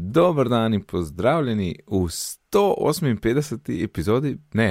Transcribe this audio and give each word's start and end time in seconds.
Dober 0.00 0.48
dan 0.48 0.74
in 0.74 0.82
pozdravljeni 0.82 1.74
v 1.86 2.08
158. 2.08 3.84
epizodi, 3.84 4.38
ne, 4.52 4.70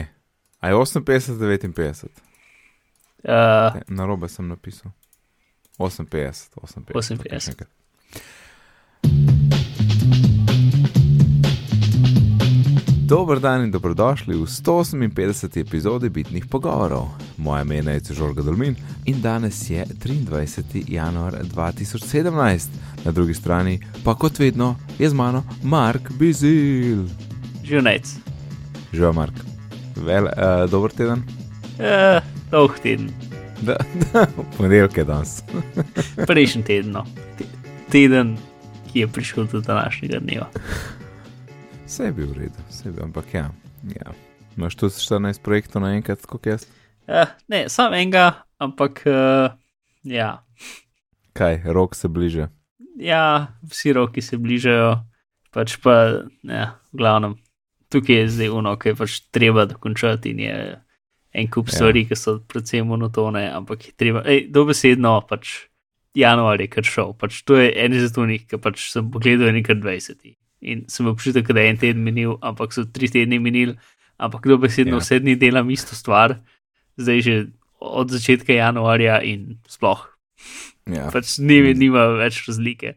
aj 0.59 0.73
58, 0.73 1.39
59. 1.39 2.09
Uh, 3.23 3.75
Ne, 3.75 3.81
Na 3.87 4.05
robe 4.05 4.29
sem 4.29 4.47
napisal. 4.47 4.91
58, 5.77 6.05
58. 6.05 6.85
58. 6.93 7.65
Dober 13.09 13.39
dan 13.39 13.63
in 13.63 13.71
dobrodošli 13.71 14.35
v 14.37 14.45
158. 14.45 15.57
epizodi 15.57 16.09
Bitnih 16.09 16.45
pogovorov. 16.45 17.07
Moje 17.37 17.61
ime 17.61 17.93
je 17.93 18.13
Žorga 18.13 18.41
Dolmin 18.41 18.75
in 19.05 19.21
danes 19.21 19.69
je 19.69 19.85
23. 19.85 20.83
januar 20.87 21.33
2017. 21.43 22.67
Na 23.05 23.11
drugi 23.11 23.33
strani 23.33 23.79
pa 24.03 24.13
kot 24.15 24.39
vedno 24.39 24.75
je 24.99 25.09
z 25.09 25.13
mano 25.13 25.43
Mark 25.63 26.11
Bizil. 26.11 27.05
Žunec. 27.63 28.05
Živijo, 28.93 29.13
Mark. 29.13 29.33
Vel, 29.95 30.23
uh, 30.25 30.69
dober 30.69 30.91
teden. 30.91 31.23
Uh, 31.79 32.21
dolg 32.51 32.79
teden, 32.83 33.09
Da, 33.61 33.75
da, 34.13 34.27
ponedeljek 34.57 34.97
je 34.97 35.03
danes. 35.03 35.43
prejšnji 36.27 36.63
teden. 36.63 36.91
No. 36.91 37.05
Te- 37.37 37.45
Teden, 37.89 38.37
ki 38.93 38.99
je 38.99 39.07
prišel 39.07 39.47
do 39.51 39.61
današnjega 39.61 40.19
dneva. 40.19 40.49
Vse 41.89 42.03
je 42.05 42.11
bil 42.13 42.29
v 42.29 42.45
redu, 42.45 42.61
vse 42.69 42.85
je 42.85 42.91
bil, 42.93 43.03
ampak 43.03 43.33
ja. 43.33 43.49
ja. 43.89 44.13
Imaš 44.57 44.75
tu 44.77 44.89
14 44.93 45.41
projektov 45.41 45.81
naenkrat, 45.81 46.21
kot 46.29 46.45
jaz? 46.45 46.67
Uh, 47.09 47.25
ne, 47.49 47.65
samo 47.65 47.97
enega, 47.97 48.45
ampak 48.61 49.01
uh, 49.09 49.49
ja. 50.05 50.43
Kaj, 51.33 51.63
rok 51.65 51.95
se 51.97 52.07
bliže. 52.07 52.49
ja, 52.99 53.55
vsi 53.65 53.93
roki 53.93 54.21
se 54.21 54.37
bližajo, 54.37 54.99
pač 55.55 55.79
pa, 55.81 56.21
ja, 56.43 56.77
v 56.93 56.97
glavnem, 57.01 57.37
tukaj 57.89 58.15
je 58.21 58.27
zdaj 58.35 58.49
uno, 58.53 58.75
ki 58.77 58.91
je 58.91 58.95
pač 58.99 59.15
treba 59.33 59.65
dokončati 59.65 60.35
in 60.35 60.39
je 60.45 60.57
en 61.33 61.47
kup 61.49 61.71
Ja. 61.71 61.79
stvari, 61.79 62.05
ki 62.05 62.15
so 62.15 62.37
predvsem 62.45 62.85
monotone, 62.85 63.47
ampak 63.49 63.87
je 63.87 63.93
treba, 63.97 64.21
ej, 64.29 64.45
dobesedno 64.53 65.21
pač 65.29 65.71
januar 66.13 66.61
je 66.61 66.67
kar 66.69 66.83
šel, 66.85 67.15
pač 67.17 67.41
to 67.45 67.57
je 67.57 67.71
en 67.73 67.93
izmed 67.97 68.17
unih, 68.17 68.45
ki 68.45 68.61
pač 68.61 68.91
sem 68.91 69.09
pogledal 69.09 69.53
nekaj 69.57 69.79
20. 69.81 70.35
In 70.61 70.83
sem 70.91 71.07
občutek, 71.07 71.47
da 71.55 71.61
je 71.63 71.69
en 71.71 71.77
teden 71.79 72.03
minil, 72.03 72.35
ampak 72.43 72.73
so 72.75 72.83
tri 72.83 73.07
tedni 73.07 73.39
minili, 73.39 73.77
ampak 74.19 74.43
dobesedno 74.47 74.97
Ja. 74.97 74.99
ja. 74.99 75.05
vse 75.05 75.19
dni 75.23 75.35
delam 75.39 75.69
isto 75.71 75.95
stvar, 75.95 76.35
zdaj 76.99 77.21
že 77.21 77.35
od 77.79 78.11
začetka 78.11 78.53
januarja 78.53 79.21
in 79.23 79.59
sploh, 79.67 80.03
Ja, 80.89 81.09
pač 81.13 81.35
nima, 81.43 81.73
nima 81.77 82.05
več 82.17 82.39
razlike. 82.47 82.95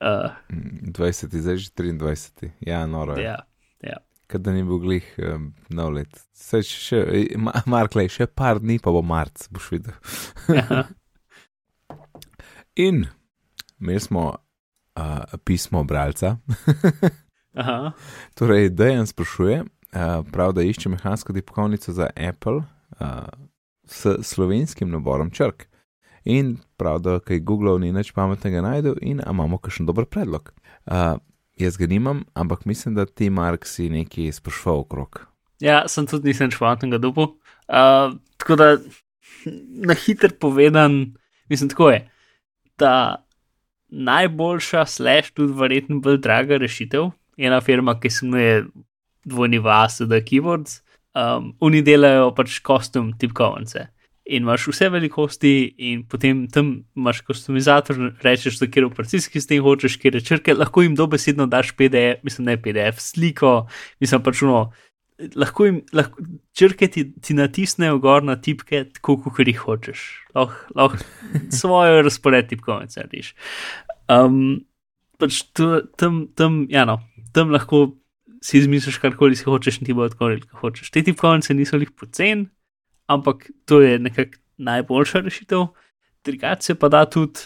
Uh, 0.00 0.32
mm, 0.48 0.92
20, 0.96 1.34
zdaj 1.44 1.58
že 1.60 1.68
23. 1.76 2.48
Ja, 2.66 2.86
noro 2.88 3.14
je. 3.18 3.34
Ja, 3.84 3.98
Kad 4.30 4.44
da 4.46 4.52
ni 4.54 4.62
bil 4.62 4.78
glih 4.78 5.06
um, 5.18 5.48
nov 5.74 5.90
let. 5.96 6.20
Saj 6.38 6.62
še, 6.62 6.78
še 6.80 6.98
ma, 7.42 7.50
Marklej, 7.70 8.06
še 8.14 8.28
par 8.30 8.60
dni 8.62 8.76
pa 8.82 8.92
bo 8.94 9.02
marc, 9.02 9.48
boš 9.50 9.70
videl. 9.74 9.96
ja, 10.54 10.84
In 12.86 13.06
imeli 13.80 14.00
smo 14.00 14.36
uh, 15.00 15.38
pismo 15.44 15.84
bralca, 15.84 16.36
torej 18.38 18.68
Dejan 18.68 19.06
sprašuje, 19.06 19.62
uh, 19.62 20.26
prav 20.32 20.52
da 20.52 20.62
išče 20.62 20.88
mehansko 20.88 21.32
tipkovnico 21.32 21.92
za 21.92 22.10
Apple 22.16 22.56
uh, 22.56 23.06
s 23.84 24.06
slovenskim 24.22 24.90
naborom 24.90 25.30
črk. 25.30 25.66
In 26.24 26.56
prav 26.76 26.98
da 27.00 27.18
kaj 27.18 27.40
Google 27.40 27.78
ni 27.80 27.92
nič 27.92 28.12
pametnega 28.12 28.60
najdel 28.60 28.98
in 29.00 29.22
imamo 29.30 29.58
kakšen 29.58 29.86
dober 29.86 30.04
predlog. 30.04 30.52
Uh, 30.86 31.16
jaz 31.56 31.76
ga 31.76 31.86
nimam, 31.86 32.24
ampak 32.34 32.64
mislim, 32.64 32.94
da 32.94 33.06
ti 33.06 33.30
Mark 33.30 33.66
si 33.66 33.88
nekaj 33.88 34.32
sprašval 34.32 34.84
okrog. 34.84 35.26
ja, 35.60 35.84
sem 35.88 36.06
tudi 36.06 36.28
nisem 36.28 36.50
špatnega 36.50 36.98
dupu. 36.98 37.22
Uh, 37.68 38.16
tako 38.36 38.56
da 38.56 38.76
na 39.86 39.94
hiter 39.94 40.32
povedan, 40.40 41.14
mislim, 41.48 41.68
tako 41.68 41.90
je. 41.90 42.10
Ta 42.76 43.24
najboljša, 43.90 44.84
slash 44.86 45.34
tudi 45.34 45.54
verjetno 45.56 46.00
bolj 46.00 46.20
draga 46.22 46.58
rešitev, 46.60 47.10
ena 47.38 47.60
firma, 47.60 47.96
ki 48.00 48.10
se 48.10 48.26
imenuje 48.26 48.64
dvojni 49.24 49.58
vas, 49.58 50.00
da 50.00 50.20
keyboards, 50.24 50.80
um, 51.14 51.54
oni 51.60 51.82
delajo 51.82 52.30
pač 52.36 52.60
kostum 52.64 53.12
tipkovnice. 53.18 53.88
In 54.30 54.44
imaš 54.44 54.68
vse 54.70 54.88
velikosti, 54.92 55.52
in 55.90 56.04
potem 56.06 56.44
tam 56.52 56.84
imaš 56.96 57.24
customizator, 57.26 57.98
rečeš, 58.22 58.60
da 58.60 58.68
kjer 58.70 58.86
operacijski 58.86 59.40
sistem 59.40 59.64
hočeš, 59.64 59.96
kjer 59.98 60.20
črke, 60.22 60.54
lahko 60.54 60.84
jim 60.84 60.94
dobesedno 60.94 61.48
daš 61.50 61.72
PDF, 61.74 62.22
mislim, 62.22 62.46
ne 62.46 62.56
PDF, 62.62 63.02
sliko, 63.02 63.66
mislim 64.00 64.22
pač 64.22 64.44
no. 64.46 64.68
Lahko 65.36 65.66
jim 65.66 65.80
lahko, 65.92 66.22
črke 66.56 66.88
ti, 66.88 67.04
ti 67.20 67.36
natisnejo 67.36 67.98
gor 68.00 68.24
na 68.24 68.38
tipke, 68.40 68.84
tako 68.96 69.18
kot 69.26 69.40
jih 69.44 69.60
hočeš. 69.60 70.04
Lahko 70.34 70.76
lah, 70.78 70.96
svojo 71.60 72.02
razpored 72.06 72.48
tipkovnice 72.50 73.02
narediš. 73.02 73.34
Um, 74.10 74.64
pač 75.20 75.42
tu- 75.52 75.84
tam, 76.00 76.24
tam, 76.34 76.64
ja, 76.72 76.86
no, 76.88 77.00
tam 77.36 77.52
lahko 77.54 78.00
si 78.40 78.58
izmisliš 78.58 78.98
karkoli 79.02 79.36
si 79.36 79.44
hočeš 79.44 79.80
in 79.80 79.90
ti 79.90 79.96
bo 79.96 80.08
rekel, 80.08 80.40
kot 80.48 80.64
hočeš. 80.64 80.90
Te 80.94 81.04
tipkovnice 81.04 81.54
niso 81.54 81.80
jih 81.80 81.92
pocen, 81.92 82.48
ampak 83.10 83.50
to 83.68 83.82
je 83.84 83.98
nekako 84.00 84.40
najboljša 84.60 85.24
rešitev. 85.26 85.66
Drugače 86.24 86.76
pa 86.76 86.88
da 86.92 87.04
tudi 87.08 87.40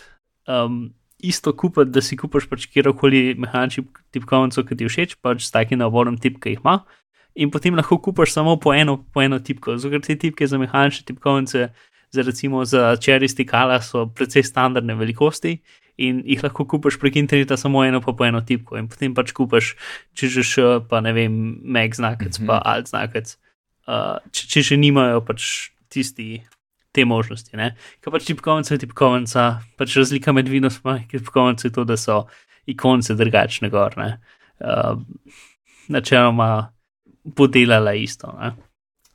um, 0.47 0.95
isto 1.19 1.53
kupiti, 1.57 1.91
da 1.91 2.03
si 2.03 2.17
kupaš 2.17 2.47
pač 2.51 2.67
kjerkoli 2.67 3.35
mehanično 3.39 3.87
tipkovnico, 4.15 4.65
ki 4.67 4.77
ti 4.77 4.89
všeč, 4.91 5.17
pač 5.23 5.47
s 5.47 5.55
takim 5.55 5.81
naborom 5.81 6.19
tip, 6.21 6.41
ki 6.43 6.55
jih 6.55 6.63
ima. 6.65 6.83
In 7.37 7.51
potem 7.51 7.75
lahko 7.75 7.99
kupaš 7.99 8.33
samo 8.33 8.57
po 8.57 8.73
eno, 8.75 9.05
po 9.13 9.23
eno 9.23 9.39
tipko. 9.39 9.77
Zato 9.77 9.99
te 10.01 10.15
tipke 10.17 10.47
za 10.47 10.59
mehanične 10.59 11.05
tipkovnice, 11.07 11.69
za 12.11 12.23
recimo 12.23 12.65
za 12.65 12.97
čeri 12.97 13.29
stikala, 13.29 13.81
so 13.83 14.07
precej 14.07 14.43
standardne 14.43 14.95
velikosti 14.95 15.59
in 15.99 16.23
jih 16.27 16.43
lahko 16.43 16.65
kupaš 16.65 16.97
prek 16.99 17.17
interneta 17.17 17.57
samo 17.57 17.85
eno, 17.85 18.01
pa 18.01 18.13
po 18.13 18.25
eno 18.25 18.41
tipko. 18.41 18.77
In 18.79 18.89
potem 18.89 19.15
pač 19.15 19.33
kupaš, 19.33 19.75
če 20.15 20.29
že 20.29 20.43
še, 20.43 20.65
pa 20.89 21.01
ne 21.01 21.13
vem, 21.13 21.61
Mac 21.63 21.95
znakec, 21.95 22.39
Mhm. 22.39 22.47
pa 22.47 22.59
alt 22.65 22.89
znakec. 22.91 23.37
Uh, 23.87 24.19
če, 24.33 24.47
če 24.49 24.63
že 24.63 24.77
nimajo 24.77 25.21
pač 25.21 25.71
tisti. 25.89 26.43
Te 26.95 27.03
možnosti. 27.05 27.57
ne. 27.57 27.75
Ker 28.01 28.13
pač 28.15 28.23
tipkovnica 28.25 28.71
je 28.75 28.79
tipkovnica, 28.79 29.59
pač 29.77 29.97
razlika 29.99 30.31
med 30.33 30.47
Windowsom 30.47 30.95
in 31.03 31.09
tipkovnico 31.11 31.67
je 31.67 31.73
to, 31.75 31.83
da 31.85 31.97
so 31.97 32.29
ikonce 32.71 33.15
drugačne 33.19 33.67
gor. 33.71 33.99
ne. 33.99 34.21
Uh, 34.63 35.03
načeloma 35.89 36.71
bo 37.25 37.47
delala 37.49 37.95
isto. 37.95 38.33
ne. 38.39 38.55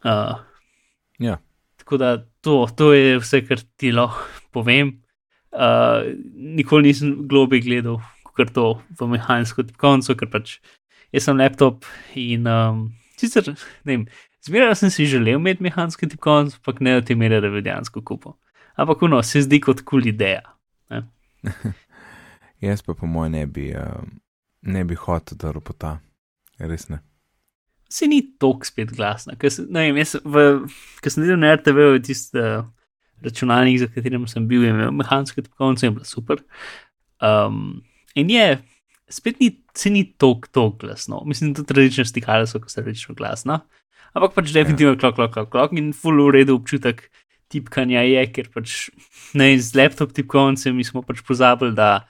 Uh, 0.03 0.37
Ja. 1.19 1.37
tako 1.77 1.97
da 1.97 2.17
to, 2.41 2.67
to 2.75 2.93
je 2.93 3.17
vse, 3.19 3.41
kar 3.47 3.59
ti 3.77 3.91
lahko 3.91 4.23
povem. 4.51 5.01
Uh, 5.51 6.05
nikoli 6.35 6.83
nisem 6.87 7.27
globe 7.27 7.59
gledal, 7.59 7.97
kot 8.23 8.53
to 8.53 8.81
v 8.99 9.07
mehansko 9.09 9.65
tipkovnico, 9.65 10.15
ker 10.15 10.29
pač 10.29 10.59
jaz 11.11 11.25
sem 11.25 11.37
laptop 11.37 11.85
in 12.15 12.47
um, 12.47 12.85
sicer 13.17 13.49
ne 13.49 13.57
vem. 13.91 14.05
Zmeraj 14.45 14.77
sem 14.79 14.93
si 14.93 15.09
želel 15.09 15.35
imeti 15.41 15.65
mehansko 15.65 16.07
tipkovnico, 16.07 16.61
ampak 16.61 16.79
ne 16.85 16.95
do 16.99 17.01
te 17.07 17.17
mere, 17.19 17.41
da 17.41 17.49
bi 17.51 17.65
dejansko 17.65 18.05
kupil. 18.05 18.37
Ampak 18.79 19.01
uno, 19.03 19.19
se 19.25 19.41
zdi 19.43 19.59
kot 19.59 19.81
kul 19.81 19.99
cool 20.05 20.07
ideja. 20.13 20.45
Jaz 22.63 22.81
pa 22.85 22.93
po 22.93 23.07
mojem 23.07 23.31
ne 23.35 23.45
bi, 23.47 23.69
uh, 23.75 24.05
ne 24.61 24.85
bi 24.85 24.95
hotel, 24.95 25.37
da 25.41 25.51
ropota. 25.51 25.97
Res 26.59 26.87
ne. 26.89 27.01
Se 27.89 28.07
ni 28.07 28.21
tako 28.37 28.67
spet 28.67 28.91
glasna. 28.95 29.35
Ker 29.39 29.51
sem, 29.53 29.67
vem, 29.73 29.97
v, 29.97 30.43
ker 31.01 31.13
sem 31.13 31.25
delal 31.25 31.41
na 31.41 31.53
RTV, 31.57 31.87
tisti 32.05 32.37
uh, 32.39 32.67
računalnik, 33.25 33.79
za 33.81 33.89
katerim 33.91 34.27
sem 34.29 34.45
bil, 34.47 34.63
je 34.63 34.73
imel 34.73 34.93
mehansko 34.95 35.41
tipkovnico 35.41 35.87
in 35.87 35.95
bila 35.97 36.07
super. 36.07 36.43
Um, 37.19 37.81
in 38.15 38.29
je, 38.31 38.59
spet 39.09 39.41
ni, 39.41 39.51
se 39.75 39.89
ni 39.89 40.05
tako, 40.11 40.47
tako 40.51 40.85
glasno. 40.85 41.23
Mislim, 41.25 41.53
da 41.53 41.63
tudi 41.63 41.81
različne 41.81 42.05
stikale 42.05 42.47
so, 42.47 42.61
ko 42.61 42.69
so 42.69 42.83
različno 42.83 43.17
glasna. 43.17 43.61
Ampak 44.13 44.37
pač 44.37 44.53
definitivno 44.53 44.97
klok, 44.97 45.17
klok, 45.17 45.33
klok, 45.33 45.49
klok 45.53 45.73
in 45.77 45.91
full 45.93 46.21
v 46.29 46.39
redu 46.39 46.55
občutek 46.57 47.09
tipkanja 47.49 48.05
je, 48.05 48.23
ker 48.33 48.49
pač 48.53 48.89
ne 49.37 49.51
z 49.57 49.77
laptop 49.77 50.13
tipkovnicami 50.17 50.85
smo 50.85 51.01
pač 51.05 51.21
pozabili, 51.25 51.73
da 51.77 52.05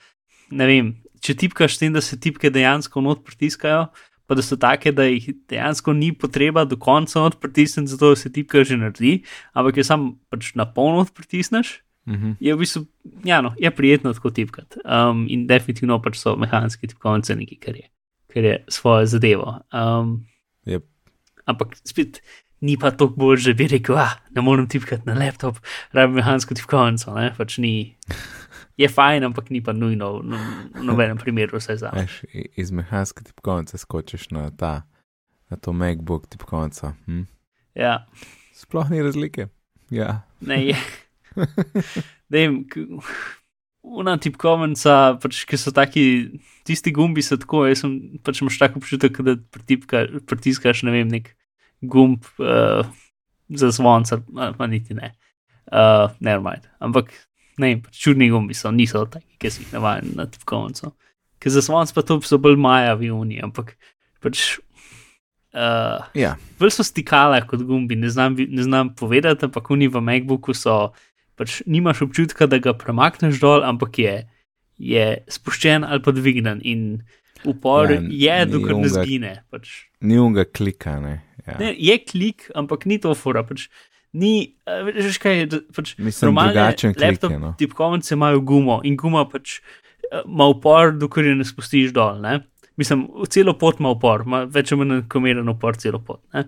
ne 0.51 0.67
vem, 0.67 0.93
če 1.23 1.35
tipkaš 1.39 1.79
tem, 1.79 1.95
da 1.95 2.03
se 2.03 2.19
tipke 2.19 2.51
dejansko 2.51 3.03
not 3.03 3.23
pritiskajo, 3.27 3.87
pa 4.29 4.37
da 4.37 4.45
so 4.45 4.55
take, 4.61 4.91
da 4.93 5.07
jih 5.09 5.31
dejansko 5.49 5.93
ni 5.97 6.11
potreba 6.13 6.61
do 6.69 6.77
konca 6.77 7.19
not 7.25 7.39
pritisniti, 7.41 7.89
zato 7.89 8.13
da 8.13 8.15
se 8.21 8.29
tipka 8.31 8.61
že 8.63 8.77
naredi, 8.77 9.23
ampak 9.57 9.81
jo 9.81 9.83
sam 9.87 10.09
pač 10.29 10.53
na 10.55 10.69
polno 10.69 11.03
pritisneš, 11.09 11.79
Mhm. 12.09 12.37
je 12.41 12.53
v 12.55 12.57
bistvu, 12.57 12.81
ja, 13.25 13.41
no, 13.41 13.51
je 13.59 13.69
prijetno 13.69 14.13
tako 14.13 14.31
tipkati. 14.33 14.79
Um, 14.81 15.27
in 15.29 15.43
definitivno 15.45 15.99
pač 16.01 16.17
so 16.17 16.33
mehanske 16.41 16.87
tipkovnice 16.89 17.35
nekaj, 17.37 17.57
kar 17.61 17.75
je, 17.77 17.85
kar 18.33 18.43
je 18.47 18.55
svojo 18.67 19.05
zadevo. 19.05 19.59
Um, 19.69 20.25
Jep. 20.65 20.85
ampak 21.45 21.75
spet 21.85 22.21
ni 22.61 22.77
pa 22.77 22.89
toliko 22.91 23.15
bolj, 23.15 23.37
že 23.37 23.53
bi 23.53 23.67
rekel, 23.67 23.97
ah, 23.97 24.17
ne 24.33 24.41
morem 24.41 24.65
tipkati 24.67 25.05
na 25.05 25.13
laptop, 25.13 25.59
rabim 25.93 26.17
mehansko 26.17 26.57
tipkovnico, 26.57 27.13
ne, 27.13 27.29
pač 27.37 27.57
ni. 27.61 27.95
Je 28.79 28.87
fajn, 28.87 29.27
ampak 29.27 29.49
ni 29.51 29.59
pa 29.63 29.73
nujno 29.75 30.13
v 30.19 30.31
no, 30.31 30.39
nobenem 30.87 31.19
primeru 31.19 31.59
vse 31.59 31.75
za. 31.81 31.91
Veš, 31.91 32.21
iz 32.31 32.71
mehanske 32.71 33.25
tipkovnice 33.27 33.77
skočiš 33.77 34.29
na 34.31 34.47
ta, 34.55 34.87
na 35.51 35.59
to 35.59 35.73
MacBook 35.75 36.29
tipkovnico. 36.31 36.93
Hm? 37.05 37.27
Ja. 37.75 38.05
Sploh 38.55 38.87
ni 38.91 39.03
razlike. 39.03 39.49
Ja. 39.91 40.21
Ne, 40.39 40.63
je. 40.71 40.77
Dej, 42.31 42.47
Una 43.79 44.17
tipkovnica, 44.19 45.15
pač, 45.23 45.45
ki 45.47 45.57
so 45.57 45.71
taki, 45.71 46.03
tisti 46.67 46.91
gumbi 46.93 47.23
so 47.23 47.37
tako, 47.39 47.63
jaz 47.69 47.79
sem 47.83 47.93
pač 48.27 48.41
imaš 48.43 48.57
tako 48.59 48.81
občutek, 48.83 49.21
da 49.23 49.37
pritipka, 49.55 50.03
pritiskaš, 50.27 50.83
ne 50.83 50.93
vem, 50.93 51.07
nek 51.07 51.31
gumb 51.79 52.27
uh, 52.43 52.83
za 53.55 53.71
zvonca, 53.75 54.19
pa 54.59 54.67
niti 54.67 54.97
ne. 54.97 55.13
Uh, 55.71 56.11
ne, 56.19 56.35
mind. 56.43 56.67
Ampak, 56.83 57.15
ne, 57.61 57.75
pač 57.83 57.99
čudni 58.05 58.29
gumbi 58.31 58.57
so, 58.57 58.71
niso 58.75 59.05
taki, 59.11 59.37
ki 59.41 59.51
si 59.53 59.63
jih 59.63 59.75
navajen 59.77 60.15
na 60.17 60.25
tipkovnico. 60.29 60.93
Ker 61.39 61.53
za 61.55 61.63
zvonc 61.63 61.93
pa 61.95 62.03
to 62.03 62.19
so 62.27 62.39
bolj 62.41 62.57
maja 62.59 62.95
v 62.99 63.11
juni, 63.11 63.39
ampak 63.43 63.75
pač. 64.23 64.57
Uh, 65.49 66.05
ja. 66.13 66.35
Bolj 66.61 66.75
so 66.75 66.85
stikale 66.85 67.41
kot 67.49 67.63
gumbi, 67.65 67.97
ne 67.97 68.11
znam, 68.13 68.37
ne 68.37 68.65
znam 68.65 68.93
povedati, 68.95 69.47
ampak 69.47 69.71
oni 69.73 69.89
v 69.89 70.01
MacBooku 70.03 70.53
so 70.53 70.91
pač 71.39 71.61
nimaš 71.65 72.03
občutka, 72.05 72.49
da 72.51 72.59
ga 72.61 72.75
premakneš 72.75 73.39
dol, 73.41 73.63
ampak 73.65 73.97
je, 73.97 74.15
je 74.77 75.05
spuščen 75.31 75.87
ali 75.87 76.03
pa 76.03 76.13
dvignen 76.13 76.59
in 76.67 76.83
upor 77.47 77.91
ja, 77.91 78.41
je, 78.43 78.49
dokler 78.51 78.77
ne 78.83 78.91
zgine. 78.91 79.33
Pač. 79.49 79.71
Ni 80.03 80.19
unga 80.19 80.43
klika, 80.45 80.99
ne. 80.99 81.21
Ja. 81.45 81.55
ne. 81.61 81.71
Je 81.79 81.95
klik, 82.03 82.49
ampak 82.55 82.85
ni 82.89 82.99
to 83.01 83.15
fora. 83.15 83.45
Pač. 83.47 83.69
Ni, 84.13 84.55
veš 84.65 85.19
kaj, 85.21 85.43
pač 85.75 85.93
Mislim, 86.01 86.33
drugačen 86.33 86.93
klik. 86.95 87.03
Laptop, 87.05 87.31
No. 87.37 87.53
tipkovnice 87.59 88.15
imajo 88.15 88.39
gumo 88.41 88.79
in 88.83 88.95
guma 88.97 89.25
pač 89.29 89.59
ima 90.25 90.47
upor, 90.49 90.95
dokler 90.97 91.25
je 91.29 91.35
ne 91.35 91.45
spustiš 91.45 91.91
dol. 91.93 92.17
Ne? 92.23 92.39
Mislim, 92.77 93.05
celo 93.29 93.53
pot 93.53 93.79
ima 93.79 93.91
upor, 93.93 94.23
ima 94.25 94.43
več 94.49 94.71
ali 94.73 94.81
manj 94.81 95.03
komeren 95.11 95.49
upor 95.51 95.77
celo 95.77 95.99
pot. 96.01 96.23
Ne? 96.33 96.47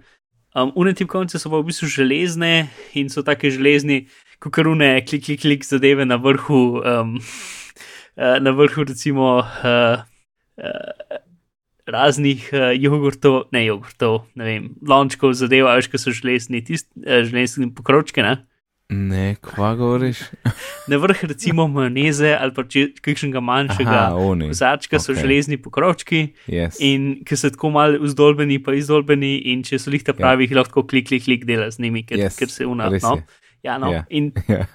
Um, 0.55 0.71
une 0.75 0.93
tipkovnice 0.97 1.39
so 1.39 1.51
pa 1.51 1.61
v 1.61 1.69
bistvu 1.69 1.87
železne 1.87 2.67
in 2.97 3.09
so 3.13 3.21
take 3.23 3.51
železni, 3.53 4.07
kot 4.41 4.51
karune, 4.57 4.89
klik, 5.05 5.23
klik, 5.29 5.41
klik 5.45 5.63
zadeve 5.63 6.03
na 6.05 6.17
vrhu, 6.19 6.81
um, 6.81 7.13
na 8.47 8.51
vrhu 8.57 8.83
recimo 8.89 9.37
uh, 9.39 10.01
uh, 10.57 11.00
raznih 11.91 12.47
uh, 12.53 12.69
jogurtov, 12.75 13.43
ne 13.55 13.65
jogurtov, 13.65 14.23
ne 14.39 14.47
vem, 14.47 14.69
lončkov 14.87 15.35
zadev, 15.37 15.69
veš, 15.69 15.91
ki 15.91 16.01
so 16.01 16.15
železni, 16.15 16.63
tisti 16.65 16.89
uh, 17.03 17.21
železni 17.27 17.69
pokročke. 17.75 18.23
Ne? 18.25 18.39
Ne, 18.91 19.35
kva 19.41 19.75
govoriš? 19.75 20.19
Na 20.91 20.97
vrh 20.99 21.23
recimo 21.23 21.67
majoneze 21.71 22.33
ali 22.35 22.51
pa 22.51 22.65
kakšnega 23.01 23.39
manjšega 23.39 24.01
kozarčka 24.49 24.97
okay. 24.97 25.03
so 25.05 25.15
železni 25.15 25.55
pokročki 25.57 26.33
yes. 26.47 26.75
in 26.83 27.21
ki 27.23 27.37
so 27.39 27.53
tako 27.55 27.71
malo 27.71 28.01
vzdolbeni, 28.03 28.59
pa 28.59 28.75
izdolbeni 28.75 29.37
in 29.53 29.63
če 29.63 29.79
so 29.79 29.93
jih 29.95 30.03
ta 30.03 30.11
pravi, 30.17 30.43
jih 30.43 30.51
yeah. 30.51 30.59
lahko 30.59 30.83
klik, 30.83 31.07
klik, 31.07 31.23
klik 31.23 31.47
dela 31.47 31.69
z 31.71 31.79
njimi, 31.85 32.03
ker, 32.03 32.19
yes. 32.19 32.35
ker 32.35 32.51
se 32.51 32.67
unapno. 32.67 33.21
Ja, 33.63 33.77
no. 33.77 33.91
Ja. 33.93 34.03
In 34.09 34.31
Ja. 34.49 34.65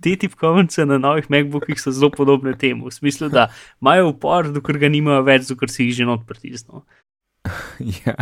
te 0.00 0.16
tipkovnice 0.16 0.86
na 0.86 0.98
novih 0.98 1.30
MacBookih 1.30 1.80
so 1.80 1.92
zelo 1.94 2.10
podobne 2.10 2.56
temu, 2.58 2.90
v 2.90 2.94
smislu, 2.94 3.28
da 3.30 3.48
imajo 3.82 4.10
upor, 4.10 4.50
dokler 4.54 4.82
ga 4.82 4.90
nimajo 4.90 5.22
več, 5.26 5.50
ker 5.58 5.70
si 5.70 5.88
jih 5.88 6.02
že 6.02 6.08
not 6.08 6.26
pritisnil. 6.26 6.82
ja. 8.04 8.16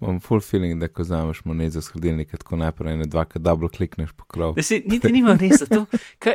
Imam 0.00 0.18
full 0.20 0.42
feeling, 0.44 0.76
da 0.80 0.88
ko 0.92 1.00
vzameš 1.02 1.40
monezo 1.48 1.80
z 1.80 1.94
hladilnika, 1.94 2.36
tako 2.36 2.58
najprej 2.60 2.98
ne 3.00 3.06
dvakrat 3.08 3.42
dobro 3.42 3.68
klikneš 3.72 4.12
po 4.12 4.26
krov. 4.28 4.52
Da 4.58 4.62
si 4.62 4.82
niti 4.84 5.08
nima 5.12 5.38
res 5.40 5.64
to. 5.70 5.86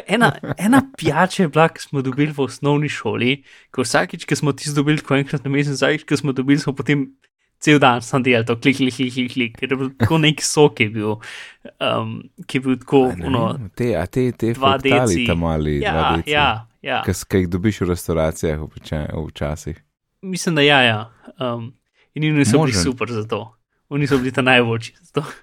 Ena, 0.08 0.32
ena 0.58 0.82
pijača 0.98 1.44
je 1.44 1.52
bila, 1.54 1.68
ki 1.70 1.84
smo 1.84 2.02
dobili 2.02 2.34
v 2.34 2.42
osnovni 2.48 2.90
šoli, 2.90 3.44
ko 3.70 3.86
vsakič, 3.86 4.26
ki 4.26 4.40
smo 4.40 4.56
tisto 4.58 4.82
dobili, 4.82 5.04
ko 5.06 5.14
enkrat 5.20 5.46
na 5.46 5.54
mesec, 5.54 5.78
vsakič, 5.78 6.08
ki 6.10 6.18
smo 6.24 6.34
dobili, 6.34 6.58
smo 6.62 6.74
potem 6.74 7.12
cel 7.62 7.80
dan 7.80 8.02
sam 8.02 8.24
delali 8.26 8.46
to, 8.46 8.56
klik, 8.60 8.78
klik, 8.78 8.96
klik, 8.96 9.14
klik, 9.14 9.32
klik, 9.34 9.58
ker 9.60 9.72
je 9.72 9.78
bil 9.78 9.92
tako 10.00 10.18
nek 10.24 10.42
sok, 10.46 10.76
ki 10.80 10.88
je 10.88 10.94
bil, 10.96 11.12
um, 11.78 12.16
ki 12.48 12.58
je 12.58 12.66
bil 12.66 12.80
tako, 12.82 13.04
A 13.12 13.20
ne 13.20 13.34
no, 13.34 13.44
vem, 13.54 13.70
Te, 13.78 13.92
a 13.98 14.06
te, 14.10 14.32
te 14.34 14.54
fraktali 14.58 15.26
tam 15.30 15.46
ali 15.50 15.78
dva 15.80 15.94
ja, 15.94 16.08
deci, 16.18 16.34
ja, 16.34 16.48
ja. 16.82 17.02
ki 17.06 17.44
jih 17.44 17.50
dobiš 17.54 17.84
v 17.84 17.92
restauracijah 17.94 18.66
vča- 18.78 19.08
včasih. 19.28 19.78
Mislim, 20.22 20.58
da 20.58 20.66
ja, 20.66 20.82
ja. 20.86 21.02
Um, 21.38 21.74
in 22.14 22.32
oni 22.34 22.46
so 22.46 22.64
bili 22.64 22.74
super 22.78 23.12
za 23.12 23.24
to. 23.30 23.44
Oni 23.90 24.08
so 24.08 24.18
bili 24.18 24.32
ta 24.32 24.42
najboljši 24.42 24.94
za 25.02 25.22
to. 25.22 25.26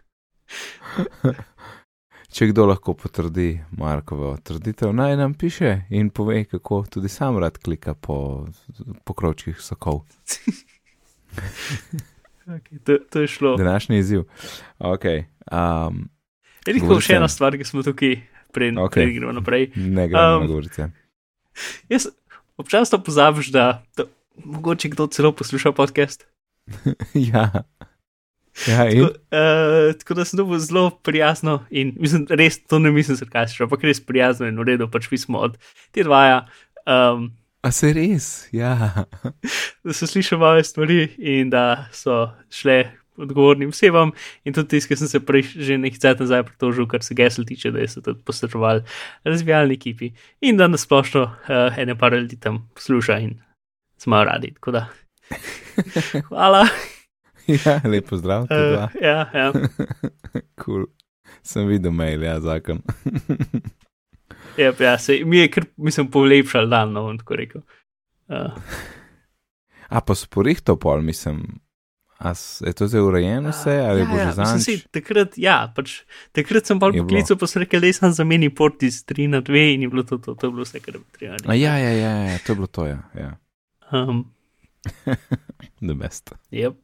Če 2.34 2.50
kdo 2.50 2.66
lahko 2.68 2.92
potrdi 2.94 3.56
Markovo 3.78 4.34
trditev, 4.44 4.92
naj 4.92 5.16
nam 5.16 5.34
piše 5.34 5.86
in 5.90 6.10
pove, 6.10 6.42
kako 6.44 6.84
tudi 6.90 7.08
sam 7.08 7.38
rad 7.40 7.58
klika 7.58 7.94
po 7.94 8.46
pokročkih 9.04 9.60
sokov. 9.60 10.02
Okay, 12.48 12.78
to, 12.84 12.98
to 13.10 13.20
je 13.20 13.26
šlo. 13.26 13.56
Današnji 13.56 13.98
izziv. 13.98 14.22
Okay. 14.78 15.24
Um, 15.52 16.08
Rekel 16.66 16.88
Govorite. 16.88 17.06
še 17.06 17.16
ena 17.16 17.28
stvar, 17.28 17.56
ki 17.56 17.64
smo 17.64 17.82
tukaj, 17.82 18.18
prej 18.52 18.74
Okej. 18.76 19.06
okay. 19.06 19.14
gremo 19.16 19.32
naprej. 19.32 19.70
ne 19.76 20.08
gremo 20.08 20.36
Um, 20.36 20.42
na 20.42 20.46
govorice. 20.46 20.90
Jaz 21.92 22.08
občasno 22.56 22.98
pozabiš, 23.04 23.52
da, 23.54 23.82
da 23.96 24.04
mogoče 24.44 24.88
kdo 24.88 25.06
celo 25.06 25.32
posluša 25.32 25.72
podcast. 25.72 26.26
ja. 27.32 27.50
Ja, 28.66 28.88
in 28.90 29.06
Tako, 29.06 29.14
uh, 29.30 29.94
tako 29.98 30.14
da 30.14 30.24
sem 30.24 30.36
dobil 30.36 30.58
zelo 30.58 30.90
prijazno 30.90 31.60
in 31.70 31.94
mislim, 32.00 32.26
res 32.30 32.58
to 32.66 32.78
ne 32.78 32.90
mislim 32.90 33.16
sarkastično, 33.16 33.68
ampak 33.68 33.84
res 33.86 34.00
prijazno 34.02 34.48
in 34.50 34.58
v 34.58 34.66
redu, 34.72 34.88
pač 34.90 35.06
pismo 35.08 35.38
od 35.38 35.54
te 35.94 36.02
dvaja. 36.02 36.48
Um, 36.82 37.30
a 37.62 37.72
se 37.72 37.92
res, 37.92 38.48
ja. 38.52 39.04
da 39.84 39.92
so 39.92 40.06
slišali 40.06 40.40
male 40.40 40.64
stvari 40.64 41.08
in 41.18 41.50
da 41.50 41.88
so 41.92 42.28
šle 42.50 42.84
odgovornim 43.18 43.68
osebam. 43.74 44.12
In 44.44 44.54
tudi 44.54 44.76
tisti, 44.76 44.92
ki 44.92 44.98
sem 45.00 45.10
se 45.10 45.20
prej 45.20 45.42
že 45.56 45.78
nekaj 45.78 46.00
časa 46.02 46.22
nazaj 46.22 46.44
pritožil, 46.50 46.86
kar 46.90 47.02
se 47.02 47.16
gesel 47.18 47.46
tiče, 47.48 47.72
da 47.74 47.86
so 47.90 48.02
tudi 48.04 48.22
posredovali 48.24 48.84
razvijalni 49.24 49.74
ekipi 49.74 50.12
in 50.40 50.56
da 50.56 50.68
nasplošno 50.68 51.22
uh, 51.22 51.78
ene 51.78 51.98
par 51.98 52.14
ljudi 52.14 52.38
tam 52.40 52.68
posluša 52.74 53.18
in 53.18 53.34
smo 53.98 54.22
radi. 54.24 54.54
Tako 54.54 54.70
da. 54.78 54.86
Hvala. 56.28 56.66
ja, 57.46 57.80
lepo 57.84 58.16
zdrav. 58.16 58.42
Uh, 58.42 59.02
ja, 59.02 59.30
ja. 59.34 59.52
Cool. 60.64 60.86
Sem 61.42 61.66
videl 61.66 61.92
mail, 61.92 62.22
ja, 62.22 62.40
zakon. 62.40 62.82
Ja, 64.58 64.72
ja, 64.74 64.98
se, 64.98 65.20
mi 65.24 65.38
je 65.38 65.48
kar, 65.48 65.64
mislim, 65.78 66.08
polepšal 66.08 66.66
dan, 66.66 66.92
no, 66.92 67.16
tako 67.16 67.36
rekel. 67.36 67.62
Uh, 68.28 68.50
A 69.88 70.00
pa 70.00 70.14
sporihto 70.14 70.76
pol, 70.76 71.00
mislim. 71.00 71.60
A 72.18 72.34
s- 72.34 72.60
je 72.60 72.72
to 72.72 72.86
zdaj 72.86 73.00
urejeno 73.00 73.50
vse, 73.50 73.76
ali 73.80 74.02
bo 74.02 74.18
že 74.18 74.32
zanj? 74.32 74.58
saj 74.58 74.78
takrat, 74.90 75.38
ja, 75.38 75.70
pač, 75.70 76.02
takrat 76.32 76.66
sem 76.66 76.76
Je 76.76 76.80
bilo. 76.82 76.92
poklical, 76.98 77.36
pa 77.36 77.46
sem 77.46 77.62
rekel, 77.62 77.80
da 77.80 77.92
sem 77.92 78.12
zamenil 78.12 78.50
port 78.50 78.82
iz 78.82 79.04
3 79.04 79.28
na 79.28 79.40
2 79.40 79.74
in 79.74 79.82
je 79.82 79.88
bilo 79.88 80.02
to, 80.02 80.18
to, 80.18 80.34
to 80.34 80.46
je 80.46 80.50
bilo 80.50 80.64
vse, 80.64 80.80
kar 80.80 80.94
je 80.94 80.98
bilo 80.98 81.12
treba. 81.12 81.36
A 81.46 81.54
ja, 81.54 81.78
ja, 81.78 81.92
ja, 81.92 82.12
ja, 82.26 82.38
to 82.38 82.52
je 82.52 82.56
bilo 82.56 82.66
to, 82.66 82.86
ja. 82.86 82.98
ja. 83.14 83.30
Um, 83.92 84.26
The 85.80 85.94
best. 85.94 86.34
yep. 86.50 86.74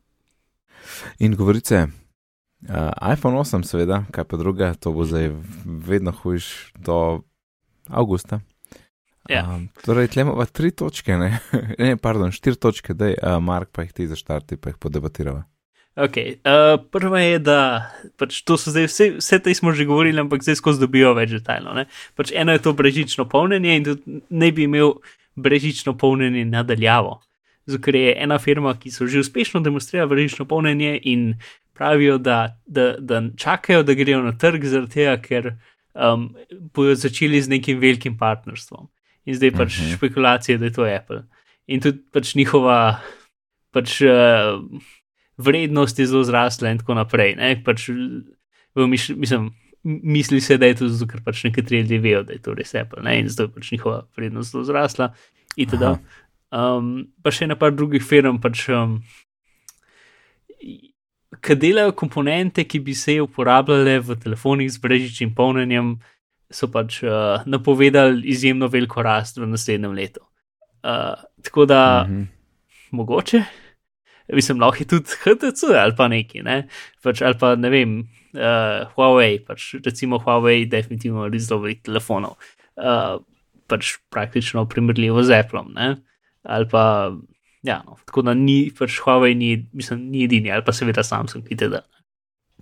In 1.18 1.34
govorice, 1.34 1.88
uh, 2.62 2.75
iPhone 3.02 3.34
8, 3.34 3.62
seveda, 3.64 4.04
kaj 4.10 4.25
pa 4.25 4.37
druga, 4.37 4.75
to 4.75 4.92
bo 4.92 5.04
zdaj 5.04 5.34
vedno 5.64 6.12
hujš 6.12 6.46
do 6.76 7.22
avgusta. 7.88 8.40
Ja. 9.28 9.46
Um, 9.48 9.68
torej, 9.84 10.10
tle 10.12 10.22
imamo 10.22 10.44
tri 10.52 10.70
točke, 10.70 11.16
ne, 11.16 11.38
ne 11.80 11.96
pardon, 11.96 12.32
štiri 12.32 12.60
točke, 12.60 12.94
da 12.94 13.08
je 13.08 13.18
uh, 13.22 13.38
Mark 13.42 13.72
pa 13.72 13.86
jih 13.86 13.92
ti 13.92 14.08
zaštarti, 14.08 14.60
pa 14.60 14.72
jih 14.72 14.78
podebatirava. 14.80 15.44
Okay. 15.94 16.40
Uh, 16.42 16.74
prva 16.90 17.20
je, 17.22 17.38
da 17.38 17.58
pač 18.18 18.40
to 18.42 18.58
so 18.58 18.72
zdaj 18.74 18.88
vse, 18.90 19.06
vse 19.20 19.38
te 19.38 19.54
smo 19.54 19.72
že 19.72 19.86
govorili, 19.86 20.18
ampak 20.20 20.42
zdaj 20.42 20.58
skozi 20.58 20.82
dobijo 20.82 21.12
več 21.14 21.36
detajlov. 21.36 21.84
Pač 22.18 22.32
eno 22.34 22.52
je 22.52 22.64
to 22.64 22.74
brežično 22.74 23.28
polnjenje 23.30 23.76
in 23.78 23.86
tudi 23.86 24.20
ne 24.28 24.50
bi 24.52 24.66
imel 24.66 24.98
brežično 25.38 25.94
polnjenje 25.98 26.44
nadaljavo. 26.50 27.20
Zato 27.70 27.94
je 27.96 28.16
ena 28.18 28.38
firma, 28.38 28.74
ki 28.76 28.90
so 28.90 29.06
že 29.06 29.22
uspešno 29.22 29.62
demonstrirali 29.64 30.10
brežično 30.10 30.44
polnjenje 30.44 30.98
in 31.02 31.38
pravijo, 31.74 32.18
da, 32.18 32.58
da, 32.66 32.96
da 32.98 33.22
čakajo, 33.36 33.82
da 33.82 33.94
grejo 33.94 34.20
na 34.22 34.34
trg, 34.38 34.66
zaradi 34.66 34.92
tega, 34.92 35.16
ker 35.22 35.54
um, 35.94 36.28
bodo 36.74 36.94
začeli 36.94 37.42
z 37.42 37.48
nekim 37.48 37.80
velikim 37.80 38.18
partnerstvom. 38.18 38.88
In 39.24 39.34
zdaj 39.34 39.50
pač 39.56 39.78
Mhm. 39.80 39.94
špekulacije, 39.96 40.58
da 40.58 40.64
je 40.68 40.72
to 40.72 40.84
Apple. 40.84 41.24
In 41.66 41.80
tudi 41.80 42.02
pač 42.12 42.34
njihova 42.34 43.00
pač, 43.72 44.00
uh, 44.02 44.60
vrednost 45.36 45.98
je 45.98 46.06
zelo 46.06 46.24
zrasla 46.24 46.70
in 46.70 46.78
tako 46.78 46.94
naprej. 46.94 47.34
Ne? 47.36 47.56
Pač, 47.64 47.88
miš, 48.76 49.08
mislim, 49.16 49.50
misli 49.82 50.40
se, 50.40 50.58
da 50.58 50.66
je 50.66 50.74
to 50.74 50.88
zato, 50.88 51.10
ker 51.10 51.22
pač 51.24 51.44
nekateri 51.44 51.80
ljudje 51.80 51.98
vejo, 52.00 52.22
da 52.22 52.32
je 52.32 52.42
to 52.42 52.54
res 52.54 52.74
Apple 52.74 53.02
ne? 53.02 53.18
in 53.18 53.26
je 53.26 53.48
pač 53.48 53.72
njihova 53.72 54.06
vrednost 54.16 54.52
zelo 54.52 54.64
zrasla. 54.64 55.12
Um, 56.54 57.08
pa 57.22 57.30
še 57.34 57.48
ena 57.48 57.56
par 57.58 57.72
drugih 57.74 58.02
firm, 58.02 58.38
pač, 58.38 58.68
um, 58.70 59.00
ki 61.40 61.56
delajo 61.56 61.92
komponente, 61.92 62.64
ki 62.64 62.80
bi 62.80 62.94
se 62.94 63.20
uporabljale 63.22 63.98
v 64.00 64.16
telefonih 64.20 64.70
z 64.72 64.82
brežičnim 64.82 65.34
polnjenjem, 65.34 65.96
so 66.54 66.68
pač 66.70 67.00
uh, 67.02 67.42
napovedali 67.46 68.22
izjemno 68.30 68.68
veliko 68.70 69.02
rast 69.02 69.38
v 69.40 69.48
naslednjem 69.50 69.94
letu. 69.96 70.22
Uh, 70.84 71.16
tako 71.42 71.66
da, 71.66 72.06
mm 72.08 72.14
-hmm. 72.14 72.26
mogoče, 72.90 73.44
mislim, 74.32 74.60
lahko 74.60 74.76
je 74.82 74.86
tudi 74.86 75.10
HTC 75.24 75.62
ali 75.78 75.96
pa 75.96 76.08
neki, 76.08 76.42
ne? 76.42 76.68
pač, 77.02 77.22
ali 77.22 77.38
pa 77.40 77.54
ne 77.56 77.70
vem, 77.70 77.98
uh, 78.34 78.86
Huawei, 78.94 79.38
pač 79.46 79.74
recimo 79.84 80.18
Huawei, 80.18 80.66
definitivno 80.70 81.28
res 81.28 81.48
zelo 81.48 81.60
velik 81.60 81.82
telefonov, 81.82 82.36
uh, 82.76 83.20
pač 83.66 83.96
praktično 84.10 84.66
primerljivo 84.68 85.22
z 85.22 85.40
Apple. 85.40 85.64
Ali 86.42 86.68
pa, 86.68 87.12
ja, 87.64 87.83
no, 87.87 87.97
tako 88.04 88.23
da 88.23 88.35
ni, 88.35 88.68
pač 88.78 88.99
Huawei 89.00 89.35
ni, 89.35 89.54
mislim, 89.73 90.09
ni 90.12 90.25
edini, 90.25 90.52
ali 90.52 90.64
pa 90.64 90.73
seveda 90.76 91.02
Samsung, 91.04 91.47
ki 91.49 91.56
te 91.56 91.71
da. 91.73 91.80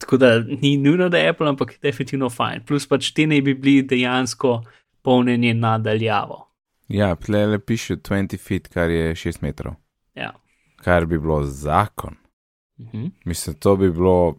Tako 0.00 0.16
da 0.16 0.30
ni 0.62 0.76
nujno, 0.80 1.08
da 1.12 1.18
je 1.18 1.32
Apple, 1.34 1.48
ampak 1.48 1.74
je 1.74 1.78
definitivno 1.82 2.30
fajn. 2.30 2.62
Plus 2.66 2.86
pač 2.88 3.10
te 3.14 3.26
ne 3.26 3.40
bi 3.42 3.54
bili 3.54 3.82
dejansko 3.86 4.60
polnjeni 5.02 5.54
nadaljavo. 5.54 6.38
Ja, 6.88 7.14
tle 7.16 7.58
piše 7.58 7.96
20 7.96 8.38
feet, 8.38 8.68
kar 8.68 8.90
je 8.90 9.14
6 9.14 9.42
metrov. 9.42 9.74
Ja. 10.14 10.32
Kar 10.82 11.06
bi 11.06 11.18
bilo 11.18 11.42
zakon. 11.44 12.16
Mhm. 12.80 13.06
Mislim, 13.24 13.56
to 13.56 13.76
bi 13.76 13.90
bilo, 13.90 14.38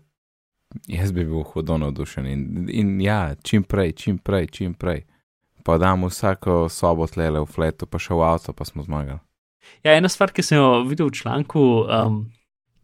jaz 0.87 1.11
bi 1.11 1.25
bil 1.25 1.43
hudo 1.43 1.77
navdušen 1.77 2.27
in, 2.27 2.69
in 2.69 3.01
ja, 3.01 3.35
čim 3.43 3.63
prej, 3.63 3.91
čim 3.91 4.17
prej, 4.17 4.47
čim 4.47 4.73
prej. 4.73 5.03
Pa 5.63 5.77
dam 5.77 6.03
vsako 6.03 6.69
sobo 6.69 7.07
tlele 7.07 7.39
v 7.39 7.45
fletu, 7.45 7.85
pa 7.85 7.99
še 7.99 8.13
v 8.13 8.25
avto, 8.27 8.53
pa 8.53 8.65
smo 8.65 8.83
zmagali. 8.83 9.19
Ja, 9.83 9.95
ena 9.95 10.09
stvar, 10.11 10.31
ki 10.35 10.43
sem 10.45 10.59
jo 10.59 10.83
videl 10.87 11.09
v 11.09 11.17
članku, 11.19 11.63
um, 11.83 12.19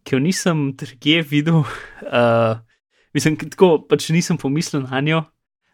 ki 0.04 0.18
jo 0.18 0.22
nisem 0.24 0.64
drugje 0.80 1.22
videl, 1.30 1.62
uh, 2.22 2.60
mislim, 3.16 3.38
tako 3.44 3.78
pač 3.90 4.10
nisem 4.16 4.40
pomislil 4.42 4.88
na 4.88 5.02
njo, 5.06 5.24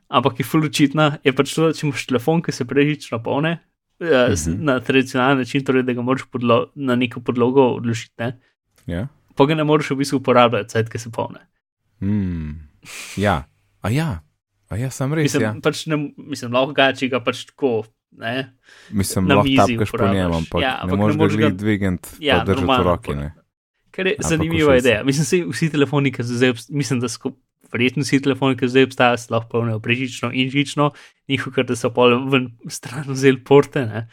ampak 0.09 0.41
je 0.41 0.47
fulučitna, 0.47 1.17
je 1.25 1.33
pač 1.35 1.55
to, 1.55 1.69
da 1.69 1.77
če 1.77 1.87
imaš 1.87 2.05
telefon, 2.09 2.43
ki 2.45 2.53
se 2.55 2.67
prežično 2.69 3.21
polne. 3.25 3.57
Uh, 3.59 3.65
Mhm. 3.99 4.65
Na 4.67 4.79
tradicionalen 4.83 5.37
način, 5.37 5.63
torej, 5.63 5.85
da 5.87 5.93
ga 5.95 6.03
moraš 6.03 6.25
podlo 6.31 6.65
na 6.75 6.95
neko 6.99 7.21
podlogo 7.23 7.61
odložiti, 7.77 8.13
ne? 8.19 8.39
Ja, 8.85 9.07
pa 9.35 9.45
ga 9.45 9.55
ne 9.55 9.63
moreš 9.63 9.91
v 9.91 10.01
bistvu 10.03 10.19
uporabljati, 10.19 10.71
saj 10.75 10.89
ki 10.91 10.99
se 10.99 11.11
polne. 11.11 11.39
mm. 12.01 12.51
ja. 13.17 13.43
a 13.81 13.89
ja, 13.89 14.19
a 14.69 14.77
ja, 14.77 14.89
sem 14.89 15.13
res. 15.13 15.29
Mislim, 15.29 15.43
ja. 15.45 15.53
pač 15.63 15.85
ne, 15.85 15.99
mislim 16.17 16.53
lahko 16.55 16.73
ga, 16.73 16.89
če 16.97 17.09
ga 17.13 17.21
pač 17.23 17.45
tako. 17.51 17.85
Ne? 18.17 18.53
Mislim, 18.91 19.27
na 19.27 19.39
lahko 19.39 19.55
tapkaš 19.59 19.91
po 19.91 20.07
njem, 20.07 20.31
ampak 20.31 20.61
Ja, 20.63 20.75
ne 20.87 20.95
moreš 20.95 21.17
ga 21.17 21.27
glih 21.27 21.55
dvigant, 21.55 22.07
Ja, 22.19 22.39
pa 22.39 22.51
držati 22.51 22.71
v 22.71 22.85
roki. 22.85 23.15
Ne. 23.15 23.33
Kar 23.95 24.07
je 24.07 24.15
zanimiva 24.19 24.77
ideja. 24.77 25.03
Mislim, 25.07 25.25
da 25.25 25.51
vsi 25.51 25.69
telefoni, 25.71 26.11
ki 26.11 26.23
zdaj, 26.23 26.53
obst- 26.55 26.71
mislim, 26.71 26.99
da 26.99 27.09
so 27.11 27.31
verjetno 27.71 28.03
vsi 28.03 28.21
telefoni, 28.23 28.57
ki 28.59 28.69
zdaj 28.71 28.87
obstajajo, 28.89 29.17
se 29.17 29.33
lahko 29.33 29.49
polnijo 29.49 29.79
brežično 29.79 30.31
in 30.33 30.49
žično, 30.51 30.91
njihov, 31.31 31.53
ker 31.55 31.67
da 31.67 31.75
so 31.75 31.91
pol 31.93 32.15
ven 32.31 32.49
stran 32.71 33.07
vzeli 33.07 33.43
porte. 33.43 33.85
Ne? 33.89 34.07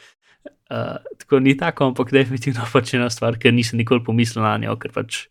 Uh, 0.72 0.96
tako 1.20 1.42
ni 1.44 1.54
tako, 1.58 1.90
ampak 1.92 2.12
definitivno 2.14 2.64
pač 2.72 2.94
ena 2.96 3.10
stvar, 3.12 3.36
ker 3.38 3.52
nisem 3.54 3.78
nikoli 3.78 4.04
pomislil 4.04 4.44
na 4.44 4.56
njo, 4.62 4.76
ker 4.80 4.94
pač, 4.94 5.26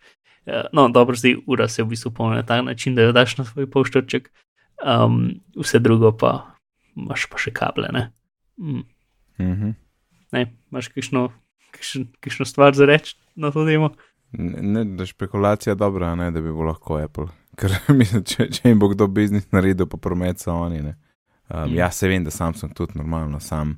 uh, 0.46 0.68
no, 0.76 0.86
dobro, 0.94 1.18
zdaj 1.18 1.40
ura 1.50 1.68
se 1.72 1.84
v 1.84 1.92
bistvu 1.96 2.14
polni 2.14 2.38
na 2.38 2.46
ta 2.46 2.62
način, 2.62 2.96
da 2.96 3.08
jo 3.08 3.16
daš 3.16 3.40
na 3.40 3.48
svoj 3.48 3.66
poštarček, 3.74 4.30
um, 4.86 5.42
vse 5.58 5.82
drugo 5.82 6.14
pa 6.14 6.36
imaš 6.96 7.26
pa 7.32 7.42
še 7.42 7.56
kable. 7.58 7.90
Ne, 7.96 8.12
mm, 8.62 8.84
Mhm. 9.40 9.70
ne 10.32 10.42
imaš 10.72 10.88
kakšno, 10.88 11.30
kakšno, 11.72 12.06
kakšno 12.20 12.46
stvar 12.46 12.74
za 12.76 12.86
reči 12.86 13.16
na 13.36 13.52
to 13.52 13.66
temo. 13.66 13.90
Ne, 14.32 14.62
ne, 14.62 14.84
da 14.86 15.04
je 15.04 15.08
špekulacija 15.08 15.76
dobra, 15.76 16.16
ne, 16.16 16.32
da 16.32 16.42
bi 16.42 16.48
bilo 16.48 16.70
lahko 16.70 16.98
Apple. 16.98 17.28
Ker 17.60 17.72
mislim, 17.90 18.24
če, 18.24 18.48
če 18.52 18.70
jim 18.70 18.80
bo 18.80 18.88
kdo 18.88 19.08
biznis 19.08 19.50
naredil, 19.52 19.88
pa 19.88 19.98
promet 19.98 20.40
so 20.40 20.54
oni. 20.56 20.82
Ne. 20.82 20.96
Um, 21.50 21.66
Mm. 21.68 21.76
ja, 21.76 21.92
se 21.92 22.08
vem, 22.08 22.24
da 22.24 22.32
Samsung 22.32 22.72
tudi 22.74 22.96
normalno, 22.96 23.40
sam. 23.40 23.74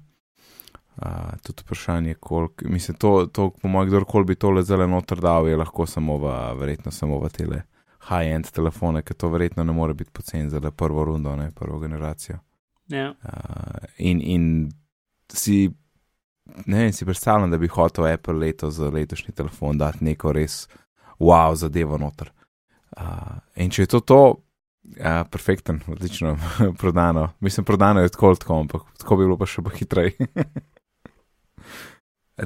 Uh, 0.98 1.34
tudi 1.44 1.63
vprašanje, 1.66 2.13
koliko, 2.22 2.68
mislim, 2.70 2.98
to, 2.98 3.25
to 3.25 3.50
po 3.62 3.68
mojem, 3.68 3.90
kdorkoli 3.90 4.25
bi 4.25 4.36
tole 4.36 4.62
zelo 4.63 4.86
noter 4.88 5.18
dal, 5.18 5.48
je 5.48 5.58
lahko 5.58 5.86
samo 5.86 6.18
v, 6.22 6.30
verjetno 6.60 6.92
samo 6.92 7.18
v 7.20 7.30
tele 7.34 7.62
high-end 8.10 8.52
telefone, 8.54 9.02
ker 9.02 9.16
to 9.18 9.30
verjetno 9.34 9.63
ne 9.63 9.74
more 9.74 9.94
biti 9.94 10.12
pocen 10.13 10.50
za 10.50 10.60
prvo 10.72 11.06
rundo, 11.06 11.36
ne 11.36 11.50
prvo 11.52 11.80
generacijo. 11.80 12.38
Ja. 12.92 13.13
Uh, 13.24 13.86
in, 13.98 14.22
in 14.22 14.72
si, 15.34 15.72
ne 16.66 16.78
vem, 16.78 16.94
si 16.94 17.06
predstavljam, 17.06 17.52
da 17.52 17.58
bi 17.58 17.68
hotel 17.68 18.06
Apple 18.12 18.34
letos 18.34 18.74
za 18.74 18.90
letošnji 18.90 19.34
telefon 19.36 19.78
dati 19.78 20.04
neko 20.06 20.34
res 20.36 20.68
wow 21.20 21.56
zadevo 21.56 21.98
noter. 21.98 22.32
Uh, 22.98 23.40
in 23.56 23.72
če 23.74 23.86
je 23.86 23.94
to 23.96 24.00
to, 24.00 24.22
uh, 25.00 25.24
perfekten, 25.32 25.82
odlično 25.88 26.38
prodano. 26.80 27.30
Mislim, 27.40 27.66
prodano 27.66 28.02
je 28.02 28.10
tako, 28.10 28.36
tako, 28.36 28.60
ampak 28.60 28.82
tako 29.00 29.18
bi 29.18 29.25
bilo 29.25 29.38
pa 29.38 29.50
še 29.50 29.66
pa 29.66 29.75
hitreje. 29.78 30.13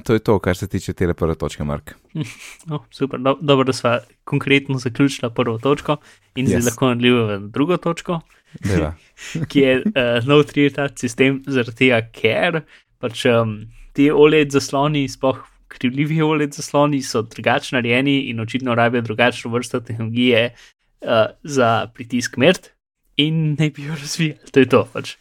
To 0.03 0.13
je 0.13 0.20
to, 0.20 0.39
kar 0.39 0.58
se 0.58 0.67
tiče 0.67 0.94
te 0.94 1.13
prve 1.13 1.36
točke, 1.36 1.63
Mark. 1.63 1.94
No, 2.70 2.84
super, 2.91 3.20
do, 3.20 3.38
dobro, 3.41 3.63
da 3.63 3.74
smo 3.74 3.98
konkretno 4.24 4.77
zaključili 4.77 5.32
prvo 5.36 5.58
točko 5.58 5.98
in 6.36 6.48
zdaj 6.48 6.60
Yes. 6.62 6.65
lahko 6.65 6.89
nadaljujemo 6.89 7.27
na 7.27 7.38
drugo 7.48 7.77
točko. 7.77 8.20
ki 9.51 9.59
je 9.63 9.73
uh, 9.83 10.25
nov 10.27 10.45
trietač 10.49 11.03
sistem, 11.03 11.41
zaradi 11.47 11.75
tega, 11.85 12.01
ker 12.13 12.61
pač 13.01 13.25
um, 13.29 13.59
ti 13.97 14.09
OLED 14.11 14.55
zasloni, 14.55 15.05
sploh 15.11 15.41
krivljivi 15.73 16.21
OLED 16.23 16.55
zasloni, 16.57 17.01
so 17.03 17.23
drugače 17.27 17.75
narejeni 17.75 18.19
in 18.31 18.39
očitno 18.39 18.75
rabijo 18.77 19.05
drugačno 19.09 19.51
vrsto 19.51 19.81
tehnologije 19.83 20.49
uh, 20.51 21.27
za 21.43 21.89
pritisk 21.93 22.37
merd 22.37 22.71
in 23.17 23.57
naj 23.59 23.73
bi 23.75 23.89
jo 23.89 23.97
razvijali. 23.97 24.51
To 24.51 24.63
je 24.63 24.69
to. 24.69 24.83
Pač. 24.93 25.15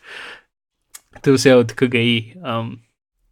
To 1.23 1.33
je 1.33 1.40
vse 1.40 1.56
od 1.56 1.73
KGI, 1.75 2.37
um, 2.45 2.76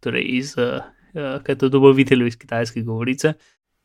torej 0.03 0.25
iz, 0.41 0.55
uh, 0.57 0.83
uh, 1.13 1.39
kaj 1.45 1.61
to 1.61 1.69
dobaviteljev 1.69 2.33
iz 2.33 2.37
kitajske 2.37 2.81
govorice. 2.81 3.35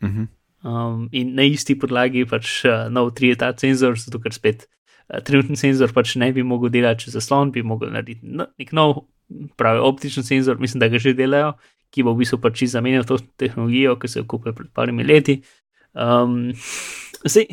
Mhm. 0.02 0.28
Um, 0.60 1.08
in 1.16 1.32
na 1.38 1.46
isti 1.48 1.72
podlagi 1.78 2.26
pač 2.28 2.66
uh, 2.68 2.90
nov 2.92 3.14
trietač 3.16 3.62
senzor, 3.62 3.94
zato 3.96 4.18
ker 4.20 4.34
spet 4.36 4.66
uh, 4.66 4.79
trenutni 5.26 5.58
senzor 5.58 5.92
pač 5.94 6.14
ne 6.20 6.30
bi 6.32 6.44
mogel 6.46 6.70
delati 6.70 7.06
čez 7.06 7.16
zaslon, 7.18 7.50
bi 7.54 7.64
mogel 7.66 7.90
narediti 7.94 8.26
nek 8.26 8.72
nov, 8.76 9.04
pravi 9.58 9.82
optični 9.82 10.22
senzor, 10.26 10.58
mislim, 10.60 10.80
da 10.80 10.88
ga 10.88 10.98
že 10.98 11.14
delajo, 11.14 11.52
ki 11.90 12.04
bo 12.06 12.14
v 12.14 12.22
bistvu 12.22 12.38
pač 12.42 12.64
zamenjal 12.70 13.06
to 13.06 13.18
tehnologijo, 13.40 13.96
ki 13.98 14.08
se 14.08 14.20
je 14.20 14.26
kupila 14.30 14.54
pred 14.54 14.70
parimi 14.74 15.06
leti. 15.06 15.40
Um, 15.94 16.52
zdaj, 17.24 17.48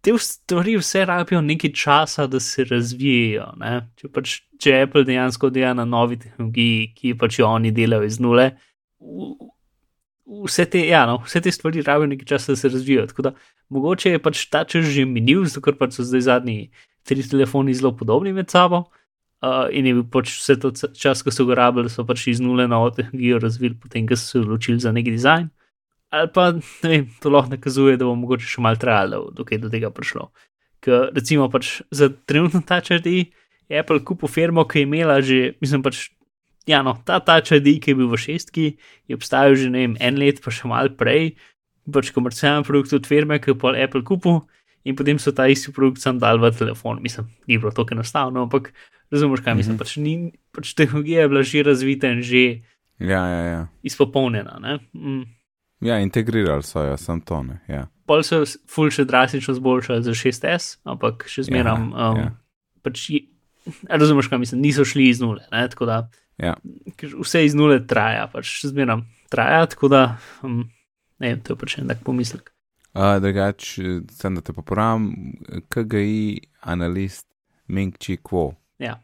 te 0.00 0.14
stvari 0.22 0.76
vse 0.80 1.04
rabijo 1.04 1.42
nekaj 1.44 1.72
časa, 1.76 2.26
da 2.26 2.40
se 2.40 2.64
razvijajo. 2.64 3.50
ne. 3.60 3.74
Če, 3.96 4.08
pač, 4.12 4.38
če 4.62 4.80
Apple 4.86 5.04
dejansko 5.04 5.50
dela 5.50 5.74
na 5.74 5.84
novi 5.84 6.20
tehnologiji, 6.22 6.92
ki 6.96 7.14
pač 7.20 7.40
jo 7.40 7.50
oni 7.50 7.72
delajo 7.76 8.06
iz 8.08 8.20
nule, 8.20 8.50
vse 10.26 10.66
te, 10.70 10.82
ja, 10.88 11.04
no, 11.06 11.20
vse 11.24 11.40
te 11.40 11.52
stvari 11.52 11.82
rabijo 11.86 12.10
nekaj 12.10 12.26
časa, 12.26 12.52
da 12.52 12.56
se 12.56 12.68
razvijajo. 12.68 13.06
Da 13.22 13.32
mogoče 13.68 14.10
je 14.10 14.22
pač 14.22 14.46
ta 14.50 14.64
čas 14.64 14.84
že 14.84 15.06
minil, 15.06 15.44
zato 15.44 15.62
ker 15.64 15.78
pač 15.78 15.98
so 15.98 16.06
zdaj 16.06 16.26
zadnji 16.26 16.70
tri 17.06 17.22
telefoni 17.22 17.74
zelo 17.74 17.94
podobni 17.96 18.32
med 18.32 18.50
sabo. 18.50 18.86
Uh, 19.44 19.68
in 19.70 19.86
je 19.86 19.92
bil 19.94 20.06
pač 20.10 20.32
vse 20.40 20.56
to 20.58 20.72
čas, 20.72 21.22
ko 21.22 21.30
so 21.30 21.44
ga 21.46 21.54
rabili, 21.60 21.92
so 21.92 22.06
pač 22.08 22.26
iz 22.32 22.40
nule 22.40 22.66
novo 22.68 22.90
tehnologijo 22.90 23.38
razvili, 23.42 23.76
potem 23.78 24.06
ko 24.08 24.16
so 24.16 24.26
se 24.30 24.40
odločili 24.40 24.80
za 24.80 24.92
neki 24.96 25.12
dizajn. 25.12 25.50
Ali 26.10 26.30
pa 26.32 26.50
ne 26.56 26.88
vem, 26.88 27.08
to 27.20 27.30
lahko 27.30 27.52
nakazuje, 27.52 27.98
da 28.00 28.08
bo 28.08 28.14
mogoče 28.16 28.48
še 28.48 28.62
malo 28.64 28.80
trajalo, 28.80 29.26
dokaj 29.36 29.60
do 29.60 29.70
tega 29.70 29.90
prišlo. 29.92 30.30
Ker 30.82 31.10
recimo 31.14 31.50
pač 31.52 31.82
za 31.90 32.08
trenutno 32.08 32.62
ta 32.66 32.80
črti 32.80 33.26
je 33.68 33.78
Apple 33.78 34.00
kupil 34.06 34.30
firmo, 34.30 34.64
ki 34.64 34.82
je 34.82 34.88
imela 34.88 35.20
že, 35.20 35.54
mislim 35.60 35.84
pač, 35.84 36.08
ja, 36.66 36.82
no, 36.82 36.96
ta 37.06 37.20
ta 37.20 37.40
črti, 37.40 37.78
ki 37.80 37.92
je 37.92 37.98
bil 37.98 38.08
v 38.10 38.18
šestki, 38.18 38.66
je 39.08 39.14
obstajal 39.16 39.54
že 39.54 39.70
ne 39.70 39.84
vem, 39.86 39.96
en 40.00 40.18
let, 40.18 40.40
pa 40.42 40.50
še 40.50 40.68
malo 40.68 40.90
prej, 40.98 41.36
pač 41.86 42.10
komercialen 42.10 42.64
produkt 42.66 42.92
od 42.92 43.06
firme, 43.06 43.38
ki 43.38 43.52
je 43.54 43.58
pol 43.58 43.78
Apple 43.78 44.02
kupil 44.02 44.42
in 44.86 44.94
potem 44.94 45.18
so 45.18 45.32
ta 45.34 45.46
isti 45.50 45.72
produkt 45.74 45.98
sam 46.02 46.18
dal 46.18 46.38
v 46.38 46.50
telefon. 46.54 47.00
Mislim, 47.02 47.26
ni 47.46 47.58
bilo 47.58 47.70
tako 47.74 47.94
enostavno, 47.94 48.42
ampak 48.46 48.70
razumeš, 49.10 49.42
kaj 49.42 49.54
mislim. 49.58 49.74
Mhm. 49.74 49.82
Pač, 49.82 49.96
ni, 49.98 50.14
pač 50.54 50.74
tehnologija 50.78 51.22
je 51.24 51.28
bila 51.28 51.42
že 51.42 51.62
razvita 51.62 52.10
in 52.14 52.22
že 52.22 52.44
Ja, 52.98 53.22
ja, 53.28 53.42
ja. 53.44 53.62
izpopolnjena. 53.82 54.56
ne. 54.62 54.78
Mm. 54.94 55.24
Ja, 55.84 55.98
integrirali 56.00 56.62
so 56.62 56.80
jo, 56.80 56.96
sem 56.96 57.20
to 57.20 57.42
ne. 57.42 57.60
Ja. 57.68 57.86
Pol 58.08 58.22
so 58.24 58.40
ful 58.70 58.88
še 58.88 59.04
drastično 59.04 59.52
zboljšali 59.58 60.00
za 60.06 60.14
6S, 60.16 60.78
ampak 60.88 61.26
še 61.28 61.44
zmeraj. 61.50 61.76
Ja, 61.76 62.08
Um, 62.08 62.16
ja. 62.16 62.30
pač 62.82 63.10
je, 63.10 63.20
razumeš, 63.84 64.30
kaj 64.32 64.38
mislim, 64.38 64.62
niso 64.62 64.84
šli 64.88 65.10
iz 65.10 65.20
nule. 65.20 65.44
Ne, 65.52 65.66
tako 65.68 65.84
da 65.84 65.98
Ja. 66.42 66.54
ker 67.00 67.14
vse 67.16 67.44
iz 67.46 67.54
nule 67.56 67.78
traja, 67.88 68.26
pač 68.32 68.58
zmeraj 68.68 69.00
traja, 69.32 69.64
tako 69.72 69.88
da 69.88 70.02
um, 70.44 70.66
ne 71.22 71.32
vem, 71.32 71.40
to 71.40 71.54
je 71.54 71.60
pač 71.62 71.78
en 71.80 71.88
tak 71.88 72.04
pomislek. 72.04 72.52
Uh, 72.96 73.16
drugač, 73.20 73.74
sem 74.16 74.36
da 74.36 74.44
te 74.44 74.54
popravim, 74.56 75.10
KGI 75.72 76.40
analist 76.68 77.26
Ming 77.68 77.96
Chi 78.00 78.16
Kuo. 78.16 78.54
Ja. 78.80 78.96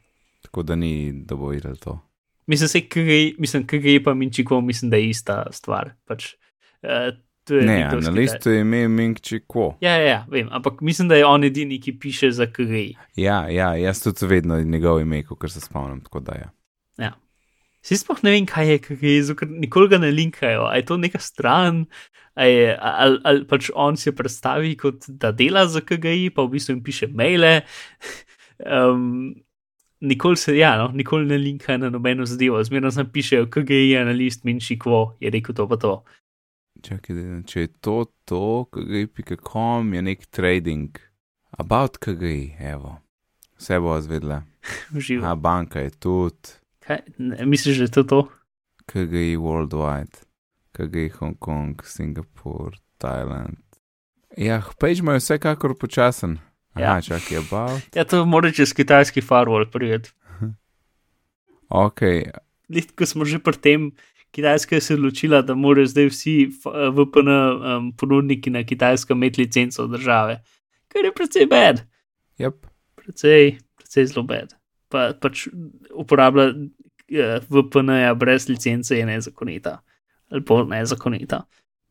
Tako 0.47 0.65
da 0.69 0.77
ni, 0.77 1.13
videl 1.13 1.77
to. 1.81 1.99
Mislim, 2.47 2.69
se 2.69 2.81
KGI, 2.89 3.35
mislim, 3.39 3.67
KGI 3.67 4.01
pa 4.05 4.15
Minčiko, 4.15 4.61
mislim, 4.61 4.91
da 4.91 4.97
je 4.97 5.11
ista 5.13 5.45
stvar. 5.53 5.93
Pač, 6.09 6.35
uh, 6.83 7.13
To 7.45 7.57
je 7.59 7.67
Ne, 7.67 7.91
listu 8.15 8.51
je 8.51 8.61
ime 8.61 8.89
Ming 8.89 9.19
Chi 9.19 9.41
Kuo. 9.47 9.77
Ja, 9.81 9.97
ja, 9.97 10.09
ja, 10.09 10.27
vem, 10.31 10.49
ampak 10.51 10.81
mislim, 10.81 11.09
da 11.09 11.17
je 11.19 11.27
on 11.27 11.45
edini, 11.45 11.81
ki 11.81 11.99
piše 11.99 12.31
za 12.31 12.47
KGI. 12.47 12.97
Ja, 13.17 13.49
ja, 13.51 13.75
jaz 13.77 14.03
tudi 14.03 14.27
vedno 14.27 14.61
njegov 14.63 15.01
ime, 15.01 15.25
kot 15.27 15.51
se 15.51 15.61
spomnim, 15.61 16.01
tako 16.01 16.21
da 16.21 16.33
ja. 16.33 16.51
Vsi 17.83 17.99
sploh 17.99 18.21
ne 18.23 18.35
vem, 18.37 18.47
kaj 18.47 18.69
je 18.71 18.81
KGI, 18.83 19.15
zato 19.27 19.41
ker 19.43 19.51
nikoli 19.51 19.91
ga 19.91 19.99
ne 19.99 20.13
linkajo. 20.15 20.69
A 20.71 20.77
je 20.79 20.87
to 20.87 20.99
neka 21.03 21.19
stran, 21.23 21.85
je, 22.39 22.77
ali, 22.79 23.19
ali 23.27 23.47
pač 23.51 23.73
on 23.75 23.99
se 23.99 24.15
predstavi 24.15 24.77
kot 24.79 25.09
da 25.09 25.33
dela 25.35 25.67
za 25.67 25.83
KGI, 25.83 26.31
pa 26.35 26.47
v 26.47 26.55
bistvu 26.55 26.77
jim 26.77 26.85
piše 26.85 27.11
maile. 27.11 27.61
Um, 28.63 29.33
nikoli 30.01 30.37
se, 30.37 30.53
ja, 30.55 30.77
no, 30.79 30.93
nikoli 30.95 31.27
ne 31.27 31.39
linkajo 31.39 31.79
na 31.79 31.89
nobeno 31.91 32.27
zadevo, 32.27 32.61
zmerno 32.65 32.91
sem 32.95 33.09
pišejo 33.11 33.49
KGI 33.51 33.97
analist 33.99 34.45
Minči 34.45 34.77
Kvo, 34.79 35.17
je 35.19 35.31
rekel 35.35 35.55
to 35.55 35.67
pa 35.67 35.77
to. 35.83 35.97
Čakaj, 36.83 37.19
če 37.47 37.61
je 37.61 37.71
to 37.83 37.97
to, 38.25 38.45
kgi.com 38.71 39.95
je 39.95 40.03
nek 40.03 40.27
trading. 40.31 40.99
About 41.59 41.99
kgi, 41.99 42.55
evo. 42.61 43.01
Vse 43.59 43.81
bo 43.83 43.99
zvedla. 44.01 44.43
Živo. 45.07 45.27
A 45.27 45.35
banka 45.35 45.81
je 45.81 45.91
tudi, 45.91 46.62
Kaj, 46.87 46.99
ne, 47.19 47.47
misliš, 47.47 47.79
da 47.79 47.85
je 47.85 47.91
to 47.91 48.03
to? 48.03 48.23
kgi 48.87 49.37
worldwide, 49.37 50.25
kgi 50.73 51.09
Hong 51.19 51.39
Kong, 51.39 51.83
Singapur, 51.85 52.77
Thailand. 52.99 53.63
Ja, 54.37 54.63
page 54.81 54.99
imajo 54.99 55.21
vsekakor 55.21 55.79
počasen. 55.79 56.39
Aha, 56.75 56.85
Ja. 56.85 56.95
ja. 56.95 57.01
čakaj, 57.01 57.39
about. 57.39 57.83
Ja, 57.97 58.05
to 58.05 58.25
mora 58.27 58.53
čez 58.53 58.73
kitajski 58.73 59.21
firewall 59.21 59.71
prijeti. 59.71 60.11
Ok, 61.69 62.01
Lih, 62.69 62.87
ko 62.97 63.07
smo 63.07 63.25
že 63.25 63.39
pri 63.39 63.57
tem, 63.57 63.93
Kitajska 64.33 64.81
se 64.81 64.93
je 64.93 64.97
odločila, 64.97 65.43
da 65.43 65.55
morajo 65.55 65.87
zdaj 65.87 66.07
vsi 66.09 66.35
eh, 66.49 66.89
VPN 66.93 67.29
um, 67.29 67.91
ponudniki 67.97 68.51
na 68.51 68.65
Kitajskem 68.65 69.17
imeti 69.17 69.41
licenco 69.41 69.87
države, 69.87 70.41
kar 70.89 71.05
je 71.05 71.13
precej 71.13 71.47
bed, 71.47 71.83
yep. 72.41 72.57
precej, 72.97 73.59
precej 73.77 74.07
zelo 74.07 74.23
bed. 74.25 74.55
Pa, 74.93 75.11
pač 75.17 75.47
uporablja 75.97 76.51
uh, 76.53 77.49
VPN-ja 77.49 78.13
brez 78.19 78.51
licence 78.51 78.93
je 78.93 79.07
nezakonita 79.09 79.79
ali 80.33 80.41
bolj 80.41 80.69
nezakonita. 80.69 81.43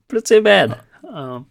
Precej 0.09 0.41
bed. 0.41 0.73
Um, 1.05 1.45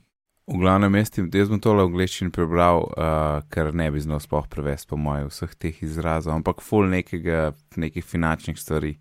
V 0.50 0.58
glavnem, 0.58 0.94
jaz, 0.98 1.12
jaz 1.14 1.50
bom 1.52 1.60
tole 1.62 1.84
v 1.84 1.92
angleščini 1.92 2.32
prebral, 2.34 2.88
uh, 2.98 3.38
ker 3.54 3.68
ne 3.70 3.86
bi 3.94 4.00
znal 4.02 4.18
sploh 4.18 4.48
prevesti, 4.50 4.88
po 4.90 4.96
mojem, 4.98 5.28
vseh 5.30 5.52
teh 5.54 5.76
izrazov, 5.86 6.34
ampak 6.34 6.58
full 6.66 6.90
nekega, 6.90 7.52
nekih 7.78 8.02
finančnih 8.02 8.58
stvari. 8.58 8.96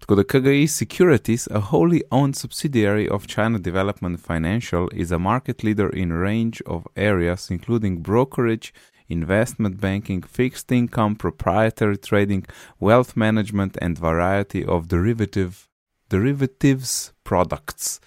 Tako 0.00 0.16
da 0.16 0.24
KGI 0.24 0.64
Securities, 0.72 1.44
a 1.52 1.60
wholly 1.68 2.00
owned 2.10 2.36
subsidiary 2.36 3.10
of 3.12 3.28
China 3.28 3.60
Development 3.60 4.16
Financial, 4.16 4.88
is 4.92 5.12
a 5.12 5.18
market 5.18 5.62
leader 5.62 5.92
in 5.92 6.12
a 6.12 6.16
range 6.16 6.62
of 6.64 6.88
areas, 6.96 7.50
including 7.50 8.00
brokerage, 8.00 8.72
investment 9.08 9.80
banking, 9.80 10.22
fixed 10.22 10.72
income, 10.72 11.16
proprietary 11.16 11.96
trading, 11.96 12.44
wealth 12.80 13.16
management, 13.16 13.76
and 13.80 13.98
variety 13.98 14.64
of 14.64 14.88
derivative, 14.88 15.68
derivatives 16.08 17.12
products. 17.24 18.00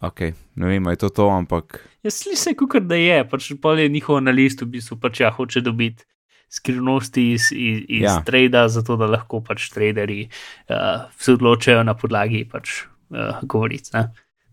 Ok, 0.00 0.20
ne 0.56 0.66
vem, 0.66 0.86
je 0.90 0.96
to 0.96 1.08
to, 1.08 1.28
ampak 1.28 1.80
Jaz 2.02 2.22
slišim, 2.22 2.56
kot 2.68 2.86
da 2.88 2.96
je, 2.96 3.18
pač 3.28 3.50
pol 3.60 3.78
je 3.82 3.88
njihov 3.92 4.16
analist 4.16 4.62
v 4.64 4.70
bistvu 4.78 4.96
pač 4.96 5.20
ja, 5.20 5.28
hoče 5.30 5.60
dobiti 5.60 6.06
skrivnosti 6.50 7.32
iz, 7.32 7.50
iz, 7.52 7.82
iz 7.88 8.02
ja. 8.02 8.16
Ja. 8.16 8.22
trada, 8.26 8.64
zato 8.68 8.96
da 8.96 9.06
lahko 9.06 9.42
pač 9.44 9.68
traderji 9.70 10.26
uh, 10.26 11.06
se 11.20 11.36
odločajo 11.36 11.84
na 11.86 11.94
podlagi 11.94 12.42
pač 12.48 12.82
uh, 13.12 13.38
govoric, 13.44 13.92
ne? 13.94 14.08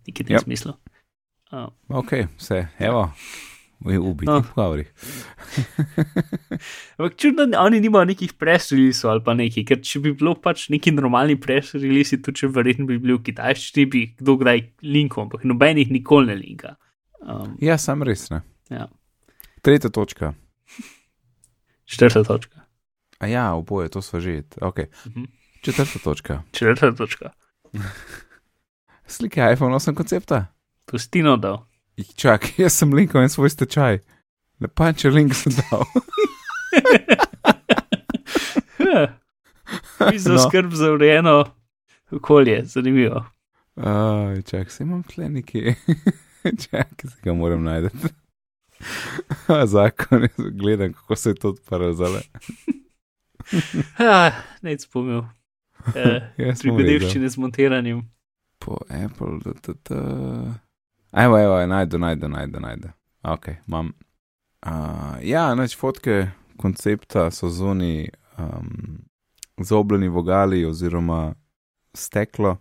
nekaj 0.08 0.24
v 0.24 0.28
tem 0.28 0.38
Yep. 0.38 0.44
smislu. 0.46 0.76
Uh, 1.52 1.72
Ok, 1.90 2.28
vse, 2.38 2.68
evo, 2.84 3.08
v 3.80 3.98
ubiti 4.00 4.26
No. 4.26 4.40
no. 4.40 4.42
pogovori. 4.44 4.86
ampak 6.98 7.16
čudno, 7.18 7.46
oni 7.60 7.80
nimajo 7.80 8.06
nekih 8.06 8.34
press 8.34 8.72
releasev 8.72 9.10
ali 9.12 9.24
pa 9.24 9.34
nekaj, 9.34 9.66
ker 9.66 9.82
če 9.82 10.00
bi 10.00 10.14
bilo 10.14 10.34
pač 10.36 10.70
neki 10.70 10.92
normalni 10.92 11.36
press 11.40 11.74
release, 11.74 12.18
tudi 12.18 12.42
če 12.42 12.48
verjetno 12.50 12.86
bi 12.86 12.98
bili 12.98 13.14
v 13.14 13.24
kitajščini, 13.24 13.86
bi 13.86 14.02
kdo 14.18 14.38
kdaj 14.38 14.64
linkal, 14.84 15.28
ampak 15.28 15.46
nobenih 15.46 15.92
nikoli 15.92 16.28
ne 16.28 16.36
linka. 16.36 16.76
Um, 17.22 17.58
Ja, 17.62 17.78
sam 17.78 18.04
res 18.04 18.30
ne. 18.30 18.42
ja, 18.70 18.88
Tretja 19.62 19.90
točka. 19.90 20.34
četrta 21.86 22.24
točka. 22.24 22.66
A 23.20 23.28
ja, 23.28 23.54
oboje, 23.54 23.90
to 23.90 24.02
smo 24.02 24.20
že. 24.20 24.44
Okay. 24.62 24.86
Mhm. 25.08 25.24
Četrta 25.62 26.00
točka. 26.00 26.44
Četrta 26.52 26.92
točka. 26.92 27.32
Slike 29.08 29.42
iPhone 29.54 29.74
8 29.76 29.94
koncepta. 29.96 30.46
Ti 30.86 31.22
dal. 31.38 31.66
Ih, 31.98 32.10
Čak, 32.16 32.52
jaz 32.62 32.74
sem 32.74 32.94
linkal 32.94 33.24
en 33.24 33.30
svoj 33.30 33.50
stečaj. 33.50 34.00
Ne 34.60 34.68
pa 34.68 34.92
če 34.94 35.10
link 35.10 35.34
sem 35.34 35.54
dal. 35.62 35.86
Mi 40.12 40.20
za 40.20 40.34
No. 40.34 40.40
skrb 40.40 40.72
za 40.72 40.92
urejeno 40.92 41.46
okolje, 42.12 42.62
zanimivo. 42.66 43.26
Uh, 43.76 43.84
čak, 44.46 44.72
se 44.72 44.84
imam 44.84 45.04
tle 45.04 45.30
nekje. 45.30 45.76
čak, 46.44 46.88
se 47.02 47.18
ga 47.24 47.34
moram 47.34 47.64
najti. 47.64 47.98
Zakon, 49.66 50.22
jaz 50.22 50.52
gledam, 50.54 50.94
kako 50.94 51.16
se 51.16 51.30
je 51.30 51.36
to 51.36 51.50
odprlo 51.50 51.94
zale. 51.94 52.22
Ah, 53.98 54.32
ne 54.62 54.78
spomnil. 54.80 55.24
Eh, 55.96 56.22
videl. 56.38 56.56
Prigodevščine 56.62 57.30
z 57.30 57.38
montiranjem. 57.38 58.02
Po 58.60 58.78
Apple, 58.90 59.40
da, 59.44 59.52
da, 59.64 59.74
da. 59.90 60.00
Evo, 61.12 61.40
evo, 61.40 61.66
najdu, 61.66 61.98
najdu, 61.98 62.28
najdu, 62.28 62.60
najdu. 62.60 62.88
Ok, 63.24 63.48
imam. 63.68 63.94
Uh, 64.66 65.18
ja, 65.24 65.56
neč 65.56 65.78
fotke 65.78 66.32
koncepta 66.58 67.32
so 67.32 67.50
zunaj 67.50 68.08
um, 68.38 69.00
zobljeni 69.58 70.08
vogali 70.08 70.66
oziroma 70.66 71.34
steklo, 71.94 72.58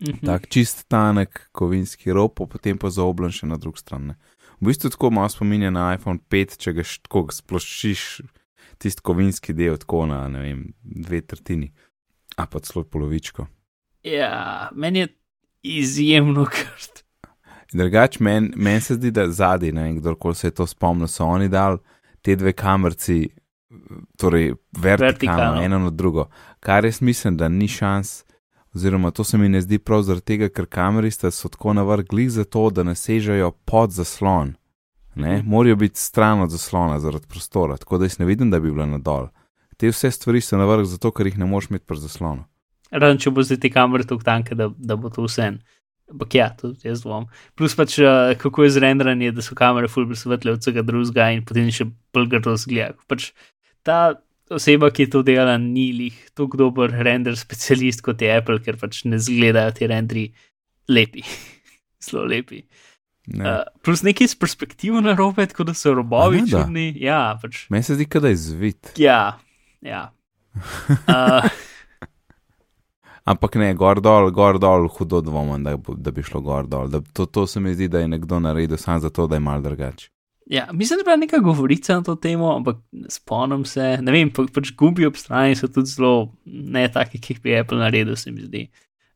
Mhm. 0.00 0.26
tak 0.26 0.46
čist 0.48 0.84
tanek 0.88 1.48
kovinski 1.52 2.12
rob, 2.12 2.30
pa 2.36 2.46
potem 2.46 2.78
pa 2.78 2.86
zaobljen 2.90 3.32
še 3.34 3.46
na 3.46 3.56
drug 3.58 3.78
stran. 3.78 4.14
V 4.60 4.66
bistvu 4.70 4.90
tako 4.94 5.10
malo 5.10 5.28
spominja 5.28 5.70
na 5.70 5.94
iPhone 5.94 6.18
5, 6.30 6.54
če 6.58 6.72
ga 6.72 6.82
tako 7.02 7.26
splošiš 7.34 8.20
tisti 8.78 9.02
kovinski 9.02 9.52
del 9.52 9.74
tako 9.76 10.06
na, 10.06 10.20
vem, 10.28 10.72
dve 10.82 11.18
tretjini, 11.26 11.72
a 12.36 12.46
pa 12.46 12.60
celo 12.60 12.84
polovičko. 12.84 13.46
Ja, 14.06 14.68
meni 14.74 14.98
je 14.98 15.08
izjemno 15.62 16.44
krst. 16.46 17.02
Drugače, 17.72 18.18
meni 18.20 18.50
men 18.56 18.80
se 18.80 18.94
zdi, 18.94 19.10
da 19.10 19.28
zadnji, 19.28 19.72
ne 19.72 19.82
vem, 19.82 19.96
kdorkoli 19.96 20.34
se 20.34 20.46
je 20.46 20.52
to 20.52 20.66
spomnil, 20.66 21.06
so 21.06 21.26
oni 21.26 21.48
dali 21.48 21.78
te 22.22 22.36
dve 22.36 22.52
kamerci, 22.52 23.28
torej 24.16 24.54
vertikalno, 24.72 25.06
Vertikalno. 25.06 25.62
eno 25.62 25.78
na 25.78 25.90
drugo. 25.90 26.28
Kar 26.60 26.84
jaz 26.84 27.02
mislim, 27.02 27.36
da 27.36 27.48
ni 27.48 27.68
šans, 27.68 28.24
oziroma 28.74 29.10
to 29.10 29.24
se 29.24 29.38
mi 29.38 29.48
ne 29.48 29.60
zdi 29.60 29.78
prav 29.78 30.02
zaradi 30.02 30.24
tega, 30.24 30.48
ker 30.48 30.66
kameriste 30.66 31.30
so 31.30 31.48
tako 31.48 31.72
navrgli 31.72 32.28
za 32.28 32.44
to, 32.44 32.70
da 32.70 32.82
ne 32.82 32.94
sežejo 32.94 33.50
pod 33.50 33.90
zaslon. 33.90 34.54
Ne, 35.14 35.36
Mhm. 35.36 35.48
morajo 35.48 35.76
biti 35.76 36.00
stran 36.00 36.40
od 36.40 36.50
zaslona 36.50 37.00
zaradi 37.00 37.26
prostora, 37.26 37.76
tako 37.76 37.98
da 37.98 38.04
jaz 38.04 38.18
ne 38.18 38.26
vidim, 38.26 38.50
da 38.50 38.60
bi 38.60 38.70
bila 38.70 38.86
nadol. 38.86 39.28
Te 39.76 39.88
vse 39.88 40.10
stvari 40.10 40.40
so 40.40 40.56
navrgli 40.56 40.86
zato, 40.86 41.10
ker 41.10 41.26
jih 41.26 41.38
ne 41.38 41.44
moš 41.44 41.66
imeti 41.66 41.84
pri 41.84 41.98
zaslonu. 41.98 42.44
Razen 42.90 43.18
če 43.18 43.30
bo 43.30 43.42
zdaj 43.42 43.56
te 43.58 43.70
kamere 43.70 44.04
tako 44.04 44.22
tanke, 44.22 44.54
da, 44.54 44.70
da 44.78 44.96
bo 44.96 45.10
to 45.10 45.22
vse. 45.22 45.58
Ampak 46.08 46.34
ja, 46.34 46.48
to 46.56 46.72
jaz 46.84 47.02
dvom. 47.04 47.26
Plus 47.58 47.74
pač, 47.76 47.98
uh, 48.00 48.32
kako 48.40 48.64
je 48.64 48.74
zrenderanje, 48.78 49.34
da 49.36 49.44
so 49.44 49.56
kamere 49.58 49.90
fulbr 49.92 50.16
svetle 50.16 50.54
od 50.56 50.64
vsega 50.64 50.84
drugega 50.86 51.28
in 51.36 51.44
potem 51.44 51.68
še 51.74 51.88
bolj 52.16 52.30
grdo 52.32 52.56
zgleda. 52.56 52.96
Pač 53.10 53.30
ta 53.84 54.16
oseba, 54.48 54.88
ki 54.94 55.04
je 55.04 55.12
to 55.12 55.22
delala, 55.26 55.58
ni 55.60 55.90
lih 55.92 56.16
tako 56.36 56.62
dober 56.64 56.92
render 57.04 57.36
specialist 57.36 58.00
kot 58.06 58.24
je 58.24 58.32
Apple, 58.32 58.60
ker 58.64 58.80
pač 58.80 59.02
ne 59.04 59.20
zgledajo 59.20 59.76
ti 59.76 59.88
rendri 59.90 60.26
lepi. 60.88 61.24
Zelo 62.04 62.24
lepi. 62.28 62.62
Ne. 63.28 63.44
Uh, 63.44 63.64
plus 63.84 64.00
nekaj 64.06 64.32
s 64.32 64.38
perspektivo 64.40 65.02
na 65.04 65.12
robe, 65.12 65.44
tako 65.50 65.68
da 65.68 65.76
so 65.76 65.92
robovi 65.92 66.46
čudni. 66.48 66.94
Ja, 67.02 67.36
pač. 67.42 67.66
Meni 67.68 67.84
se 67.84 67.98
zdi, 67.98 68.08
da 68.08 68.32
je 68.32 68.40
zvit. 68.40 68.94
Ja, 68.96 69.36
ja. 69.84 70.08
Uh, 70.56 71.44
Ampak 73.28 73.58
ne, 73.60 73.72
gor 73.76 74.00
dol, 74.00 74.30
gor 74.32 74.56
dol, 74.62 74.86
hudo 74.88 75.20
dvomim, 75.24 75.64
da, 75.66 75.74
da 75.76 76.12
bi 76.14 76.24
šlo 76.24 76.40
gor 76.44 76.68
dol. 76.70 76.88
Da, 76.92 77.02
to, 77.12 77.26
to 77.26 77.44
se 77.46 77.60
mi 77.60 77.74
zdi, 77.74 77.90
da 77.92 78.00
je 78.00 78.08
nekdo 78.08 78.38
naredil 78.40 78.80
samo 78.80 79.02
zato, 79.04 79.26
da 79.28 79.36
je 79.36 79.44
mal 79.44 79.62
drugače. 79.62 80.08
Ja, 80.48 80.68
mislim, 80.72 80.96
da 80.96 81.00
je 81.00 81.04
bila 81.04 81.16
neka 81.16 81.38
govorica 81.44 81.98
na 81.98 82.02
to 82.02 82.14
temo, 82.14 82.54
ampak 82.56 82.76
spomnim 83.08 83.64
se. 83.68 83.98
Ne 84.00 84.12
vem, 84.12 84.30
pa, 84.32 84.46
pač 84.54 84.72
gumbi 84.80 85.04
ob 85.06 85.18
strani 85.20 85.56
so 85.56 85.68
tudi 85.68 85.92
zelo 85.92 86.30
ne 86.46 86.86
taki, 86.92 87.20
ki 87.20 87.34
jih 87.34 87.42
bi 87.44 87.56
Apple 87.58 87.76
naredil, 87.82 88.16
se 88.16 88.32
mi 88.32 88.46
zdi. 88.46 88.64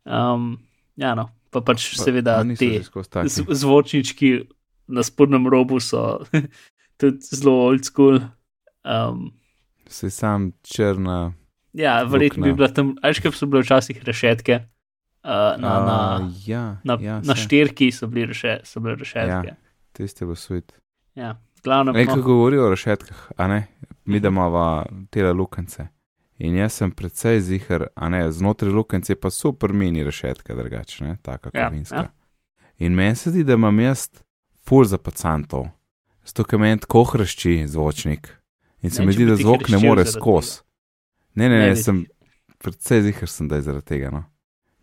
Um, 0.05 0.59
ja, 1.01 1.15
no, 1.17 1.31
pa 1.49 1.63
pač 1.65 1.87
seveda 1.97 2.37
A 2.43 2.45
niso 2.45 2.69
te 3.09 3.55
zvočnički 3.63 4.35
na 4.93 5.05
spodnjem 5.07 5.49
robu 5.49 5.81
so 5.81 6.21
tudi 7.01 7.33
zelo 7.33 7.63
old 7.65 7.89
school. 7.89 8.21
Um, 8.85 9.31
Se 9.89 10.11
sam 10.11 10.53
črna. 10.63 11.33
Ja, 11.73 12.03
verjetno 12.03 12.45
bi 12.45 12.53
bila 12.53 12.69
tam, 12.69 12.95
ajš, 13.03 13.21
kaj 13.21 13.33
so 13.33 13.47
bile 13.47 13.63
včasih 13.63 14.03
rešetke, 14.05 14.59
uh, 15.25 15.31
na, 15.31 15.57
na, 15.59 15.97
A, 16.17 16.31
ja, 16.47 16.81
na, 16.85 16.99
ja, 17.01 17.21
na 17.25 17.35
štirki 17.35 17.93
so 17.93 18.07
bili 18.07 18.27
reše, 18.27 18.61
so 18.65 18.81
bile 18.81 18.95
rešetke. 19.01 19.55
Tiste 19.93 20.27
bo 20.27 20.35
svet. 20.35 20.73
Ja, 21.15 21.37
glavno. 21.65 21.93
Nekaj 21.93 22.17
No, 22.17 22.23
govorijo 22.23 22.67
o 22.67 22.71
rešetkah, 22.71 23.31
a 23.37 23.47
ne, 23.49 23.67
mi 24.05 24.21
da 24.21 24.29
imamo 24.29 24.85
tele 25.11 25.33
lukence. 25.33 25.87
In 26.39 26.57
jaz 26.57 26.73
sem 26.73 26.91
precej 26.91 27.41
zihar, 27.41 27.87
a 27.95 28.09
ne, 28.09 28.33
znotraj 28.33 28.73
lukence 28.73 29.15
pa 29.15 29.31
super 29.31 29.73
mini 29.73 30.05
rešetka, 30.05 30.55
drugačne, 30.55 31.17
taka 31.23 31.51
Ja, 31.55 31.69
kavinska. 31.69 31.97
ja. 31.97 32.11
In 32.79 32.95
meni 32.95 33.15
se 33.17 33.31
zdi, 33.31 33.45
da 33.45 33.53
imam 33.55 33.81
jaz 33.81 34.09
full 34.67 34.85
za 34.85 34.99
pacantov, 34.99 35.69
zato 36.25 36.45
ker 36.45 36.59
meni 36.59 36.81
tako 36.81 37.05
hrašči 37.05 37.67
zvočnik. 37.69 38.29
In 38.83 38.91
se 38.91 39.03
Ne, 39.03 39.07
mi 39.07 39.13
zdi, 39.13 39.27
da 39.27 39.37
zvok 39.37 39.69
ne 39.69 39.79
more 39.79 40.05
skozi. 40.05 40.61
Ne, 41.35 41.49
ne, 41.49 41.59
Ne 41.59 41.69
ne, 41.73 41.77
sem 41.77 42.05
precej 42.63 43.03
zihar, 43.09 43.29
sem, 43.29 43.49
da 43.49 43.59
je 43.59 43.67
zaradi 43.69 43.87
tega. 43.95 44.11
No. 44.11 44.25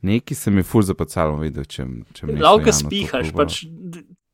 Neki 0.01 0.35
se 0.35 0.51
mi 0.51 0.63
full 0.63 0.83
za 0.83 0.95
pacalom 0.95 1.41
videl, 1.43 1.65
če, 1.67 1.85
če 2.15 2.27
me 2.27 2.38
Lahko 2.39 2.71
spihaš, 2.75 3.33
pač 3.35 3.63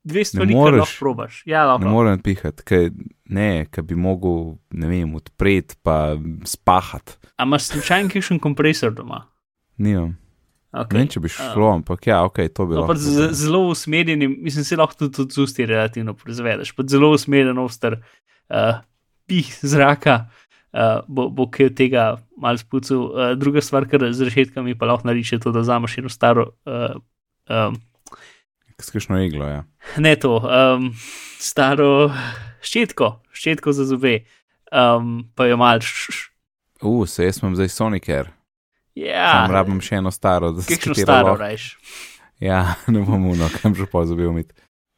dve 0.06 0.26
stvari, 0.26 0.54
ki 0.54 0.76
lahko 0.78 1.00
probaš. 1.00 1.40
Ja, 1.50 1.64
lahko. 1.66 1.86
Ne 1.86 1.94
morem 1.94 2.22
pihati, 2.22 2.66
ker 2.68 2.92
ne, 3.34 3.66
ker 3.74 3.86
bi 3.88 3.98
mogel, 3.98 4.60
ne 4.78 4.92
vem, 4.92 5.16
odpreti 5.18 5.78
pa 5.86 6.14
spahati. 6.46 7.18
A 7.42 7.48
imaš 7.50 7.72
slučajno 7.74 8.14
kakšen 8.14 8.40
kompresor 8.44 8.94
doma? 8.96 9.26
Nimam. 9.82 10.14
Okay. 10.76 10.98
Ne 10.98 11.06
vem, 11.06 11.10
če 11.10 11.22
bi 11.24 11.32
šlo, 11.32 11.70
ampak 11.80 12.06
ja, 12.10 12.20
ok, 12.28 12.42
to 12.52 12.68
bi 12.68 12.76
No, 12.76 12.84
lahko. 12.84 12.94
pač 12.94 13.04
z, 13.06 13.30
zelo 13.40 13.64
usmerjeni, 13.72 14.28
mislim, 14.28 14.66
se 14.68 14.78
lahko 14.78 14.98
tudi, 15.06 15.14
tudi 15.18 15.38
z 15.38 15.46
usti 15.48 15.68
relativno 15.70 16.14
proizvedeš. 16.20 16.74
Pač 16.76 16.92
zelo 16.92 17.14
usmerjen 17.16 17.58
ostar 17.64 18.02
uh, 18.02 18.84
pih 19.26 19.50
zraka 19.64 20.18
uh, 20.28 20.45
bo, 21.08 21.30
bo 21.30 21.46
kaj 21.48 21.66
od 21.66 21.76
tega 21.76 22.04
mal 22.38 22.58
spucil. 22.58 23.06
Uh, 23.06 23.34
druga 23.34 23.62
stvar, 23.62 23.86
kar 23.86 24.04
z 24.12 24.22
rešetkami 24.24 24.76
pa 24.76 24.86
lahko 24.86 25.08
narediš, 25.08 25.32
je 25.32 25.40
to, 25.40 25.52
da 25.52 25.62
vzameš 25.62 25.98
eno 25.98 26.10
staro. 26.10 26.50
Uh, 26.64 26.98
um, 27.48 27.78
Skrišno 28.78 29.22
iglo, 29.22 29.46
ja. 29.46 29.64
ne 29.98 30.16
to, 30.16 30.36
um, 30.38 30.90
staro 31.40 32.12
ščetko, 32.60 33.08
ščetko 33.32 33.72
za 33.72 33.86
zobe, 33.86 34.26
um, 34.68 35.24
pa 35.32 35.46
jo 35.46 35.56
malš. 35.58 35.94
U, 36.82 37.06
se 37.06 37.24
jaz 37.24 37.40
imam 37.40 37.56
zdaj 37.56 37.70
Sonicare. 37.70 38.34
Ja, 38.96 39.30
Sam 39.32 39.52
rabim 39.52 39.80
še 39.80 39.96
eno 39.96 40.12
staro, 40.12 40.52
da 40.52 40.62
se 40.62 40.76
katero 40.76 40.96
staro 40.96 41.28
lahko- 41.30 41.40
rajš. 41.40 41.70
Ja, 42.40 42.60
ne 42.92 43.00
bom 43.02 43.26
uno, 43.28 43.48
kam 43.54 43.72
že 43.74 43.88
pa 43.88 44.04
zabil 44.06 44.32
mit. 44.34 44.52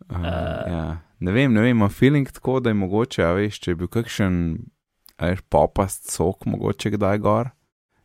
Uh, 0.10 0.18
Eh. 0.18 0.64
ja. 0.68 0.86
Ne 1.20 1.32
vem, 1.32 1.54
ne 1.54 1.62
vem, 1.62 1.74
imam 1.74 1.90
feeling 1.90 2.30
tako, 2.32 2.60
da 2.60 2.70
je 2.70 2.78
mogoče, 2.78 3.24
a 3.26 3.32
veš, 3.34 3.58
če 3.60 3.72
je 3.72 3.76
bil 3.76 3.88
kakšen, 3.90 4.36
veš, 5.20 5.42
popast 5.50 6.12
sok 6.12 6.46
mogoče 6.46 6.92
kdaj 6.92 7.18
gor 7.20 7.50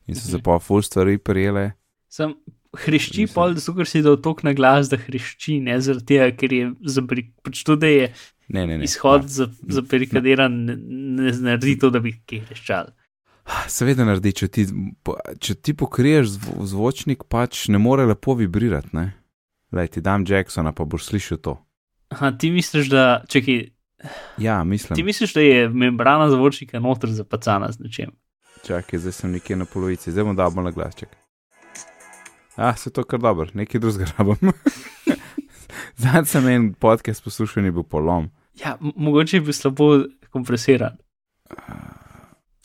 in 0.06 0.14
so 0.14 0.26
se 0.28 0.36
Mhm. 0.36 0.42
pa 0.42 0.58
full 0.58 0.82
stvari 0.82 1.18
prijele. 1.18 1.72
Sem 2.08 2.34
hrišči 2.76 3.20
Mislim- 3.20 3.34
pol, 3.34 3.54
zato 3.54 3.76
ker 3.76 3.86
si 3.86 4.02
dal 4.02 4.16
tok 4.16 4.42
na 4.42 4.52
glas, 4.52 4.88
da 4.88 4.96
hrišči, 4.96 5.60
ne 5.60 5.80
zaradi 5.80 6.06
tega, 6.06 6.30
ker 6.36 6.52
je 6.52 6.72
zabrik, 6.84 7.32
pač 7.42 7.64
to, 7.64 7.76
da 7.76 7.86
je 7.86 8.12
Ne, 8.48 8.66
ne, 8.66 8.78
ne. 8.78 8.84
izhod 8.84 9.22
ja. 9.22 9.28
za, 9.28 9.46
za 9.68 9.82
perikadiran, 9.82 10.64
ne, 10.64 10.76
ne 10.76 11.32
naredi 11.32 11.78
to, 11.78 11.90
da 11.90 12.00
bi 12.00 12.12
kaj 12.26 12.40
hreščal. 12.40 12.92
Seveda 13.68 14.04
naredi, 14.04 14.32
če 14.32 14.48
ti, 14.48 14.66
če 15.38 15.54
ti 15.54 15.74
pokriješ 15.74 16.26
zvo, 16.28 16.66
zvočnik, 16.66 17.24
pač 17.28 17.68
ne 17.68 17.78
more 17.78 18.04
lepo 18.06 18.34
vibrirati. 18.34 18.88
Ne? 18.92 19.12
Lej, 19.72 19.88
ti 19.88 20.00
dam 20.00 20.24
Jacksona, 20.24 20.72
pa 20.72 20.84
boš 20.84 21.04
slišal 21.10 21.38
to. 21.38 21.56
Aha, 22.10 22.30
ti 22.32 22.50
misliš, 22.50 22.88
da, 22.88 23.24
čakaj, 23.28 23.70
Ja, 24.38 24.64
mislim. 24.64 24.96
ti 24.96 25.02
misliš, 25.02 25.34
da 25.34 25.40
je 25.40 25.68
membrana 25.68 26.30
zvočnika 26.30 26.80
noter 26.80 27.10
zapacana 27.10 27.72
z 27.72 27.78
nečem? 27.78 28.10
Čakaj, 28.66 28.98
zdaj 28.98 29.12
sem 29.12 29.32
nekje 29.32 29.56
na 29.56 29.64
polovici, 29.64 30.12
zdaj 30.12 30.24
bom 30.24 30.36
dal 30.36 30.50
bolj 30.50 30.64
na 30.64 30.70
glas. 30.70 30.94
Čakaj. 30.94 31.18
Ah, 32.56 32.76
se 32.76 32.92
to 32.92 33.04
kar 33.04 33.20
dobro, 33.20 33.48
nekaj 33.54 33.80
drugega 33.80 34.06
rabim. 34.18 34.52
Zadnji 36.02 36.26
sem 36.26 36.48
en 36.48 36.74
podcast 36.74 37.24
poslušal, 37.24 37.62
ni 37.62 37.70
bil 37.70 37.82
polom. 37.82 38.30
Ja, 38.60 38.76
mogoče 38.80 39.36
je 39.36 39.40
bil 39.40 39.52
slabo 39.52 40.04
kompresiran. 40.30 40.98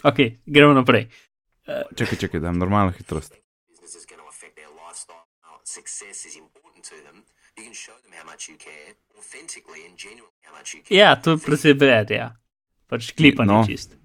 Ok, 0.02 0.16
gremo 0.46 0.74
naprej. 0.74 1.08
Čakaj, 1.96 2.18
čakaj, 2.18 2.40
dam 2.40 2.58
normalno 2.58 2.92
hitrost. 2.92 3.34
Success 5.68 6.24
is 6.24 6.36
important 6.36 6.84
to 6.84 6.96
them. 7.04 7.24
You 7.56 7.64
can 7.64 7.74
show 7.74 7.92
them 8.02 8.12
how 8.16 8.24
much 8.24 8.48
you 8.48 8.56
care, 8.56 8.96
authentically 9.18 9.82
and 9.88 9.98
genuinely 9.98 10.38
how 10.46 10.54
much 10.58 10.74
you 10.74 10.82
care. 10.82 10.96
Ja, 10.96 11.16
to 11.16 11.30
je 11.30 11.38
precej 11.38 11.74
bed, 11.74 12.10
ja. 12.10 12.32
Pač 12.88 13.12
klipanje 13.12 13.52
No. 13.52 13.64
čist. 13.66 13.96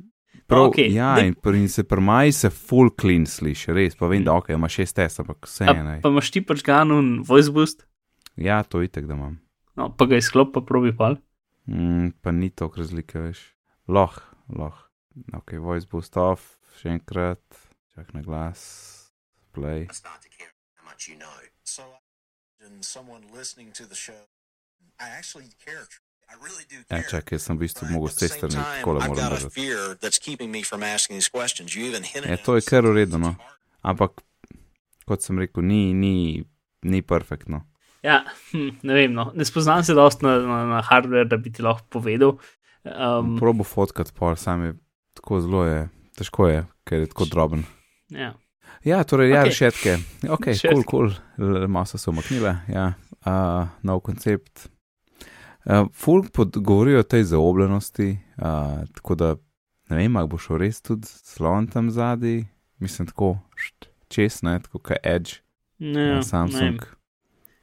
Prav, 0.48 0.68
Okej, 0.68 0.90
okay, 0.90 0.94
ja, 0.94 1.20
in, 1.24 1.36
in 1.56 1.70
se 1.70 1.84
pri 1.84 2.02
maji 2.02 2.32
se 2.32 2.50
full 2.50 2.90
clean 3.00 3.24
sliši, 3.26 3.72
res, 3.74 3.96
pa 3.96 4.08
vem, 4.12 4.26
da 4.26 4.34
ok, 4.36 4.50
ima 4.50 4.68
šest 4.70 4.96
test, 4.96 5.20
ampak 5.24 5.48
vse 5.48 5.64
A, 5.66 5.72
ene. 5.72 5.94
pa 6.04 6.10
imaš 6.12 6.32
ti 6.32 6.42
pač 6.44 6.62
ganun 6.64 7.22
voice 7.24 7.52
boost, 7.52 7.86
Ja, 8.36 8.64
to 8.64 8.82
itek, 8.84 9.06
da 9.08 9.14
imam. 9.14 9.40
no, 9.76 9.88
pa 9.96 10.06
ga 10.06 10.18
izklop, 10.20 10.52
pa 10.54 10.62
probi 10.62 10.92
pol. 10.92 11.16
Mm, 11.70 12.12
pa 12.22 12.32
ni 12.32 12.50
toliko 12.50 12.82
razlike, 12.82 13.20
veš. 13.20 13.40
Loh, 13.88 14.20
loh. 14.50 14.76
Ok, 15.34 15.54
voice 15.64 15.88
boost 15.88 16.18
off, 16.18 16.58
še 16.82 16.90
enkrat, 16.90 17.40
čak 17.96 18.12
na 18.14 18.22
glas, 18.22 18.60
play. 19.56 19.88
Ja, 26.90 26.98
care. 26.98 27.10
čakaj, 27.10 27.36
jaz 27.36 27.44
sem 27.48 27.58
v 27.58 27.60
bistvu 27.66 27.88
mogel 27.92 28.10
s 28.10 28.16
te 28.16 28.28
strani 28.28 28.56
time, 28.56 28.64
tako 28.80 28.94
le 28.94 29.00
I've 29.00 29.10
moram 29.10 29.36
držati. 29.36 29.66
Ja, 32.26 32.38
to 32.46 32.56
je 32.56 32.62
kar 32.66 32.88
v 32.88 32.96
redu, 32.96 33.18
no. 33.22 33.36
Ampak, 33.82 34.24
kot 35.06 35.22
sem 35.22 35.40
rekel, 35.40 35.64
ni, 35.68 35.94
ni, 35.94 36.44
ni 36.82 37.02
perfektno. 37.02 37.64
Ja, 38.04 38.24
hm, 38.52 38.70
ne 38.84 38.94
vem, 38.98 39.14
no. 39.14 39.32
ne 39.36 39.46
spoznam 39.46 39.84
se 39.84 39.94
dosti 39.94 40.26
na, 40.26 40.38
na, 40.40 40.60
na 40.66 40.82
hardware, 40.82 41.28
da 41.30 41.38
bi 41.38 41.54
ti 41.54 41.64
lahko 41.64 41.86
povedal. 42.00 42.38
Um, 42.84 43.38
Probo 43.40 43.64
fotkat 43.64 44.12
pol, 44.18 44.36
sam 44.36 44.66
je 44.66 44.74
tako 45.14 45.40
zelo 45.42 45.66
je, 45.66 45.84
težko 46.20 46.48
je, 46.50 46.64
ker 46.84 47.06
je 47.06 47.12
tako 47.14 47.30
droben. 47.32 47.68
ja. 48.10 48.34
Ja, 48.84 49.04
torej, 49.08 49.30
ja, 49.32 49.42
Okej. 49.42 49.50
rešetke. 49.50 49.92
Ok, 50.28 50.46
kul, 50.60 50.82
kul, 50.84 51.14
malo 51.72 51.88
so 51.88 51.98
se 51.98 52.10
umaknile, 52.12 52.58
ja, 52.68 52.90
uh, 53.24 53.70
nov 53.88 54.02
koncept. 54.04 54.68
Uh, 55.66 55.88
Fulk 55.94 56.26
govorijo 56.56 57.00
o 57.00 57.04
tej 57.04 57.24
zaobljenosti, 57.26 58.08
uh, 58.38 58.44
tako 58.94 59.16
da 59.16 59.36
ne 59.90 59.98
vem, 59.98 60.16
ali 60.16 60.28
bo 60.28 60.38
šel 60.38 60.58
res 60.58 60.82
tudi 60.82 61.08
slon 61.08 61.68
tam 61.68 61.90
zadaj, 61.90 62.44
mislim 62.80 63.08
tako, 63.08 63.38
št, 63.56 63.88
čez, 64.08 64.42
ne, 64.44 64.60
tako 64.60 64.80
kot 64.80 64.98
Edge, 65.04 65.32
Ne, 65.80 66.16
ne 66.16 66.24
Samsung. 66.24 66.62
vem. 66.62 66.78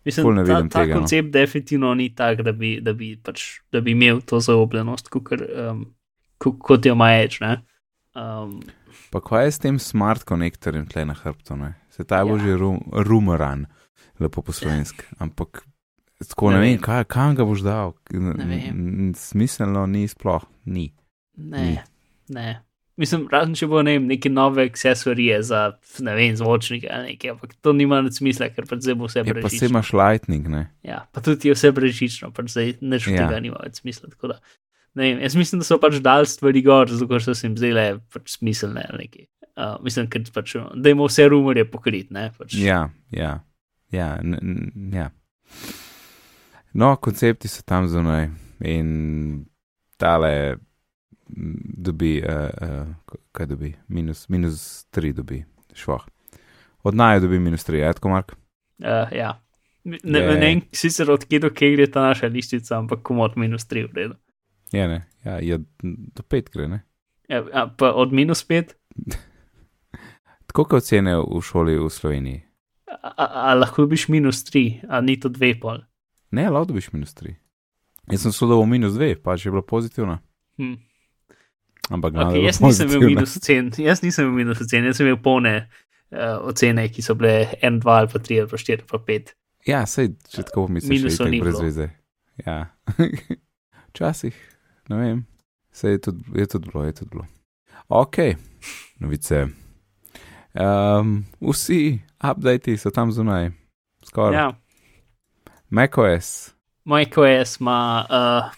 Mislim, 0.05 0.25
ful 0.25 0.35
ne 0.35 0.45
ta, 0.45 0.63
ta 0.63 0.69
tega, 0.79 0.95
no. 0.95 1.01
koncept 1.01 1.29
definitivno 1.31 1.95
ni 1.95 2.09
tak, 2.11 2.41
da 2.41 2.53
bi, 2.53 2.81
da 2.81 2.93
bi, 2.93 3.17
pač, 3.17 3.61
da 3.73 3.81
bi 3.81 3.91
imel 3.91 4.21
to 4.21 4.41
zaobljenost, 4.41 5.09
kakor, 5.09 5.45
um, 5.71 5.85
ko- 6.39 6.57
kot 6.59 6.87
jo 6.87 6.93
ima 6.93 7.13
Edge. 7.15 7.37
ne. 7.41 7.63
Um, 8.15 8.61
Pa 9.11 9.21
kaj 9.21 9.45
je 9.45 9.51
s 9.51 9.59
tem 9.59 9.79
smart 9.79 10.25
konektorjem 10.25 10.87
tle 10.87 11.05
na 11.05 11.15
hrbtu, 11.15 11.57
ne? 11.57 11.75
Se 11.91 12.05
ta 12.05 12.25
bo 12.25 12.37
Ja. 12.37 12.39
že 12.39 12.57
rum, 12.57 12.81
rumoran, 12.93 13.67
lepo 14.19 14.43
po 14.43 14.53
slovenski, 14.53 15.05
ampak 15.19 15.65
tako 16.23 16.51
ne, 16.51 16.57
Ne 16.57 16.61
vem, 16.61 16.71
vem. 16.71 16.81
kaj, 16.81 17.05
kam 17.07 17.35
ga 17.35 17.45
boš 17.45 17.61
dal, 17.61 17.95
smiselno 19.15 19.87
ni 19.87 20.07
sploh, 20.07 20.43
ni. 20.67 20.93
ne, 21.35 21.61
Ni. 21.61 21.79
ne. 22.31 22.61
Mislim, 22.97 23.29
razen 23.33 23.55
če 23.55 23.65
bo 23.65 23.81
ne 23.81 23.95
vem, 23.95 24.07
neke 24.07 24.29
nove 24.29 24.67
aksesorije 24.67 25.39
za, 25.43 25.61
ne 25.99 26.13
vem, 26.13 26.35
zvočnike 26.37 26.85
ali 26.87 27.15
nekaj, 27.15 27.31
ampak 27.31 27.55
to 27.57 27.73
nima 27.73 28.03
nič 28.05 28.19
smisla, 28.19 28.51
ker 28.51 28.67
pač 28.69 28.83
zdaj 28.85 28.95
bo 28.95 29.09
vse 29.09 29.19
Je 29.19 29.25
pa 29.25 29.31
se 29.31 29.41
brežično. 29.41 29.69
imaš 29.69 29.93
lightning, 29.93 30.49
ne? 30.49 30.67
Ja, 30.83 31.07
pa 31.09 31.21
tudi 31.21 31.49
je 31.49 31.55
vse 31.55 31.71
brežično, 31.73 32.29
pač 32.31 32.51
zdaj 32.51 32.75
nič 32.83 33.07
od 33.07 33.15
Ja. 33.15 33.25
tega 33.25 33.41
nima 33.41 33.57
več 33.57 33.81
smisla. 33.81 34.11
tako 34.11 34.29
Da, 34.29 34.37
ne 34.95 35.03
vem, 35.07 35.23
jaz 35.23 35.33
mislim, 35.35 35.59
da 35.59 35.65
so 35.65 35.79
pač 35.79 35.97
dal 35.99 36.29
stvari 36.29 36.61
gor, 36.61 36.93
zato 36.93 37.09
ker 37.09 37.25
so 37.25 37.33
se 37.33 37.47
jim 37.47 37.57
zdele 37.57 37.87
pač 38.13 38.37
smiselne 38.37 38.85
ali 38.85 39.07
nekaj. 39.07 39.25
Uh, 39.57 39.81
mislim, 39.81 40.05
ker 40.07 40.21
pač, 40.29 40.53
da 40.77 40.91
ima 40.91 41.05
vse 41.05 41.25
rumorje 41.27 41.65
pokrit, 41.65 42.11
ne? 42.11 42.29
Pač, 42.37 42.53
Ja, 42.55 42.83
ja, 43.11 43.39
ja, 43.89 44.19
n, 44.21 44.37
n, 44.37 44.93
ja. 44.93 45.09
No, 46.73 46.97
koncepti 46.97 47.49
so 47.49 47.63
tam 47.67 47.89
zunaj 47.89 48.29
in 48.61 49.45
tale 49.97 50.57
dobi, 51.79 52.23
uh, 52.23 52.49
uh, 52.63 53.17
kaj 53.33 53.47
dobi, 53.47 53.75
minus, 53.89 54.29
minus 54.29 54.87
3 54.95 55.13
dobi, 55.13 55.45
švah. 55.75 56.05
Od 56.83 56.95
naj 56.95 57.21
dobi 57.21 57.39
minus 57.39 57.65
3, 57.69 57.75
je 57.75 57.93
tako, 57.93 58.09
Mark? 58.09 58.33
Uh, 58.79 59.13
ja. 59.13 59.41
Ne, 59.85 59.99
Je. 60.05 60.11
ne 60.13 60.21
vem 60.21 60.61
sicer 60.73 61.11
od 61.11 61.25
kje 61.25 61.39
do 61.39 61.51
kje 61.51 61.71
gre 61.77 61.87
ta 61.91 62.03
naša 62.03 62.27
listica, 62.27 62.79
ampak 62.79 63.03
komod 63.03 63.37
minus 63.37 63.67
3 63.67 63.87
v 63.89 63.97
redu. 63.97 64.15
Je 64.73 64.89
ne, 64.89 65.03
ja, 65.25 65.39
je 65.41 65.59
do 66.15 66.23
5 66.23 66.51
gre, 66.53 66.69
ne? 66.69 66.81
Ja, 67.29 67.45
a, 67.53 67.67
pa 67.67 67.93
od 67.93 68.13
minus 68.13 68.45
5, 68.49 68.75
Tako 70.51 70.65
kot 70.65 70.83
ocene 70.83 71.15
v 71.15 71.39
šoli 71.47 71.77
v 71.79 71.87
Sloveniji. 71.87 72.43
a, 72.91 73.11
a, 73.17 73.27
a 73.51 73.55
lahko 73.55 73.83
dobiš 73.87 74.09
minus 74.11 74.43
3, 74.51 74.83
a 74.91 75.01
ni 75.01 75.15
to 75.21 75.31
2 75.31 75.61
pol. 75.63 75.79
Ne, 76.31 76.51
lahko 76.51 76.71
dobiš 76.71 76.93
minus 76.93 77.15
3. 77.19 77.35
Jaz 78.11 78.23
sem 78.23 78.33
sodeloval 78.35 78.69
minus 78.71 78.95
2, 78.99 79.17
pa 79.23 79.37
če 79.39 79.49
je 79.49 79.55
bilo 79.55 79.63
pozitivno. 79.67 80.19
Hm. 80.61 80.79
Ampak 81.91 82.15
Okay, 82.15 82.27
okay, 82.27 82.43
jaz 82.47 82.61
nisem 82.63 82.91
imel 82.91 83.09
minus 83.11 83.37
ocen, 83.41 83.71
jaz 83.83 84.03
nisem 84.05 84.29
imel 84.29 84.45
minus 84.45 84.61
ocen, 84.63 84.87
jaz 84.87 85.01
sem 85.01 85.09
imel 85.09 85.19
polne 85.25 85.55
uh, 85.65 86.37
ocene, 86.47 86.87
ki 86.95 87.03
so 87.03 87.17
bile 87.19 87.49
1, 87.59 87.81
2 87.83 87.97
ali 87.97 88.11
pa 88.13 88.23
3 88.23 88.39
ali 88.45 88.51
pa 88.53 88.61
4 88.63 88.77
ali 88.79 88.91
pa 88.93 89.01
5. 89.11 89.33
Ja, 89.69 89.81
sej, 89.91 90.13
če 90.31 90.47
tako 90.49 90.69
misliš, 90.71 91.03
Minusov 91.03 91.27
je 91.27 91.33
tako 91.33 91.49
brez 91.49 91.59
veze. 91.65 91.89
Ja. 92.47 92.59
Včasih, 93.91 94.39
ne 94.93 95.01
vem, 95.01 95.25
se 95.75 95.97
je 95.97 96.03
tudi, 96.07 96.25
je 96.39 96.47
tudi 96.47 96.71
bilo, 96.71 96.85
je 96.87 96.95
tudi 97.03 97.11
bilo. 97.11 97.27
Ok, 97.91 98.23
novice. 99.03 99.49
Um, 100.55 101.25
vsi 101.43 101.99
updati 102.23 102.79
so 102.79 102.95
tam 102.95 103.11
zunaj, 103.13 103.51
skoraj. 104.07 104.39
Ja. 104.39 104.49
MacOS, 105.71 106.55
MacOS 106.85 107.61
ima 107.61 108.07
uh, 108.11 108.51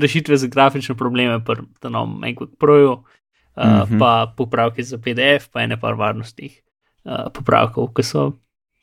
rešitve 0.00 0.36
za 0.36 0.46
grafične 0.46 0.94
probleme, 0.94 1.44
pri 1.44 1.56
tem 1.80 1.92
novem 1.92 2.18
MacBook 2.20 2.50
Proju, 2.58 2.92
uh, 2.92 2.98
Mhm. 3.56 3.68
mm 3.68 3.82
-hmm. 3.82 3.98
pa 3.98 4.32
popravke 4.36 4.82
za 4.82 4.98
PDF, 4.98 5.48
pa 5.52 5.62
ene 5.62 5.80
par 5.80 5.94
varnostnih 5.94 6.62
uh, 7.04 7.32
popravkov, 7.34 7.94
ki 7.94 8.02
so 8.02 8.32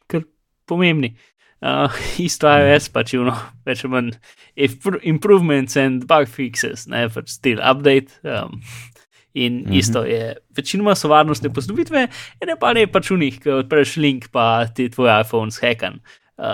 kar 0.08 0.22
pomembni. 0.66 1.16
Uh, 1.62 1.92
isto 2.20 2.48
iOS 2.50 2.90
pač 2.90 3.14
je 3.14 3.20
ono, 3.20 3.36
več 3.66 3.84
ali 3.86 3.92
manj 3.92 4.12
impro- 4.58 5.00
improvements 5.04 5.78
and 5.78 6.06
bug 6.08 6.28
fixes, 6.28 6.88
ne 6.88 7.10
pač 7.10 7.30
still 7.30 7.60
update. 7.72 8.08
Um, 8.24 8.62
in 9.34 9.54
mm 9.54 9.60
Mhm. 9.62 9.70
-hmm. 9.72 9.78
isto 9.78 10.04
je, 10.06 10.36
večinoma 10.58 10.96
so 10.96 11.08
varnostne 11.08 11.50
posodobitve, 11.54 12.08
ene 12.42 12.56
pa 12.60 12.74
ne 12.74 12.88
pač 12.88 13.12
unih, 13.12 13.40
ki 13.40 13.50
odpreš 13.50 13.98
link, 13.98 14.28
pa 14.32 14.66
ti 14.76 14.90
tvoj 14.90 15.22
iPhone 15.22 15.52
shekan, 15.52 15.94
uh, 15.94 16.00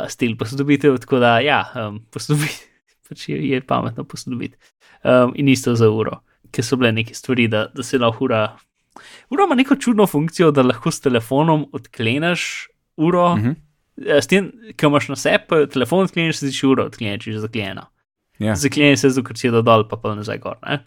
stil 0.10 0.38
posodobitev, 0.38 0.98
tako 0.98 1.20
da 1.20 1.40
ja, 1.40 1.64
um, 1.88 2.00
posodobiti, 2.12 2.60
pač 3.10 3.30
je, 3.30 3.38
je 3.50 3.62
pametno 3.62 4.04
posodobiti. 4.04 4.58
Um, 5.04 5.32
in 5.36 5.48
isto 5.48 5.76
za 5.76 5.90
uro, 5.90 6.20
ker 6.52 6.66
so 6.66 6.76
bile 6.78 6.92
neke 6.92 7.14
stvari, 7.16 7.48
da, 7.48 7.68
da 7.76 7.84
se 7.84 7.98
lahko 7.98 8.26
ura. 8.26 8.58
Ura 9.32 9.46
ima 9.46 9.56
neko 9.56 9.76
čudno 9.76 10.08
funkcijo, 10.08 10.52
da 10.52 10.62
lahko 10.62 10.92
s 10.92 11.02
telefonom 11.02 11.70
odkleneš 11.74 12.68
uro. 12.98 13.36
Mm. 13.36 13.42
-hmm. 13.44 13.56
S 14.22 14.28
tem, 14.28 14.52
ki 14.76 14.86
imaš 14.86 15.08
na 15.10 15.16
sebi, 15.16 15.68
telefon 15.72 16.04
odkleneš, 16.04 16.38
se 16.38 16.52
ti 16.52 16.66
uro 16.68 16.86
odkleneš, 16.86 17.24
če 17.24 17.32
je 17.32 17.40
zaklenjena. 17.40 17.88
ja. 18.40 18.56
Zaklene 18.56 18.98
se, 18.98 19.10
zato 19.10 19.28
ker 19.28 19.38
si 19.38 19.48
jo 19.48 19.62
dol, 19.62 19.88
pa 19.90 19.98
pa 19.98 20.16
nazaj 20.16 20.38
gor. 20.38 20.56
Ne? 20.68 20.86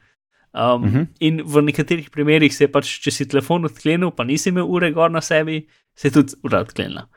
Um, 0.53 0.83
uh 0.83 0.89
Mhm. 0.89 0.97
-huh. 0.97 1.07
In 1.21 1.43
v 1.45 1.63
nekaterih 1.63 2.11
primerih 2.11 2.55
se 2.55 2.65
je 2.65 2.69
pač, 2.73 3.01
če 3.01 3.11
si 3.11 3.29
telefon 3.29 3.65
odklenil, 3.65 4.11
pa 4.11 4.25
nisi 4.25 4.49
imel 4.49 4.65
ure 4.65 4.91
gor 4.93 5.11
na 5.11 5.21
sebi, 5.21 5.67
se 5.97 6.09
je 6.09 6.13
tudi 6.13 6.33
ura 6.43 6.61
odklenila. 6.61 7.09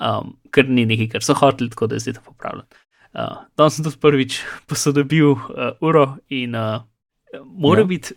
Um, 0.00 0.32
ker 0.48 0.64
ni 0.64 0.86
nekaj, 0.88 1.10
kar 1.12 1.24
so 1.24 1.34
hoteli, 1.36 1.68
tako 1.70 1.90
da 1.90 1.98
je 1.98 2.06
zdaj 2.06 2.14
to 2.16 2.22
popravljeno. 2.24 2.64
Uh, 3.10 3.42
Danes 3.58 3.76
sem 3.76 3.84
tudi 3.84 3.98
prvič 4.00 4.38
posodobil 4.70 5.34
uh, 5.34 5.74
uro 5.84 6.16
in 6.32 6.54
uh, 6.56 6.80
mora 7.44 7.84
Ja. 7.84 7.90
biti 7.90 8.14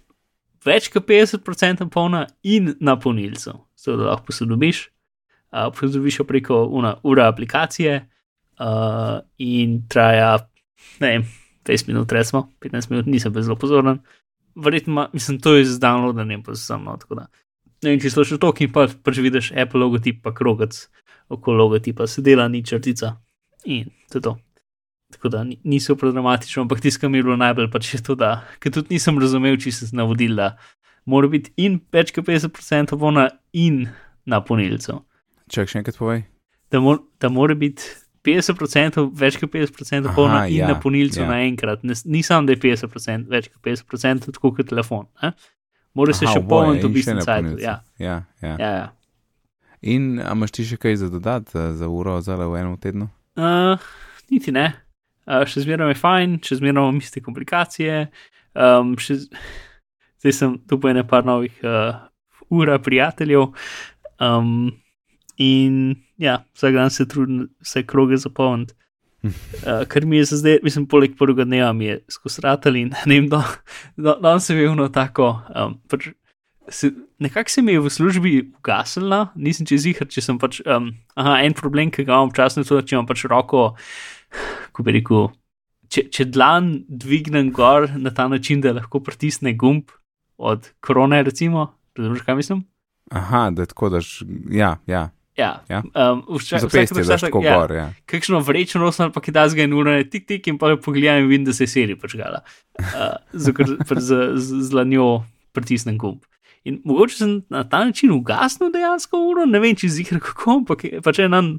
več 0.64 0.88
kot 0.94 1.08
50% 1.10 1.90
polna 1.92 2.28
in 2.44 2.76
na 2.80 2.96
polnilcu, 3.00 3.58
zato 3.76 3.98
da 3.98 4.14
lahko 4.14 4.30
posodobiš. 4.32 4.88
Uh, 5.52 5.68
posodobiš 5.76 6.20
jo 6.20 6.26
preko 6.30 6.64
una, 6.72 6.96
ura 7.04 7.28
aplikacije 7.28 8.00
uh, 8.60 9.20
in 9.38 9.82
traja, 9.90 10.38
ne 11.04 11.08
vem, 11.08 11.28
20 11.68 11.88
minut, 11.92 12.12
recimo 12.12 12.48
15 12.64 12.92
minut, 12.92 13.12
nisem 13.12 13.34
bil 13.34 13.44
zelo 13.44 13.60
pozoren. 13.60 14.00
Verjetno, 14.56 15.10
mislim, 15.14 15.40
to 15.42 15.56
je 15.58 15.66
z 15.66 15.80
downloadanjem, 15.82 16.44
pa 16.46 16.56
sem 16.56 16.84
no, 16.84 16.98
tako 16.98 17.16
da. 17.16 17.28
Ne 17.84 17.94
vem, 17.94 18.00
če 18.00 18.10
še 18.10 18.40
to, 18.40 18.52
ki 18.52 18.68
pa 18.72 18.88
pač 18.88 19.20
vidiš 19.20 19.52
Apple 19.56 19.80
logotip, 19.80 20.22
pa 20.24 20.34
krogec 20.36 20.88
okoli 21.30 21.58
logotipa, 21.58 22.08
se 22.08 22.22
dela 22.22 22.48
ni 22.48 22.64
črtica 22.64 23.18
in 23.66 23.90
to 24.12 24.18
je 24.18 24.22
to. 24.22 24.38
Tako 25.14 25.30
da 25.30 25.44
ni- 25.44 25.60
ni 25.64 25.80
super 25.80 26.12
dramatično, 26.12 26.64
ampak 26.64 26.82
tisto, 26.82 27.02
kar 27.02 27.10
mi 27.10 27.18
je 27.18 27.24
bilo 27.24 27.38
najbolj 27.38 27.70
pač 27.72 28.02
to, 28.02 28.16
da, 28.16 28.44
ker 28.60 28.72
tudi 28.72 28.96
nisem 28.96 29.20
razumel, 29.20 29.58
če 29.58 29.72
se 29.72 29.96
navodil, 29.96 30.36
da 30.36 30.58
mora 31.06 31.28
biti 31.28 31.52
in 31.58 31.80
več 31.92 32.12
kot 32.12 32.26
50% 32.26 32.98
vona 32.98 33.30
in 33.54 33.90
na 34.26 34.42
ponilcu. 34.42 35.04
Čak 35.50 35.70
še 35.70 35.80
enkrat 35.84 35.98
povej. 35.98 36.24
Da, 36.72 36.80
mor, 36.80 37.04
da 37.20 37.30
mora 37.30 37.54
biti 37.56 37.84
50%, 38.24 39.12
več 39.14 39.38
kot 39.38 39.52
50% 39.52 40.16
polna 40.16 40.44
Aha, 40.44 40.48
in 40.48 40.64
ja, 40.64 40.68
na 40.72 40.80
ponilcu 40.80 41.22
ja. 41.22 41.28
naenkrat. 41.28 41.84
Ni 41.84 42.24
samo, 42.24 42.48
da 42.48 42.56
je 42.56 42.62
50%, 42.64 43.28
več 43.30 43.50
kot 43.52 43.62
50%, 43.62 44.32
tako 44.34 44.54
kot 44.56 44.70
telefon. 44.72 45.06
Ne? 45.22 45.34
Mora 45.94 46.14
se 46.14 46.26
Aha, 46.26 46.34
še 46.34 46.42
polniti 46.50 46.88
v 46.88 46.94
bistvu 46.96 47.18
na 47.20 47.26
ponilcu. 47.28 47.62
Ja, 47.62 47.76
Ja, 48.02 48.16
ja. 48.42 48.56
ja, 48.58 48.72
ja. 48.82 48.86
In 49.84 50.16
imaš 50.18 50.54
ti 50.56 50.66
še 50.66 50.78
kaj 50.80 50.96
za 51.04 51.10
dodati 51.12 51.52
za, 51.54 51.68
za 51.78 51.90
uro 51.92 52.16
zale 52.24 52.48
v 52.50 52.62
enem 52.62 52.78
tednu? 52.82 53.10
Uh, 53.38 53.76
niti 54.32 54.54
ne. 54.56 54.72
Uh, 55.28 55.44
še 55.48 55.66
zmeraj 55.66 55.92
je 55.92 56.00
fajn, 56.00 56.38
še 56.44 56.58
zmeraj 56.62 56.78
imamo 56.80 57.04
iste 57.04 57.22
komplikacije. 57.24 58.08
Um, 58.56 58.96
še, 59.02 59.20
zdaj 60.24 60.36
sem 60.38 60.56
tu 60.70 60.80
po 60.80 60.90
ene 60.90 61.04
par 61.08 61.28
novih 61.28 61.54
uh, 61.68 62.00
ura 62.54 62.80
prijateljev. 62.82 63.52
Um, 64.24 64.72
in 65.42 66.00
ja, 66.22 66.40
vsak 66.56 66.80
dan 66.80 66.94
se 66.94 67.06
trudim 67.10 67.50
vse 67.62 67.84
kroge 67.86 68.18
zapolniti. 68.22 68.74
Uh, 69.24 69.86
kar 69.88 70.06
mi 70.06 70.18
je 70.18 70.26
za 70.26 70.38
zdaj, 70.38 70.58
mislim, 70.64 70.86
poleg 70.92 71.14
prvega 71.18 71.46
dneva 71.48 71.70
mi 71.74 71.86
je 71.86 72.02
skozi 72.12 72.42
ratal 72.44 72.76
in 72.76 72.90
ne 73.06 73.16
vem, 73.20 73.30
da 73.32 73.44
da- 73.96 74.18
danes 74.20 74.50
sem 74.50 74.58
imel 74.58 74.74
eno 74.74 74.90
tako. 74.92 75.30
Um, 75.56 75.78
pač, 75.88 76.10
se, 76.68 76.92
nekako 77.24 77.50
se 77.50 77.62
mi 77.62 77.72
je 77.72 77.80
v 77.80 77.90
službi 77.90 78.34
ugasnila, 78.60 79.30
nisem 79.36 79.68
čez 79.70 79.86
jih, 79.88 80.02
če 80.10 80.22
sem 80.22 80.40
pač. 80.40 80.60
Um, 80.68 80.92
aha, 81.16 81.38
en 81.48 81.56
problem, 81.56 81.92
ki 81.92 82.04
ga 82.04 82.18
imam 82.18 82.34
občasno, 82.34 82.64
je 82.64 82.68
to, 82.68 82.82
da 82.82 82.88
če 82.88 82.98
imam 82.98 83.08
pač 83.08 83.24
roko, 83.32 83.64
ko 84.76 84.84
bi 84.84 84.98
rekel, 85.00 85.30
če, 85.88 86.08
če 86.12 86.28
dlan 86.28 86.74
dvignem 86.90 87.52
gor 87.56 87.88
na 87.96 88.12
ta 88.12 88.28
način, 88.28 88.60
da 88.64 88.76
lahko 88.76 89.00
pritisne 89.04 89.56
gumb 89.56 89.92
od 90.38 90.68
krone, 90.84 91.24
recimo, 91.24 91.70
razumeš, 91.96 92.28
kaj 92.28 92.36
mislim? 92.36 92.64
Aha, 93.12 93.50
da 93.56 93.66
tako 93.70 93.92
daš, 93.94 94.24
ja, 94.52 94.78
ja. 94.88 95.12
Ja, 95.38 95.64
Ja. 95.70 95.82
Um, 95.82 96.22
vča, 96.38 96.60
Zapestje 96.62 97.04
daš 97.04 97.22
tako 97.22 97.42
ja, 97.42 97.58
gor, 97.58 97.72
ja. 97.74 97.88
kakšno 98.06 98.40
vrečo 98.40 98.80
nosim 98.80 99.08
ali 99.08 99.14
pa 99.14 99.22
kaj 99.22 99.34
tasga 99.34 99.64
in 99.66 99.74
ura 99.74 99.96
je 99.98 100.10
tik 100.10 100.28
tik 100.30 100.48
in 100.48 100.60
pa 100.62 100.70
jo 100.70 100.78
pogledam 100.78 101.24
in 101.24 101.30
vidim, 101.32 101.46
da 101.46 101.54
se 101.54 101.64
je 101.64 101.68
seri 101.68 101.96
počgala. 101.98 102.44
Uh, 102.80 103.18
z, 103.34 103.54
z, 103.98 104.20
z 104.38 104.74
lanjo 104.74 105.24
pritisnem 105.54 105.98
gumb. 105.98 106.22
In 106.64 106.82
mogoče 106.86 107.18
sem 107.18 107.32
na 107.50 107.64
ta 107.64 107.84
način 107.86 108.12
ugasnil 108.12 108.72
dejansko 108.72 109.20
uro, 109.32 109.46
ne 109.46 109.60
vem, 109.60 109.76
če 109.76 109.90
zihar 109.92 110.22
kako, 110.24 110.60
ampak 110.62 110.86
je 110.88 111.02
pač 111.04 111.20
en 111.26 111.34
dan, 111.36 111.50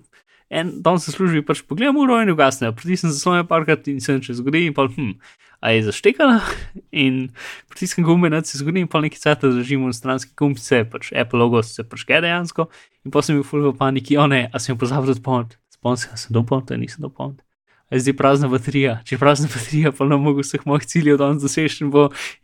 en 0.49 0.71
dan 0.85 1.01
se 1.03 1.13
služi, 1.13 1.43
pač 1.45 1.61
pogledam 1.67 1.99
uro 2.01 2.21
in 2.23 2.33
ugasne, 2.33 2.71
pritisnem 2.73 3.13
za 3.13 3.19
svoje 3.19 3.45
parkrat 3.49 3.91
in 3.93 4.01
se 4.01 4.17
če 4.23 4.39
zgodi 4.39 4.65
in 4.69 4.77
pa 4.77 4.87
hm, 4.87 5.19
a 5.65 5.71
je 5.73 5.83
zaštekala 5.87 6.41
in 7.05 7.31
pritisnem 7.73 8.05
gumbe, 8.07 8.29
da 8.29 8.43
se 8.45 8.59
zgodi 8.61 8.85
in 8.85 8.91
pa 8.91 9.01
nekaj 9.01 9.23
cajt 9.23 9.47
držimo 9.57 9.89
na 9.89 9.97
stranski 9.97 10.35
gumb, 10.37 10.61
se 10.61 10.83
pač 10.85 11.13
Apple 11.17 11.41
logo 11.41 11.63
se 11.63 11.87
počke 11.89 12.21
dejansko 12.21 12.69
in 13.05 13.15
pa 13.15 13.23
sem 13.25 13.39
bil 13.39 13.47
full 13.49 13.65
v 13.71 13.73
paniki, 13.79 14.19
o 14.21 14.27
ne, 14.29 14.45
a 14.53 14.61
sem 14.61 14.75
jo 14.75 14.81
pozabil 14.85 15.17
dopolniti, 15.17 15.57
spomnil 15.73 16.03
sem 16.03 16.21
se 16.21 16.37
dopolniti, 16.37 16.77
nisem 16.81 17.09
dopolnil. 17.09 17.41
A 17.89 18.01
zdaj 18.01 18.17
prazna 18.17 18.49
baterija, 18.53 18.99
če 19.09 19.17
prazna 19.21 19.49
baterija, 19.53 19.93
pa 19.97 20.09
ne 20.09 20.21
mogo 20.21 20.45
vseh 20.45 20.65
mojih 20.69 20.87
ciljev 20.89 21.21
danes 21.21 21.45
doseči 21.45 21.85
in 21.85 21.93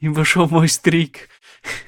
in 0.01 0.17
bo 0.17 0.25
šel 0.25 0.49
moj 0.53 0.69
strik. 0.69 1.29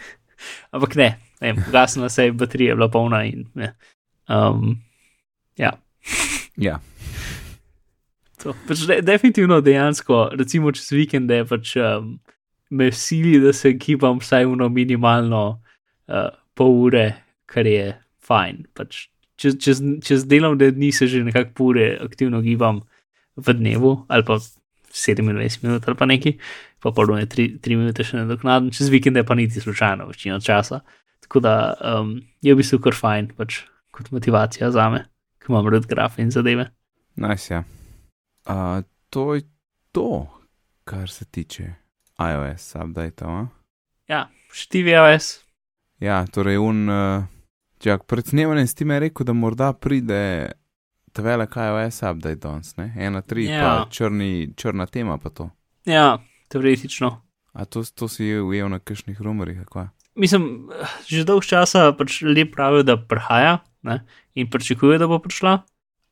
Ampak 0.75 0.97
ne, 0.97 1.11
ne 1.41 1.55
gasnila 1.73 2.09
se 2.09 2.29
je, 2.29 2.33
baterija 2.33 2.77
bila 2.77 2.89
polna 2.89 3.25
in 3.25 3.49
ne. 3.55 3.75
Um, 4.29 4.81
ja, 5.57 5.77
ja. 6.57 6.81
To. 8.43 8.55
Pač 8.69 8.85
de, 8.89 9.01
definitivno 9.07 9.61
dejansko, 9.65 10.29
recimo 10.39 10.73
čez 10.75 10.91
vikende, 10.95 11.43
pač 11.49 11.77
um, 11.81 12.17
me 12.73 12.91
sili, 12.93 13.39
da 13.43 13.53
se 13.57 13.75
gibam 13.79 14.21
vsaj 14.23 14.49
uno 14.51 14.69
minimalno 14.73 15.43
uh, 15.53 16.31
pol 16.59 16.79
ure, 16.89 17.07
kar 17.47 17.69
je 17.69 17.93
fajn. 18.27 18.65
Pač 18.77 19.07
čez, 19.41 19.59
čez, 19.63 19.83
čez 20.05 20.27
delovne 20.29 20.71
dni 20.75 20.93
se 20.95 21.09
že 21.11 21.25
nekako 21.27 21.55
pol 21.59 21.73
ure 21.75 21.87
aktivno 22.05 22.43
gibam 22.45 22.83
v 23.37 23.55
dnevu 23.57 24.05
ali 24.13 24.25
pa 24.29 24.37
27 24.93 25.25
minut 25.25 25.89
ali 25.89 25.97
pa 25.97 26.07
nekaj, 26.07 26.37
pa 26.83 26.93
pol 26.93 27.15
ure 27.17 27.27
3, 27.27 27.59
3 27.65 27.79
minute 27.81 28.05
še 28.05 28.21
nadoknaden, 28.21 28.73
čez 28.75 28.93
vikende 28.93 29.25
pa 29.25 29.35
niti 29.39 29.61
slučajno 29.61 30.09
večino 30.11 30.41
časa. 30.41 30.83
Tako 31.25 31.41
da 31.41 31.55
um, 31.81 32.19
je 32.45 32.53
v 32.53 32.61
bistvu 32.61 32.83
kar 32.85 32.97
fajn, 32.97 33.33
pač 33.39 33.63
kot 33.93 34.11
motivacija 34.13 34.69
za 34.73 34.89
me, 34.93 35.07
ki 35.41 35.53
imam 35.53 35.69
rad 35.73 35.89
grafe 35.89 36.21
in 36.21 36.33
zadeve. 36.33 36.69
Nice, 37.17 37.53
ja. 37.55 37.63
Uh, 38.47 38.83
to 39.11 39.35
je 39.35 39.43
to, 39.93 40.27
kar 40.85 41.11
se 41.11 41.25
tiče 41.25 41.75
iOS 42.19 42.75
update. 42.75 43.25
-a. 43.25 43.47
Ja, 44.09 44.29
štiviOS. 44.53 45.41
Ja, 46.01 46.27
torej 46.27 46.59
un. 46.59 46.89
Uh, 46.89 47.25
Čak, 47.83 48.05
pred 48.07 48.27
snemanjem 48.27 48.67
si 48.67 48.77
ti 48.77 48.85
me 48.85 49.01
rekel, 49.03 49.27
da 49.27 49.33
morda 49.33 49.73
pride 49.73 50.53
ta 51.13 51.23
velik 51.23 51.57
iOS 51.57 52.03
update 52.03 52.39
danes, 52.39 52.77
ne? 52.77 52.93
Ena, 52.99 53.23
tri, 53.23 53.49
ja. 53.51 53.61
Pa 53.61 53.91
črni, 53.91 54.55
črna 54.57 54.87
tema 54.87 55.19
pa 55.19 55.31
to. 55.31 55.51
Ja, 55.85 56.23
teoretično. 56.49 57.11
A 57.53 57.65
to, 57.65 57.83
to 57.85 58.09
si 58.09 58.31
ujel 58.39 58.71
na 58.71 58.79
kakšnih 58.79 59.19
rumorjih, 59.21 59.65
kva? 59.67 59.89
Mislim, 60.15 60.71
že 61.09 61.25
dolgo 61.27 61.43
časa 61.43 61.91
pač 61.99 62.21
ljudje 62.23 62.47
pravijo, 62.53 62.87
da 62.87 62.97
prihaja 62.97 63.59
ne, 63.83 63.99
in 64.35 64.51
pričakuje, 64.51 65.01
da 65.03 65.11
bo 65.11 65.19
prišla. 65.19 65.59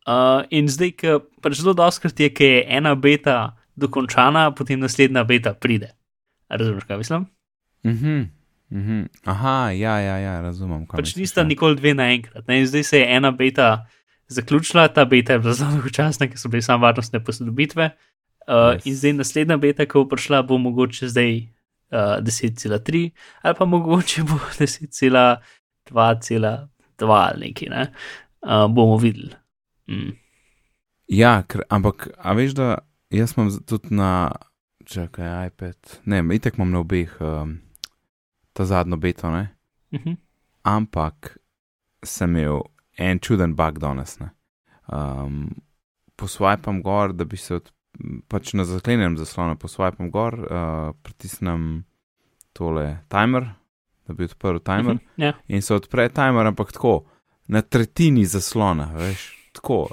Uh, 0.09 0.43
in 0.51 0.69
zdaj, 0.69 0.91
ki 0.97 1.09
pač 1.45 1.53
zelo 1.61 1.75
doskrat 1.77 2.21
je, 2.21 2.31
ki 2.33 2.45
je 2.45 2.65
ena 2.69 2.95
beta 2.95 3.57
dokončana, 3.77 4.51
potem 4.57 4.81
naslednja 4.81 5.25
beta 5.25 5.55
pride. 5.55 5.93
A 6.49 6.57
Razumeš, 6.57 6.85
kaj 6.85 6.99
mislim? 6.99 7.27
Mhm, 7.87 8.23
Mhm. 8.71 9.03
Aha, 9.27 9.71
ja, 9.75 9.99
ja, 9.99 10.17
ja, 10.19 10.41
razumem. 10.41 10.87
Pač 10.87 11.17
nista 11.19 11.41
ja. 11.43 11.47
nikoli 11.47 11.75
dve 11.77 11.91
naenkrat. 11.95 12.47
In 12.49 12.67
zdaj 12.67 12.83
se 12.87 12.99
je 13.01 13.07
ena 13.17 13.31
beta 13.35 13.87
zaključila, 14.31 14.89
ta 14.95 15.05
beta 15.05 15.33
je 15.33 15.39
bila 15.43 15.55
zelo 15.55 15.71
dolgočasna, 15.75 16.27
ker 16.31 16.39
so 16.39 16.49
bile 16.49 16.63
samo 16.63 16.87
varnostne 16.87 17.19
posodobitve. 17.25 17.91
Uh, 18.47 18.55
Yes. 18.55 18.77
yes. 18.79 18.87
In 18.87 18.95
zdaj 18.97 19.13
naslednja 19.13 19.57
beta, 19.59 19.87
ki 19.87 19.93
bo 19.99 20.05
prišla, 20.09 20.43
bo 20.47 20.59
mogoče 20.59 21.09
zdaj 21.11 21.33
uh, 21.91 21.99
10,3 22.23 23.11
ali 23.43 23.55
pa 23.59 23.65
mogoče 23.65 24.23
bo 24.23 24.39
10,2,2 24.63 26.69
ali 27.11 27.47
nekaj. 27.47 27.69
Ne? 27.69 27.87
Uh, 28.43 28.67
bomo 28.71 28.97
videli. 29.03 29.35
Mm. 29.91 30.15
Ja, 31.11 31.43
ker, 31.43 31.65
ampak, 31.69 32.09
a 32.19 32.35
veš, 32.39 32.55
da 32.55 32.69
jaz 33.11 33.35
imam 33.37 33.51
tudi 33.67 33.95
na, 33.95 34.31
čakaj, 34.87 35.51
iPad, 35.51 35.97
ne, 36.05 36.23
itek 36.35 36.59
imam 36.59 36.71
na 36.71 36.83
obeh 36.85 37.17
um, 37.21 37.57
ta 38.55 38.65
zadnjo 38.65 38.97
beto, 38.97 39.31
ne. 39.31 39.49
Uh 39.91 40.01
-huh. 40.01 40.17
ampak 40.63 41.39
sem 42.05 42.37
imel 42.37 42.63
en 42.99 43.19
čuden 43.19 43.55
bug 43.55 43.79
danes. 43.79 44.19
ne. 44.21 44.31
Um, 44.87 45.51
poswipam 46.17 46.83
gor, 46.83 47.13
da 47.13 47.25
bi 47.25 47.37
se 47.37 47.55
od, 47.55 47.73
pač 48.29 48.53
na 48.53 48.65
zaklenjenem 48.65 49.17
zaslonu 49.19 49.57
poswipam 49.57 50.11
gor, 50.11 50.35
uh, 50.35 50.95
pritisnem 51.03 51.85
tole 52.53 52.99
timer, 53.09 53.51
da 54.07 54.15
bi 54.15 54.25
odprl 54.25 54.59
timer. 54.59 54.95
Uh 54.95 55.01
-huh. 55.01 55.25
Ja. 55.25 55.33
in 55.49 55.63
se 55.63 55.75
odpre 55.75 56.09
timer, 56.09 56.47
ampak 56.47 56.73
tako, 56.73 57.05
na 57.47 57.63
tretjini 57.63 58.25
zaslona, 58.25 58.93
veš, 58.95 59.40
tako. 59.61 59.89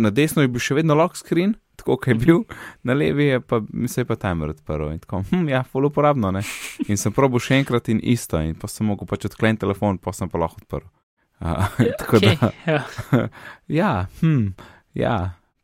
Na 0.00 0.10
desno 0.10 0.42
je 0.42 0.48
bil 0.48 0.62
še 0.64 0.80
vedno 0.80 0.96
lock 0.96 1.18
screen, 1.18 1.54
tako 1.80 1.96
kot 1.96 2.08
je 2.08 2.16
bil, 2.20 2.42
na 2.82 2.96
levi 2.96 3.30
je 3.30 3.40
pa, 3.40 3.60
se 3.88 4.00
je 4.00 4.08
pa 4.08 4.16
timer 4.20 4.54
odprl 4.54 4.90
in 4.92 5.00
tako, 5.02 5.22
hm, 5.30 5.48
ja, 5.52 5.62
full 5.64 5.88
uporabno, 5.88 6.32
ne. 6.34 6.42
In 6.88 7.00
sem 7.00 7.14
probil 7.16 7.42
še 7.42 7.60
enkrat 7.60 7.88
in 7.92 8.00
isto, 8.02 8.40
in 8.40 8.56
pa 8.58 8.68
sem 8.68 8.88
mogel 8.88 9.08
pač 9.08 9.28
odkleniti 9.28 9.64
telefon, 9.64 10.00
pa 10.00 10.14
sem 10.16 10.30
pa 10.32 10.40
lahko 10.40 10.64
odprl. 10.64 10.88
Uh, 11.40 11.64
tako 12.00 12.20
Okay, 12.20 12.36
da, 12.36 12.50
ja. 12.68 12.80
ja, 13.80 13.92
hm, 14.20 14.52
ja. 14.98 15.16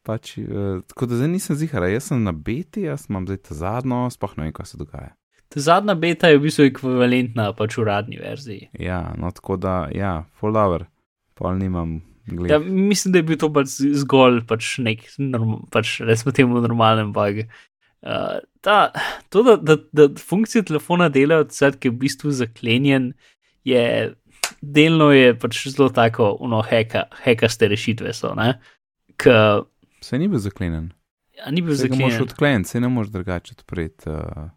Pač, 0.07 0.37
uh, 0.39 0.83
tako 0.87 1.09
da 1.11 1.21
zdaj 1.21 1.33
nisem 1.33 1.59
zihar, 1.59 1.85
jaz 1.91 2.13
sem 2.13 2.21
na 2.23 2.33
beti, 2.33 2.87
jaz 2.87 3.09
imam 3.11 3.27
zdaj 3.27 3.43
ta 3.49 3.57
zadnjo, 3.59 4.05
sploh 4.15 4.37
ne 4.39 4.47
vem, 4.47 4.57
kaj 4.57 4.71
se 4.73 4.81
dogaja. 4.81 5.13
Ta 5.53 5.63
zadnja 5.63 5.95
beta 5.99 6.31
je 6.31 6.39
v 6.39 6.47
bistvu 6.47 6.69
ekvivalentna 6.71 7.51
pač 7.59 7.77
uradni 7.79 8.19
verziji. 8.19 8.71
Ja, 8.83 9.03
no 9.19 9.31
tako 9.35 9.59
da, 9.61 9.87
ja, 9.95 10.21
full 10.39 10.55
dobro, 10.55 10.89
pol 11.39 11.59
nimam 11.59 11.99
Ja, 12.47 12.59
mislim, 12.59 13.13
da 13.13 13.19
je 13.19 13.23
bil 13.25 13.39
to 13.39 13.49
pač 13.49 13.69
zgolj 13.95 14.41
pač 14.45 14.79
nek, 14.79 15.05
norm, 15.19 15.61
pač 15.71 16.01
recimo 16.01 16.33
temu 16.33 16.61
normalen 16.61 17.13
bug. 17.13 17.45
Uh, 18.03 18.39
ta, 18.61 18.91
to, 19.29 19.43
da, 19.43 19.57
da, 19.59 19.77
da 19.93 20.09
funkcije 20.17 20.65
telefona 20.65 21.09
delajo, 21.09 21.45
cel, 21.47 21.73
ki 21.73 21.87
je 21.87 21.93
v 21.93 21.99
bistvu 21.99 22.31
zaklenjen, 22.33 23.13
je 23.65 24.15
delno 24.61 25.11
je 25.11 25.33
pač 25.35 25.67
zelo 25.69 25.89
tako, 25.91 26.37
no, 26.43 26.63
heka, 26.63 27.07
hekaste 27.23 27.67
rešitve 27.67 28.13
so, 28.13 28.35
ne? 28.35 28.57
K, 29.17 29.31
Se 30.01 30.19
ni 30.19 30.29
bil 30.29 30.39
zaklenjen. 30.39 30.91
a 31.39 31.51
ni 31.51 31.63
bil 31.63 31.75
Se 31.75 31.89
ga 31.89 31.95
moraš 31.95 32.13
zaklenjen. 32.13 32.23
odkleniti, 32.25 32.69
se 32.69 32.81
ne 32.81 32.89
moreš 32.89 33.11
drugače 33.11 33.55
odpreti. 33.55 34.09
Uh, 34.09 34.51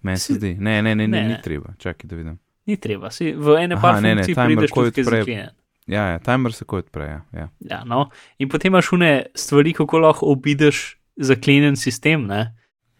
Meni 0.00 0.18
se 0.18 0.34
zdi. 0.34 0.54
Ne, 0.54 0.82
ne, 0.82 0.94
ne, 0.94 1.06
ne, 1.06 1.22
Ne. 1.22 1.28
ni 1.28 1.42
treba. 1.42 1.74
Čakaj, 1.76 2.04
da 2.04 2.16
vidim. 2.16 2.38
Ni 2.66 2.76
treba, 2.76 3.10
si 3.10 3.32
v 3.32 3.56
ene 3.58 3.74
Aha, 3.74 3.82
par 3.82 4.02
ne, 4.02 4.14
ne, 4.14 4.22
funkcij 4.22 4.34
timer, 4.34 4.56
prideš 4.56 4.70
ko 4.70 4.80
tudi, 4.80 4.92
ki 4.92 5.00
je 5.00 5.04
odpre- 5.04 5.20
zaklenjen. 5.20 5.50
Ja, 5.88 6.04
ja, 6.12 6.18
timer 6.20 6.52
se 6.52 6.66
kot 6.68 6.86
odpre. 6.86 7.08
Ja, 7.08 7.20
ja. 7.32 7.48
Ja, 7.70 7.82
no. 7.88 8.10
In 8.38 8.50
potem 8.52 8.72
imaš 8.72 8.92
une 8.92 9.12
stvari, 9.34 9.72
kako 9.76 10.02
lahko 10.04 10.28
obideš 10.34 10.98
zaklenjen 11.16 11.76
sistem, 11.76 12.26
ne? 12.28 12.52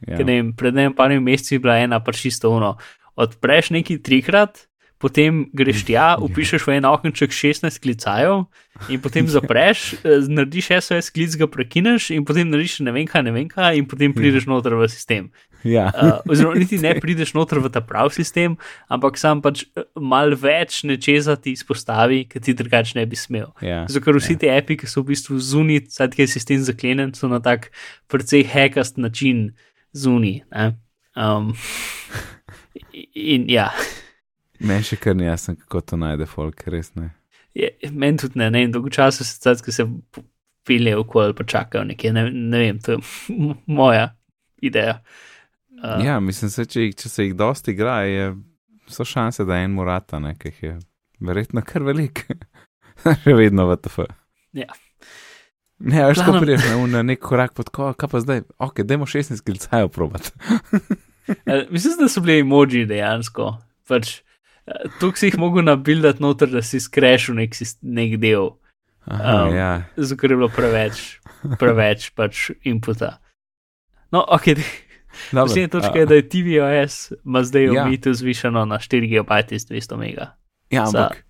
ja. 0.07 0.17
Ker 0.17 0.25
ne 0.27 0.39
vem, 0.39 0.55
pred 0.57 0.77
enim 0.77 0.95
parimi 0.97 1.33
meseci 1.33 1.57
je 1.57 1.63
bila 1.63 1.79
ena 1.83 2.01
pač 2.05 2.23
čisto 2.25 2.51
uno. 2.55 2.77
Odpreš 3.19 3.73
nekaj 3.75 4.01
trikrat, 4.07 4.65
potem 4.99 5.45
greš 5.55 5.85
tja, 5.87 6.17
upišeš 6.23 6.67
v 6.67 6.79
en 6.79 6.89
okenček 6.91 7.35
16 7.35 7.79
klicajev 7.83 8.47
in 8.91 9.03
potem 9.03 9.27
zapreš, 9.31 9.95
eh, 10.03 10.27
narediš 10.27 10.71
SOS 10.83 11.11
klic, 11.15 11.37
ga 11.39 11.47
prekineš 11.51 12.11
in 12.15 12.27
potem 12.27 12.51
narediš 12.51 12.81
ne 12.87 12.95
vem 12.95 13.07
kaj, 13.07 13.23
ne 13.27 13.35
vem 13.35 13.49
kaj 13.51 13.79
in 13.79 13.87
potem 13.87 14.15
prideš 14.15 14.49
noter 14.51 14.75
v 14.75 14.91
sistem. 14.91 15.31
Ja. 15.65 15.89
Uh, 15.95 16.19
oziroma, 16.31 16.55
niti 16.59 16.79
ne 16.79 16.93
prideš 17.01 17.33
noter 17.35 17.59
v 17.59 17.71
ta 17.73 17.81
prav 17.81 18.11
sistem, 18.15 18.57
ampak 18.89 19.19
sam 19.19 19.41
pač 19.43 19.65
eh, 19.77 19.83
mal 19.99 20.35
več 20.39 20.83
nečesa 20.87 21.37
ti 21.37 21.53
izpostavi, 21.57 22.25
ki 22.31 22.41
ti 22.41 22.55
drugače 22.55 22.99
ne 22.99 23.07
bi 23.07 23.17
smel. 23.19 23.51
ja. 23.65 23.85
Zato, 23.91 24.05
ker 24.05 24.19
vsi 24.21 24.37
ti 24.39 24.51
api, 24.51 24.77
ki 24.79 24.87
so 24.87 25.03
v 25.03 25.13
bistvu 25.15 25.39
zunaj, 25.43 25.89
sad, 25.91 26.15
ki 26.15 26.23
je 26.27 26.33
sistem 26.37 26.63
zaklenjen, 26.63 27.15
so 27.15 27.29
na 27.29 27.41
tak 27.43 27.71
precej 28.07 28.45
hekast 28.47 28.99
način 29.03 29.49
zunaj. 29.93 30.43
Um, 31.19 31.55
in 33.15 33.49
ja, 33.51 33.71
Meni 34.59 34.83
še 34.83 34.97
kar 34.99 35.15
ni 35.15 35.27
jasno, 35.27 35.55
kako 35.55 35.81
to 35.87 35.97
najde 35.99 36.27
folk, 36.27 36.65
res 36.67 36.91
ne. 36.99 37.13
je- 37.55 37.75
meni 37.93 38.19
tudi 38.19 38.39
ne, 38.39 38.49
ne 38.51 38.65
vem, 38.65 38.73
dolgo 38.75 38.91
časa 38.91 39.25
se 39.25 39.37
sad, 39.39 39.63
ki 39.63 39.71
se 39.75 39.87
peljejo 40.67 41.05
okoli, 41.05 41.35
pa 41.35 41.45
čakajo 41.47 41.85
nekje, 41.87 42.11
ne, 42.13 42.25
ne 42.31 42.59
vem, 42.59 42.79
to 42.83 42.93
je 42.97 42.99
moja 43.67 44.09
ideja. 44.63 44.99
Uh, 44.99 45.28
Ja, 45.83 46.19
mislim, 46.21 46.51
se, 46.51 46.65
če, 46.67 46.89
če 46.99 47.09
se 47.09 47.29
jih 47.29 47.35
dosti 47.39 47.75
igra, 47.75 48.01
je, 48.09 48.33
so 48.91 49.07
šanse, 49.07 49.47
da 49.49 49.61
en 49.63 49.75
morata, 49.77 50.19
ne, 50.23 50.35
ki 50.39 50.53
jih 50.53 50.63
je 50.63 50.75
verjetno 51.25 51.63
kar 51.67 51.87
velik. 51.87 52.25
Še 53.25 53.35
vedno 53.39 53.69
v 53.69 53.77
TF. 53.79 54.09
Ja. 54.59 54.69
Ne, 55.79 56.01
veš, 56.09 56.25
ko 56.27 56.41
priješ 56.43 56.65
na, 56.67 56.79
na 56.97 57.03
nek 57.07 57.21
korak 57.23 57.53
pod 57.55 57.69
ko, 57.71 57.93
kaj 57.95 58.11
pa 58.11 58.23
zdaj, 58.25 58.41
ok, 58.59 58.83
dajmo 58.83 59.07
16 59.07 59.45
klicajev 59.47 59.93
probat. 59.95 60.33
Eh, 61.29 61.67
Mislim, 61.69 61.99
da 62.01 62.07
so 62.09 62.23
bili 62.25 62.39
emoji 62.41 62.87
dejansko. 62.89 63.51
Pač, 63.85 64.15
eh, 64.65 64.87
tu 64.97 65.11
si 65.13 65.29
jih 65.29 65.35
mogel 65.37 65.67
nabildati 65.67 66.25
noter, 66.25 66.49
da 66.49 66.63
si 66.65 66.81
skrešil 66.81 67.37
nek, 67.37 67.53
nek 67.85 68.15
del, 68.23 68.49
Aha, 69.09 69.45
Um, 69.45 69.55
ja, 69.57 69.83
zato 69.97 70.27
je 70.27 70.37
bilo 70.37 70.49
preveč, 70.49 71.21
preveč 71.59 72.11
pač 72.13 72.51
inputa. 72.69 73.19
No, 74.13 74.21
ok. 74.21 74.53
Naslednja 75.33 75.69
točka 75.69 75.99
je, 75.99 76.07
da 76.07 76.15
je 76.15 76.29
TVOS 76.29 76.95
ima 77.25 77.45
zdaj 77.45 77.65
Ja. 77.65 77.83
omejitev 77.83 78.13
zvišeno 78.15 78.65
na 78.65 78.77
4 78.77 79.07
GB 79.09 79.31
iz 79.51 79.67
200 79.67 79.97
mega. 79.97 80.35
Ja, 80.71 80.85
ampak 80.85 81.25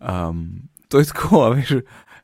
um, 0.00 0.48
to 0.88 0.98
je 0.98 1.04
tako, 1.06 1.50
veš. 1.50 1.70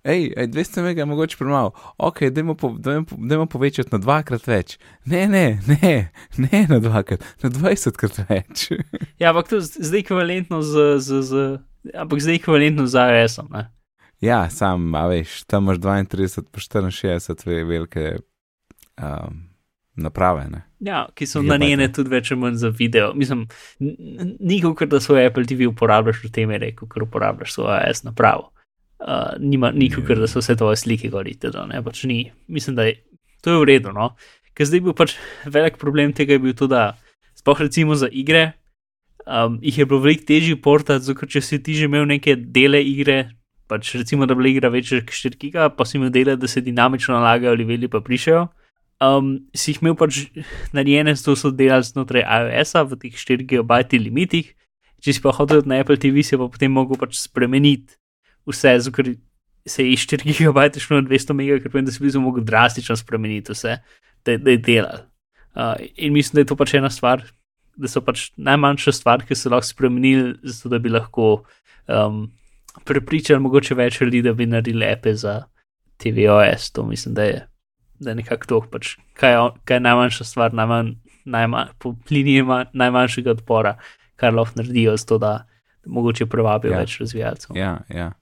Ej, 0.05 0.33
ej, 0.37 0.47
200 0.47 0.83
mega 0.83 1.01
je 1.01 1.07
mogoče 1.07 1.37
premalo. 1.37 1.71
Ok, 1.99 2.21
dajmo, 2.23 2.55
po, 2.55 2.69
dajmo, 2.71 3.05
po- 3.05 3.17
dajmo 3.19 3.47
povečati 3.47 3.89
na 3.93 3.99
dvakrat 3.99 4.47
več. 4.47 4.77
Ne, 5.05 5.27
ne, 5.27 5.59
ne, 5.67 6.11
ne 6.37 6.67
na 6.69 6.79
dvakrat, 6.79 7.25
na 7.43 7.51
20 7.51 7.91
krat 7.93 8.21
več. 8.29 8.69
Ja, 9.19 9.31
ampak 9.31 9.49
to 9.49 9.61
z- 9.61 9.81
zdaj 9.81 10.01
ekvivalentno 10.01 10.63
z, 10.63 10.73
z, 10.99 11.23
z 11.23 11.33
ampak 11.93 12.21
zdaj 12.21 12.35
ekvivalentno 12.35 12.87
z 12.87 12.95
iOS-om. 12.97 13.49
ne. 13.51 13.65
ja, 14.21 14.47
sam, 14.51 14.95
a 14.95 15.07
veš, 15.07 15.43
tam 15.45 15.65
imaš 15.65 15.79
32 15.79 16.47
pa 16.47 16.61
64 16.61 17.47
ve- 17.47 17.65
velike 17.65 18.05
um, 18.97 19.46
naprave. 19.97 20.47
Ne? 20.53 20.63
Ja, 20.85 21.07
ki 21.15 21.27
so 21.27 21.41
Gigabajte. 21.41 21.65
nanjene 21.65 21.89
tudi 21.93 22.13
več 22.13 22.31
ali 22.33 22.41
manj 22.41 22.61
za 22.61 22.69
video. 22.69 23.13
Mislim, 23.15 23.47
ni 23.81 24.61
kot 24.63 24.89
da 24.93 25.01
svoj 25.01 25.27
Apple 25.27 25.47
TV 25.49 25.69
uporabljaš 25.71 26.23
v 26.25 26.33
tem 26.33 26.53
mere, 26.53 26.73
kot 26.77 27.01
uporabljaš 27.03 27.57
svojo 27.57 27.79
iOS 27.81 28.05
napravo. 28.07 28.51
Uh, 28.97 29.37
nima, 29.41 29.71
ni 29.77 29.91
kot 29.93 30.09
da 30.17 30.29
so 30.29 30.41
vse 30.41 30.57
tvoje 30.57 30.79
slike 30.81 31.11
gor 31.13 31.29
itd. 31.29 31.57
Ne, 31.69 31.83
pač 31.85 32.05
ni. 32.09 32.31
Mislim, 32.49 32.77
da 32.77 32.89
je 32.89 32.99
to 33.47 33.55
je 33.55 33.63
v 33.63 33.69
redu. 33.71 33.95
No? 33.95 34.17
Ker 34.59 34.67
zdaj 34.67 34.83
bil 34.83 34.95
pač 34.97 35.17
velik 35.47 35.79
problem 35.79 36.11
tega, 36.17 36.35
je 36.35 36.43
bil 36.43 36.55
to, 36.57 36.67
da 36.67 36.97
sploh 37.39 37.61
recimo 37.63 37.95
za 37.95 38.09
igre. 38.11 38.57
Um, 39.27 39.59
jih 39.63 39.83
je 39.83 39.87
bilo 39.87 40.03
veliko 40.03 40.27
težje 40.27 40.57
portati, 40.63 41.05
zato 41.07 41.19
ker 41.19 41.31
če 41.31 41.43
si 41.43 41.59
ti 41.63 41.75
že 41.75 41.87
imel 41.91 42.07
neke 42.07 42.37
dele 42.39 42.79
igre, 42.83 43.35
pač 43.67 43.95
recimo, 43.99 44.27
da 44.27 44.35
bi 44.35 44.43
bila 44.45 44.53
igra 44.55 44.71
večja 44.71 45.01
kot 45.03 45.15
4 45.15 45.39
giga, 45.39 45.67
pa 45.71 45.87
si 45.87 45.99
imel 45.99 46.13
dele, 46.15 46.37
da 46.39 46.47
se 46.47 46.63
dinamično 46.63 47.15
nalagajo 47.15 47.55
ali 47.55 47.67
veli 47.67 47.91
pa 47.91 48.01
prišajo. 48.01 48.47
Um, 49.03 49.35
si 49.53 49.75
jih 49.75 49.83
imel 49.83 49.97
pač 49.99 50.23
narejene, 50.73 51.13
zato 51.19 51.35
so 51.37 51.51
delali 51.53 51.85
znotraj 51.85 52.25
iOS-a 52.25 52.85
v 52.89 52.97
teh 53.03 53.13
4 53.13 53.45
GB 53.45 54.01
limitih. 54.01 54.55
Če 55.05 55.13
si 55.13 55.21
pa 55.21 55.35
hotel 55.37 55.61
na 55.69 55.83
Apple 55.83 56.01
TV, 56.01 56.25
si 56.25 56.39
pa 56.41 56.49
potem 56.49 56.73
mogel 56.73 56.97
pač 56.97 57.19
spremeniti 57.21 57.99
vse, 58.49 58.79
ker 58.95 59.13
se 59.67 59.85
je 59.85 59.93
iz 59.93 60.07
4 60.07 60.25
GB 60.25 60.81
šlo 60.81 61.03
na 61.03 61.09
200 61.09 61.37
MB, 61.37 61.61
ker 61.63 61.73
pomeni, 61.73 61.91
da 61.91 61.93
si 61.93 62.01
bil 62.01 62.21
mogel 62.23 62.47
drastično 62.47 62.97
spremeniti 62.97 63.53
vse, 63.53 63.77
da, 64.25 64.37
da 64.39 64.55
je 64.55 64.63
delal. 64.63 65.05
Uh, 65.57 65.75
in 65.97 66.13
mislim, 66.13 66.39
da 66.39 66.45
je 66.45 66.51
to 66.53 66.57
pač 66.57 66.75
ena 66.77 66.91
stvar, 66.93 67.25
da 67.77 67.89
so 67.89 68.01
pač 68.05 68.31
najmanjša 68.37 68.93
stvar, 68.97 69.25
ki 69.27 69.37
so 69.37 69.53
lahko 69.53 69.69
spremenili, 69.69 70.37
zato 70.45 70.73
da 70.73 70.81
bi 70.81 70.93
lahko 70.93 71.43
um, 71.89 72.27
prepričali 72.85 73.43
mogoče 73.43 73.77
več 73.77 74.01
ljudi, 74.01 74.23
da 74.25 74.33
bi 74.37 74.47
naredili 74.49 74.85
lepe 74.85 75.15
za 75.17 75.43
TVOS. 76.01 76.71
To 76.77 76.87
mislim, 76.87 77.15
da 77.17 77.29
je, 77.29 77.43
da 78.01 78.11
je 78.11 78.17
nekako 78.17 78.47
to, 78.47 78.61
pač, 78.71 78.97
kaj, 79.15 79.33
je, 79.33 79.41
kaj 79.65 79.77
je 79.77 79.81
najmanjša 79.81 80.25
stvar, 80.25 80.53
najmanj, 80.53 80.95
najmanj, 81.27 81.69
po 81.79 81.95
liniji 82.11 82.43
ma- 82.43 82.67
najmanjšega 82.73 83.31
odpora, 83.33 83.77
kar 84.17 84.35
lahko 84.35 84.53
naredijo, 84.57 84.97
zato 84.97 85.19
da 85.19 85.47
mogoče 85.87 86.27
privabijo 86.27 86.73
Ja. 86.73 86.79
več 86.79 87.01
razvijalcev. 87.01 87.57
Ja, 87.57 87.81
ja. 87.89 88.13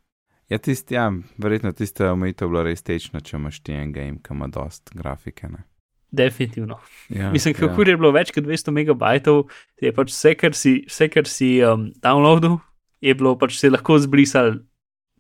Ja, 0.49 0.59
tist, 0.59 0.91
ja, 0.91 1.09
verjetno 1.39 1.73
tista 1.73 2.13
omejitev 2.13 2.49
bila 2.49 2.63
res 2.63 2.83
tečna, 2.83 3.21
če 3.21 3.37
imaš 3.37 3.61
ti 3.61 3.73
en 3.73 3.93
game, 3.93 4.19
ki 4.19 4.33
ima 4.33 4.47
dost 4.49 4.91
grafike. 4.95 5.49
Ne? 5.49 5.65
definitivno. 6.13 6.77
Ja, 7.09 7.31
Mislim, 7.33 7.55
kako 7.55 7.83
ja. 7.83 7.89
je 7.89 7.97
bilo 7.97 8.13
več 8.13 8.31
kot 8.31 8.45
200 8.45 8.71
megabajtov, 8.71 9.49
je 9.83 9.91
pač 9.93 10.13
vse, 10.13 10.35
kar 10.35 10.53
si, 10.55 10.85
vse, 10.87 11.09
kar 11.09 11.27
si 11.27 11.59
um, 11.61 11.89
downloadil, 11.97 12.61
je 13.01 13.15
bilo 13.15 13.33
pač 13.35 13.57
se 13.59 13.67
lahko 13.69 13.97
zbrisal 13.99 14.61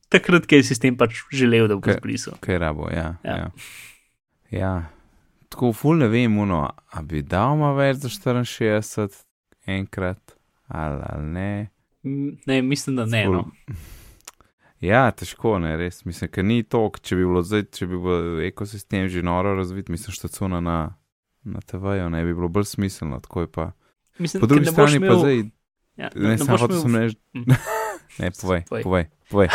takrat, 0.08 0.46
ko 0.46 0.54
je 0.54 0.62
sistem 0.62 0.94
pač 0.96 1.24
želel, 1.32 1.66
da 1.66 1.74
bo 1.74 1.82
Kaj- 1.82 1.98
zbrisal. 1.98 2.36
Kaj 2.40 2.58
rabo, 2.58 2.86
ja. 2.90 3.16
Ja. 3.24 3.36
ja. 3.36 3.50
Ja. 4.54 4.74
Tako 5.48 5.72
ful 5.72 5.96
ne 5.96 6.08
vem, 6.08 6.38
uno, 6.38 6.62
a 6.88 7.02
bi 7.02 7.22
dal 7.22 7.56
ma 7.56 7.72
več 7.72 7.96
za 7.98 8.08
64 8.10 9.24
enkrat 9.68 10.34
ali, 10.68 11.02
ali 11.04 11.26
ne. 11.28 11.50
Mm, 12.02 12.30
Ne, 12.46 12.62
mislim, 12.62 12.96
da 12.96 13.06
ne. 13.06 13.24
Ful- 13.26 13.32
No. 13.34 13.44
Ja, 14.80 15.10
težko 15.10 15.54
ne, 15.58 15.76
res. 15.76 16.02
Mislim, 16.04 16.28
ker 16.28 16.44
ni 16.44 16.62
to, 16.62 16.90
če 17.00 17.16
bi 17.16 17.22
bilo 17.22 17.40
zdaj, 17.40 17.62
če 17.72 17.86
bi 17.86 17.96
bil 17.96 18.18
ekosistem 18.44 19.06
že 19.08 19.22
noro 19.22 19.54
razvit, 19.54 19.88
mislim, 19.88 20.12
štacuna 20.12 20.58
na, 20.60 20.74
na 21.42 21.60
TV-ju, 21.62 22.10
ne 22.10 22.20
bi 22.20 22.34
bilo 22.34 22.48
bolj 22.48 22.66
smiselno, 22.66 23.20
tako 23.20 23.40
je 23.40 23.48
pa. 23.48 23.70
Mislim, 24.18 24.40
Po 24.40 24.46
drugi 24.46 24.66
ne 24.66 24.72
strani 24.72 25.00
pa 25.00 25.14
zdaj, 25.14 25.38
ja, 25.96 26.10
ne, 26.14 26.36
samo 26.36 26.50
boš 26.50 26.60
hotel 26.60 26.76
sem 26.78 26.90
imel- 26.90 27.00
reči, 27.02 27.16
Mm. 27.32 27.56
ne, 28.18 28.30
povej, 28.32 28.62
Povej. 28.68 28.82
povej, 28.82 29.04
povej. 29.30 29.48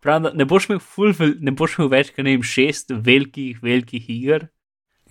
Pravim, 0.00 0.22
da 0.22 0.32
ne 0.32 0.44
boš 0.48 0.68
imel, 0.70 0.80
ful, 0.80 1.12
ne 1.40 1.52
boš 1.52 1.78
imel 1.78 1.90
več, 1.92 2.10
kot 2.14 2.24
ne 2.24 2.32
vem, 2.36 2.42
šest 2.42 2.90
velikih, 2.96 3.58
velikih 3.62 4.06
iger. 4.10 4.48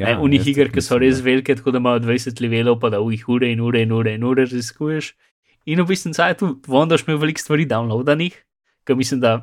Ja, 0.01 0.15
Unih 0.17 0.41
iger, 0.49 0.71
ki 0.73 0.81
so 0.81 0.97
res 0.97 1.19
da- 1.19 1.27
velike, 1.27 1.53
tako 1.55 1.71
da 1.71 1.77
imajo 1.77 1.99
20 2.01 2.41
levelov, 2.41 2.79
pa 2.81 2.89
da 2.89 2.97
v 2.99 3.13
jih 3.13 3.27
ure 3.29 3.51
in 3.51 3.59
ure 3.61 3.81
in 3.81 3.91
ure 3.91 4.15
in 4.15 4.23
ure 4.23 4.45
raziskuješ. 4.45 5.11
In 5.65 5.79
v 5.79 5.85
bistvu 5.85 6.13
saj 6.13 6.33
tu 6.41 6.49
vondaš 6.67 7.05
imel 7.05 7.21
veliko 7.21 7.39
stvari 7.39 7.65
downloadanih, 7.65 8.33
ker 8.83 8.97
mislim, 8.97 9.21
da 9.21 9.35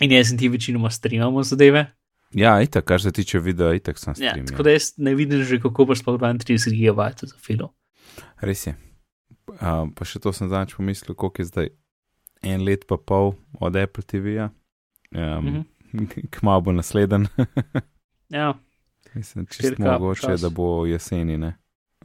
in 0.00 0.10
jaz 0.10 0.32
in 0.32 0.38
ti 0.38 0.48
večinoma 0.48 0.90
streamamo 0.90 1.42
zadeve. 1.42 1.86
Ja, 2.34 2.58
itak, 2.62 2.84
kar 2.84 3.00
se 3.00 3.12
tiče 3.12 3.38
videa, 3.38 3.72
itak 3.74 3.98
sem 3.98 4.14
Ja, 4.18 4.34
stream. 4.34 4.46
tako 4.46 4.62
da 4.62 4.70
jaz 4.70 4.92
ne 4.98 5.14
vidim 5.14 5.42
že, 5.42 5.60
kako 5.60 5.84
boš 5.84 5.98
sploh 5.98 6.18
32 6.18 6.74
GB 6.74 7.00
za 7.22 7.36
filo. 7.38 7.70
Res 8.40 8.66
je. 8.66 8.74
Uh, 9.50 9.86
pa 9.90 10.04
še 10.04 10.18
to 10.18 10.32
sem 10.32 10.48
zadnjič 10.48 10.76
pomislil, 10.76 11.14
koliko 11.14 11.42
je 11.42 11.46
zdaj 11.46 11.68
en 12.42 12.62
let 12.62 12.86
pa 12.86 12.96
pol 12.96 13.32
od 13.54 13.76
Apple 13.76 14.02
TV-ja. 14.04 14.50
Um, 15.10 15.64
Mhm. 15.92 16.06
Kmalo 16.30 16.60
bo 16.60 16.72
nasleden. 16.72 17.26
Ja, 18.30 18.54
Mislim, 19.14 19.46
čist 19.46 19.74
4K 19.74 19.82
mogoče, 19.82 20.20
počas. 20.22 20.40
da 20.40 20.50
bo 20.50 20.86
jeseni, 20.86 21.34
ne. 21.36 21.56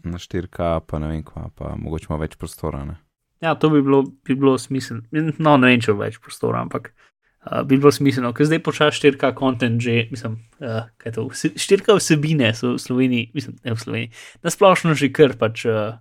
Na 0.04 0.18
4K, 0.18 0.58
pa 0.82 1.00
ne 1.00 1.08
vem 1.08 1.24
kva, 1.24 1.50
pa 1.52 1.76
mogoče 1.76 2.08
ima 2.10 2.18
več 2.18 2.34
prostora, 2.36 2.82
ne. 2.84 2.96
ja, 3.42 3.54
to 3.54 3.70
bi 3.70 3.82
bilo, 3.82 4.00
bi 4.24 4.34
bilo 4.36 4.58
smiselno. 4.58 5.04
No, 5.38 5.58
ne 5.58 5.68
vem, 5.68 5.80
če 5.80 5.94
bo 5.94 6.02
več 6.02 6.18
prostora, 6.18 6.62
ampak 6.62 6.90
uh, 6.90 7.62
bi 7.62 7.78
bilo 7.78 7.92
smiselno, 7.92 8.34
ker 8.34 8.46
zdaj 8.46 8.58
počasi 8.60 9.04
4K 9.06 9.34
kontent 9.36 9.78
že, 9.80 10.08
mislim, 10.10 10.40
uh, 10.58 10.90
kaj 10.98 11.12
to, 11.12 11.28
vse- 11.28 11.54
4K 11.56 11.94
vsebine 11.96 12.50
so 12.56 12.74
v 12.74 12.80
Sloveniji, 12.80 13.30
mislim, 13.32 13.60
ne 13.62 13.74
v 13.74 13.80
Sloveniji, 13.80 14.10
nasplošno 14.42 14.96
že 14.96 15.12
kar 15.12 15.38
pač 15.38 15.66
uh, 15.66 15.94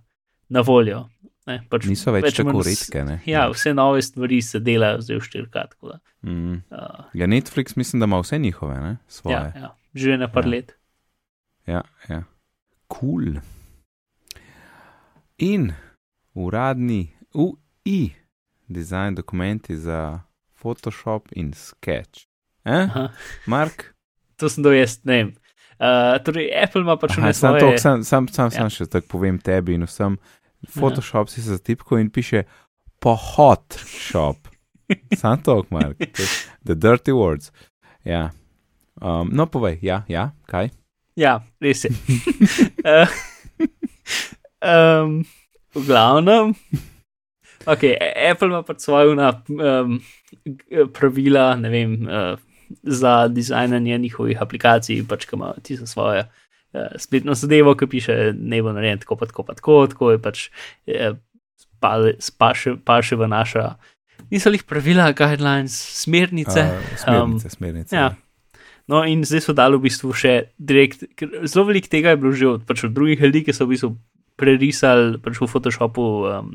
na 0.49 0.61
voljo. 0.63 1.05
Ne, 1.45 1.59
pač 1.69 1.85
Niso 1.85 2.09
več, 2.11 2.23
več 2.23 2.37
tako 2.37 2.61
redke, 2.61 3.03
ne. 3.05 3.19
Ja, 3.25 3.45
vse 3.49 3.73
nove 3.73 4.01
stvari 4.01 4.41
se 4.41 4.59
delajo 4.59 5.01
zdaj 5.01 5.17
v 5.17 5.25
4K. 5.25 5.65
tako 5.69 5.87
da, 5.87 5.99
Mm. 6.23 6.63
Uh, 6.71 7.05
Ja, 7.13 7.27
Netflix 7.27 7.75
mislim, 7.75 7.99
da 7.99 8.05
ima 8.05 8.19
vse 8.19 8.39
njihove, 8.39 8.75
ne, 8.75 8.97
svoje. 9.07 9.35
ja, 9.35 9.51
ja, 9.55 9.69
že 9.93 10.17
na 10.17 10.27
par 10.27 10.43
Ja. 10.43 10.47
ja. 10.47 10.51
let. 10.51 10.73
Ja, 11.67 11.81
ja. 12.09 12.23
Cool. 12.89 13.37
In 15.37 15.73
uradni 16.33 17.11
UI 17.33 18.11
dizajn 18.67 19.15
dokumenti 19.15 19.77
za 19.77 20.19
Photoshop 20.55 21.27
in 21.31 21.53
Sketch. 21.53 22.25
Eh? 22.63 22.71
Aha. 22.83 23.09
Mark? 23.45 23.83
To 24.35 24.49
sem 24.49 24.63
do 24.63 24.71
jaz, 24.71 24.99
ne 25.03 25.13
vem. 25.15 25.27
Uh, 25.75 26.17
torej, 26.19 26.49
Apple 26.53 26.81
ima 26.81 26.97
pač 26.97 27.13
vne 27.15 27.29
sam, 27.33 27.55
sam, 27.77 28.03
sam, 28.03 28.27
sam, 28.27 28.45
Ja. 28.45 28.49
sam 28.51 28.69
še 28.69 28.85
tako 28.85 29.07
povem 29.09 29.37
tebi 29.39 29.73
in 29.73 29.83
vsem. 29.83 30.17
Photoshop 30.69 31.29
si 31.29 31.41
se 31.41 31.49
zatipko 31.49 31.97
in 31.97 32.09
piše 32.09 32.43
pohod 32.99 33.77
shop. 33.85 34.47
Sam 35.19 35.41
to, 35.41 35.63
Mark. 35.69 35.97
The 36.63 36.75
dirty 36.75 37.11
words. 37.11 37.51
Ja. 38.03 38.31
Um, 39.01 39.29
no, 39.33 39.45
povej, 39.45 39.79
ja, 39.81 40.05
ja, 40.07 40.31
kaj? 40.47 40.69
Ja, 41.19 41.43
res 41.59 41.83
je. 41.83 41.91
uh, 42.83 43.11
um, 44.71 45.25
v 45.75 45.83
glavnem, 45.83 46.53
okay, 47.67 47.95
Apple 47.99 48.47
ima 48.47 48.61
pač 48.63 48.85
svoje 48.85 49.11
um, 49.11 49.99
pravila, 50.95 51.55
ne 51.59 51.69
vem, 51.73 51.97
uh, 52.07 52.39
za 52.83 53.27
dizajnanje 53.27 53.97
njihovih 53.97 54.41
aplikacij, 54.41 55.03
pač 55.07 55.27
imajo 55.33 55.59
ti 55.63 55.77
svoje. 55.77 56.23
Uh, 56.75 56.91
spletno 56.99 57.31
zadevo, 57.39 57.71
ki 57.79 57.87
piše, 57.87 58.33
ne 58.35 58.59
bo 58.59 58.73
narejen 58.75 58.99
tako, 58.99 59.15
pa 59.15 59.29
tako, 59.29 59.45
pa 59.47 59.55
tako, 59.55 59.75
tako 59.87 60.11
je 60.11 60.19
pač 60.19 60.47
eh, 60.91 61.13
spaše, 62.19 62.75
paše 62.83 63.15
v 63.15 63.29
naša, 63.31 63.77
niso 64.31 64.51
jih 64.51 64.63
pravila, 64.67 65.11
guidelines, 65.15 65.75
smernice. 66.01 66.65
Uh, 66.67 66.97
smernice, 66.99 67.49
smernice. 67.49 67.95
Ja. 67.95 68.15
No, 68.87 69.01
in 69.07 69.23
zdaj 69.25 69.47
so 69.47 69.53
dali 69.57 69.77
v 69.79 69.87
bistvu 69.87 70.13
še 70.13 70.33
direkt, 70.61 71.07
ker 71.17 71.47
zelo 71.49 71.65
veliko 71.69 71.89
tega 71.89 72.13
je 72.13 72.19
bilo 72.21 72.33
že 72.37 72.49
od, 72.49 72.65
pač 72.69 72.85
od 72.85 72.93
drugih 72.93 73.21
ljudi, 73.23 73.45
ki 73.47 73.55
so 73.55 73.65
v 73.65 73.73
bistvu 73.73 73.95
prerisali 74.37 75.17
pač 75.23 75.39
v 75.41 75.47
Photoshopu 75.49 76.05
um, 76.27 76.51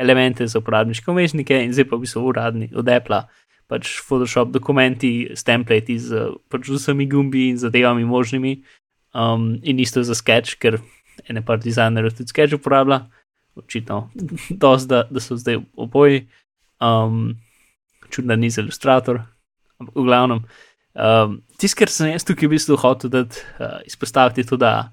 elemente 0.00 0.44
za 0.44 0.60
uporabniške 0.60 1.08
umestnike 1.12 1.56
in 1.56 1.72
zdaj 1.72 1.88
pa 1.88 1.96
v 1.96 2.04
bistvu 2.04 2.26
uradni 2.28 2.68
od 2.76 2.88
Apple. 2.88 3.24
Pač 3.70 4.00
Photoshop 4.02 4.50
dokumenti 4.50 5.30
s 5.30 5.46
templati 5.46 5.94
z 5.96 6.34
pač 6.50 6.68
vsemi 6.68 7.06
gumbi 7.06 7.48
in 7.54 7.56
zadevami 7.60 8.04
možnimi. 8.04 8.58
Um, 9.14 9.58
in 9.62 9.80
isto 9.82 10.02
za 10.02 10.14
sketch, 10.14 10.58
ker 10.62 10.78
ene 11.28 11.42
par 11.44 11.58
dizajnerjev 11.58 12.14
tudi 12.16 12.30
sketch 12.30 12.54
uporablja, 12.54 13.04
očitno, 13.58 14.10
dosti, 14.62 14.88
da, 14.88 15.02
da 15.10 15.20
so 15.20 15.36
zdaj 15.36 15.58
oboji. 15.76 16.28
Um, 16.80 17.36
čudna 18.10 18.36
ni 18.36 18.50
za 18.50 18.62
ilustrator, 18.62 19.22
ampak 19.78 19.96
v 19.96 20.04
glavnem. 20.04 20.44
Um, 20.94 21.40
Tisto, 21.58 21.78
kar 21.78 21.92
sem 21.92 22.10
jaz 22.14 22.24
tukaj 22.26 22.48
v 22.48 22.54
bistvu 22.56 22.78
hotel 22.80 23.12
dati, 23.12 23.42
uh, 23.58 23.78
izpostaviti, 23.86 24.42
je 24.42 24.50
to, 24.50 24.58
da 24.58 24.92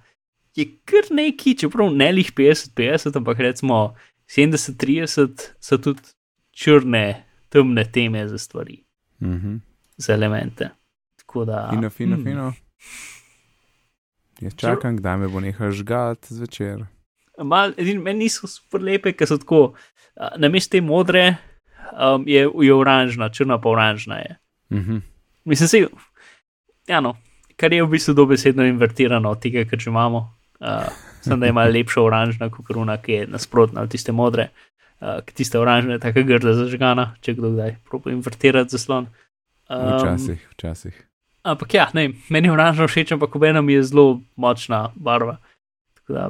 je 0.57 0.67
kar 0.85 1.09
neki, 1.13 1.55
čeprav 1.57 1.93
ne 1.93 2.11
lih 2.11 2.29
50-50, 2.33 3.17
ampak 3.17 3.41
recimo 3.45 3.95
70-30 4.29 5.47
so 5.61 5.77
tudi 5.81 6.13
črne, 6.57 7.23
temne 7.49 7.85
teme 7.91 8.27
za 8.27 8.37
stvari, 8.37 8.83
Mm 9.19 9.33
-hmm. 9.33 9.59
za 9.97 10.13
elemente. 10.13 10.69
Tako 11.15 11.45
da. 11.45 11.69
Fino, 11.69 11.89
fino, 11.89 12.17
mm, 12.17 12.23
fino. 12.23 12.53
Jaz 14.41 14.55
čakam, 14.55 14.97
kdaj 14.97 15.17
me 15.17 15.27
bo 15.27 15.41
nehal 15.41 15.71
žgati 15.71 16.35
zvečer. 16.35 16.85
Mal, 17.37 17.73
edin, 17.77 18.01
meni 18.01 18.25
niso 18.25 18.47
super 18.49 18.81
lepe, 18.81 19.13
ker 19.13 19.29
so 19.29 19.37
tako, 19.41 19.61
na 20.37 20.49
mestu 20.49 20.77
te 20.77 20.81
modre 20.81 21.37
um, 21.93 22.25
je, 22.27 22.45
je 22.45 22.73
oranžna, 22.73 23.29
črna 23.29 23.57
pa 23.61 23.69
oranžna 23.69 24.17
je. 24.17 24.35
Mm 24.69 24.77
-hmm. 24.77 25.01
Mislim, 25.45 25.67
se, 25.67 25.87
ja, 26.87 27.01
no, 27.01 27.17
kar 27.55 27.73
je 27.73 27.83
v 27.83 27.87
bistvu 27.87 28.13
dobesedno 28.13 28.65
invertirano 28.65 29.29
od 29.29 29.41
tega, 29.41 29.69
kar 29.69 29.79
že 29.79 29.89
imamo. 29.89 30.33
Uh, 30.59 30.67
Sem 31.21 31.39
da 31.39 31.47
ima 31.47 31.63
lepša 31.63 32.01
oranžna 32.01 32.49
kot 32.49 32.65
kruna, 32.65 32.97
ki 32.97 33.11
je 33.11 33.27
nasprotna 33.27 33.81
od 33.81 33.91
tiste 33.91 34.11
modre. 34.11 34.49
Uh, 34.99 35.07
tiste 35.33 35.59
oranžne 35.59 35.93
je 35.93 35.99
tako 35.99 36.23
grda 36.23 36.53
zažgana, 36.53 37.15
če 37.21 37.33
kdo 37.33 37.51
kdaj 37.51 37.75
proba 37.89 38.11
invertirati 38.11 38.71
zaslon. 38.71 39.07
Um, 39.69 39.99
Včasih, 39.99 40.47
včasih. 40.51 41.07
Ampak 41.47 41.73
ja, 41.77 41.85
ne, 41.95 42.09
meni 42.33 42.49
je 42.49 42.55
oranžna 42.55 42.87
všeč, 42.89 43.13
ampak 43.15 43.35
obenem 43.39 43.69
je 43.71 43.83
zelo 43.87 44.19
močna 44.35 44.89
barva. 44.95 45.37
Tako 46.01 46.17
da, 46.17 46.25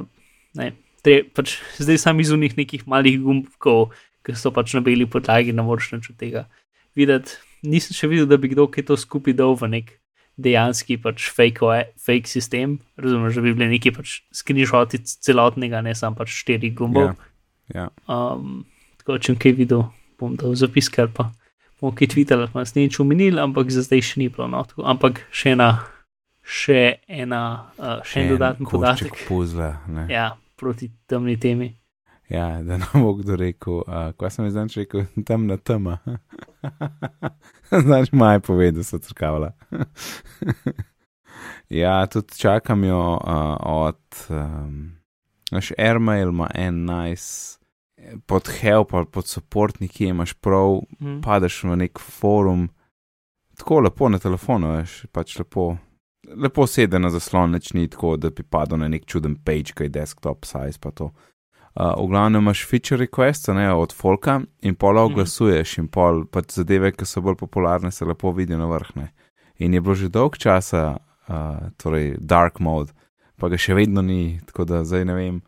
ne, 0.58 0.72
tre, 1.02 1.22
pač, 1.26 1.58
zdaj 1.82 1.98
sam 2.04 2.22
iz 2.22 2.30
unih 2.34 2.54
nekih 2.58 2.86
malih 2.90 3.18
gumbkov, 3.22 3.90
ki 4.22 4.36
so 4.38 4.52
pač 4.54 4.76
na 4.76 4.82
beli 4.84 5.08
podlagi, 5.10 5.54
ne 5.56 5.64
moreš 5.66 5.96
nič 5.96 6.10
od 6.12 6.18
tega 6.20 6.44
videti. 6.98 7.38
Nisem 7.66 7.96
še 7.96 8.10
videl, 8.10 8.28
da 8.30 8.38
bi 8.38 8.52
kdo 8.52 8.68
kaj 8.70 8.86
to 8.90 8.98
skupaj 8.98 9.34
dal 9.34 9.58
v 9.58 9.70
nek 9.72 9.94
dejanski 10.38 10.98
pač 11.02 11.26
fake, 11.34 11.62
OE 11.66 11.88
fake 11.98 12.30
sistem. 12.30 12.78
Razumem, 13.00 13.32
da 13.34 13.42
bi 13.42 13.54
bili 13.54 13.72
neki 13.74 13.92
pač 13.96 14.20
screenshoti 14.34 15.02
celotnega, 15.02 15.82
ne 15.82 15.94
samo 15.98 16.18
pač 16.20 16.36
štiri 16.38 16.70
gumbov. 16.78 17.16
Ja, 17.74 17.88
ja. 17.88 17.88
Um, 18.06 18.62
tako, 19.02 19.18
če 19.18 19.34
bom 19.34 19.42
kaj 19.42 19.56
videl, 19.58 19.82
bom 20.20 20.38
dal 20.38 20.54
zapis, 20.58 20.90
ker 20.92 21.10
pa 21.10 21.32
bomo 21.80 21.94
kaj 21.96 22.12
tvitali, 22.14 22.48
pa 22.52 22.64
nas 22.64 22.74
nič 22.74 22.98
umenili, 23.00 23.40
ampak 23.40 23.70
za 23.70 23.84
zdaj 23.86 24.04
še 24.10 24.22
ni 24.22 24.28
bilo. 24.28 24.48
No, 24.50 24.64
tako, 24.68 24.84
ampak 24.90 25.22
še 25.34 25.54
ena, 25.56 25.70
še 26.42 26.82
ena, 27.06 27.42
uh, 27.78 27.98
še 28.06 28.24
en 28.24 28.32
dodaten 28.34 28.68
košček 28.68 29.12
podatek. 29.12 29.26
Puzla, 29.28 29.72
ne. 29.88 30.08
ja. 30.12 30.30
Proti 30.58 30.88
temni 31.06 31.36
temi. 31.38 31.76
ja, 32.28 32.58
da 32.66 32.80
nam 32.82 33.04
bo 33.04 33.12
kdo 33.14 33.36
rekel, 33.38 33.84
uh, 33.86 34.10
kaj 34.18 34.32
sem 34.34 34.50
zdaj 34.50 34.74
rekel, 34.76 35.06
temna 35.28 35.56
tema. 35.56 36.00
Znaš, 37.86 38.12
maj 38.12 38.40
povedal, 38.40 38.82
so 38.82 38.98
crkavla. 38.98 39.52
ja, 41.82 42.06
tudi 42.06 42.38
čakam 42.38 42.84
jo 42.84 43.16
uh, 43.16 43.56
od. 43.62 44.02
Um, 44.28 44.98
Naš 45.50 45.72
Airmail 45.78 46.28
ima 46.28 46.50
en 46.54 46.84
nice, 46.84 47.57
pod 48.26 48.48
help 48.60 48.94
ali 48.94 49.06
pod 49.06 49.26
support, 49.26 49.80
nekje 49.80 50.08
imaš 50.08 50.32
prav, 50.34 50.80
Hm. 51.00 51.20
padeš 51.24 51.62
v 51.64 51.76
nek 51.76 51.98
forum, 51.98 52.68
tako 53.58 53.80
lepo 53.80 54.08
na 54.08 54.18
telefonu, 54.18 54.76
veš, 54.78 55.06
pač 55.12 55.38
lepo 55.38 55.76
lepo 56.36 56.66
sede 56.66 56.98
na 56.98 57.08
zaslon, 57.10 57.50
neč 57.50 57.72
ni 57.72 57.88
tako, 57.88 58.16
da 58.16 58.30
bi 58.30 58.42
padel 58.42 58.78
na 58.78 58.88
nek 58.88 59.06
čuden 59.06 59.36
page, 59.44 59.72
ki 59.74 59.84
je 59.84 59.88
desktop 59.88 60.44
size 60.44 60.78
pa 60.80 60.90
to. 60.90 61.10
Uh, 61.78 61.94
v 61.96 62.08
glavnem 62.10 62.42
imaš 62.42 62.66
feature 62.66 62.98
request, 63.06 63.48
ne 63.54 63.72
od 63.72 63.92
Folka 63.94 64.40
in 64.62 64.74
pola 64.74 65.04
Mhm. 65.04 65.12
oglasuješ 65.12 65.78
in 65.78 65.88
pol 65.88 66.24
pač 66.26 66.50
zadeve, 66.52 66.92
ki 66.92 67.04
so 67.06 67.20
bolj 67.20 67.36
popularne, 67.36 67.90
se 67.90 68.04
lepo 68.04 68.32
vidijo 68.32 68.58
na 68.58 68.66
vrhne. 68.66 69.08
In 69.58 69.74
je 69.74 69.80
bilo 69.80 69.94
že 69.94 70.08
dolg 70.08 70.36
časa, 70.36 70.98
uh, 71.28 71.70
torej 71.76 72.16
dark 72.20 72.60
mode, 72.60 72.92
pa 73.38 73.48
ga 73.48 73.56
še 73.56 73.74
vedno 73.74 74.02
ni, 74.02 74.40
tako 74.46 74.64
da 74.64 74.84
zdaj 74.84 75.04
ne 75.04 75.14
vem. 75.14 75.42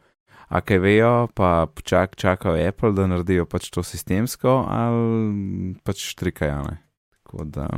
A 0.51 0.59
kaj 0.67 0.81
vejo, 0.83 1.29
pa 1.35 1.71
čak, 1.87 2.17
čakajo 2.19 2.59
Apple, 2.59 2.91
da 2.93 3.07
naredijo 3.07 3.47
pač 3.47 3.69
to 3.71 3.85
sistemsko, 3.87 4.65
ali 4.67 5.77
pač 5.87 6.09
trikajo. 6.19 6.65
Ne? 6.67 6.81
Tako 7.23 7.47
da. 7.47 7.69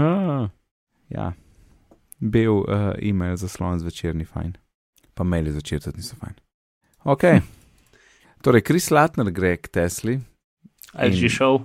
A, 0.00 0.48
ja, 1.12 1.26
bil 2.20 2.62
uh, 2.62 2.94
e-mail 3.04 3.36
zaslon 3.36 3.82
zvečer 3.84 4.16
ni 4.16 4.24
fajn, 4.24 4.54
pa 5.12 5.28
maili 5.28 5.52
zvečer 5.52 5.82
tudi 5.84 6.00
niso 6.00 6.16
fajn. 6.16 6.38
Ok. 7.04 7.26
Torej, 8.44 8.64
Kris 8.64 8.88
Latner 8.88 9.28
gre 9.28 9.58
k 9.60 9.68
Tesli. 9.68 10.16
Ali 10.96 11.20
že 11.20 11.28
šel? 11.28 11.60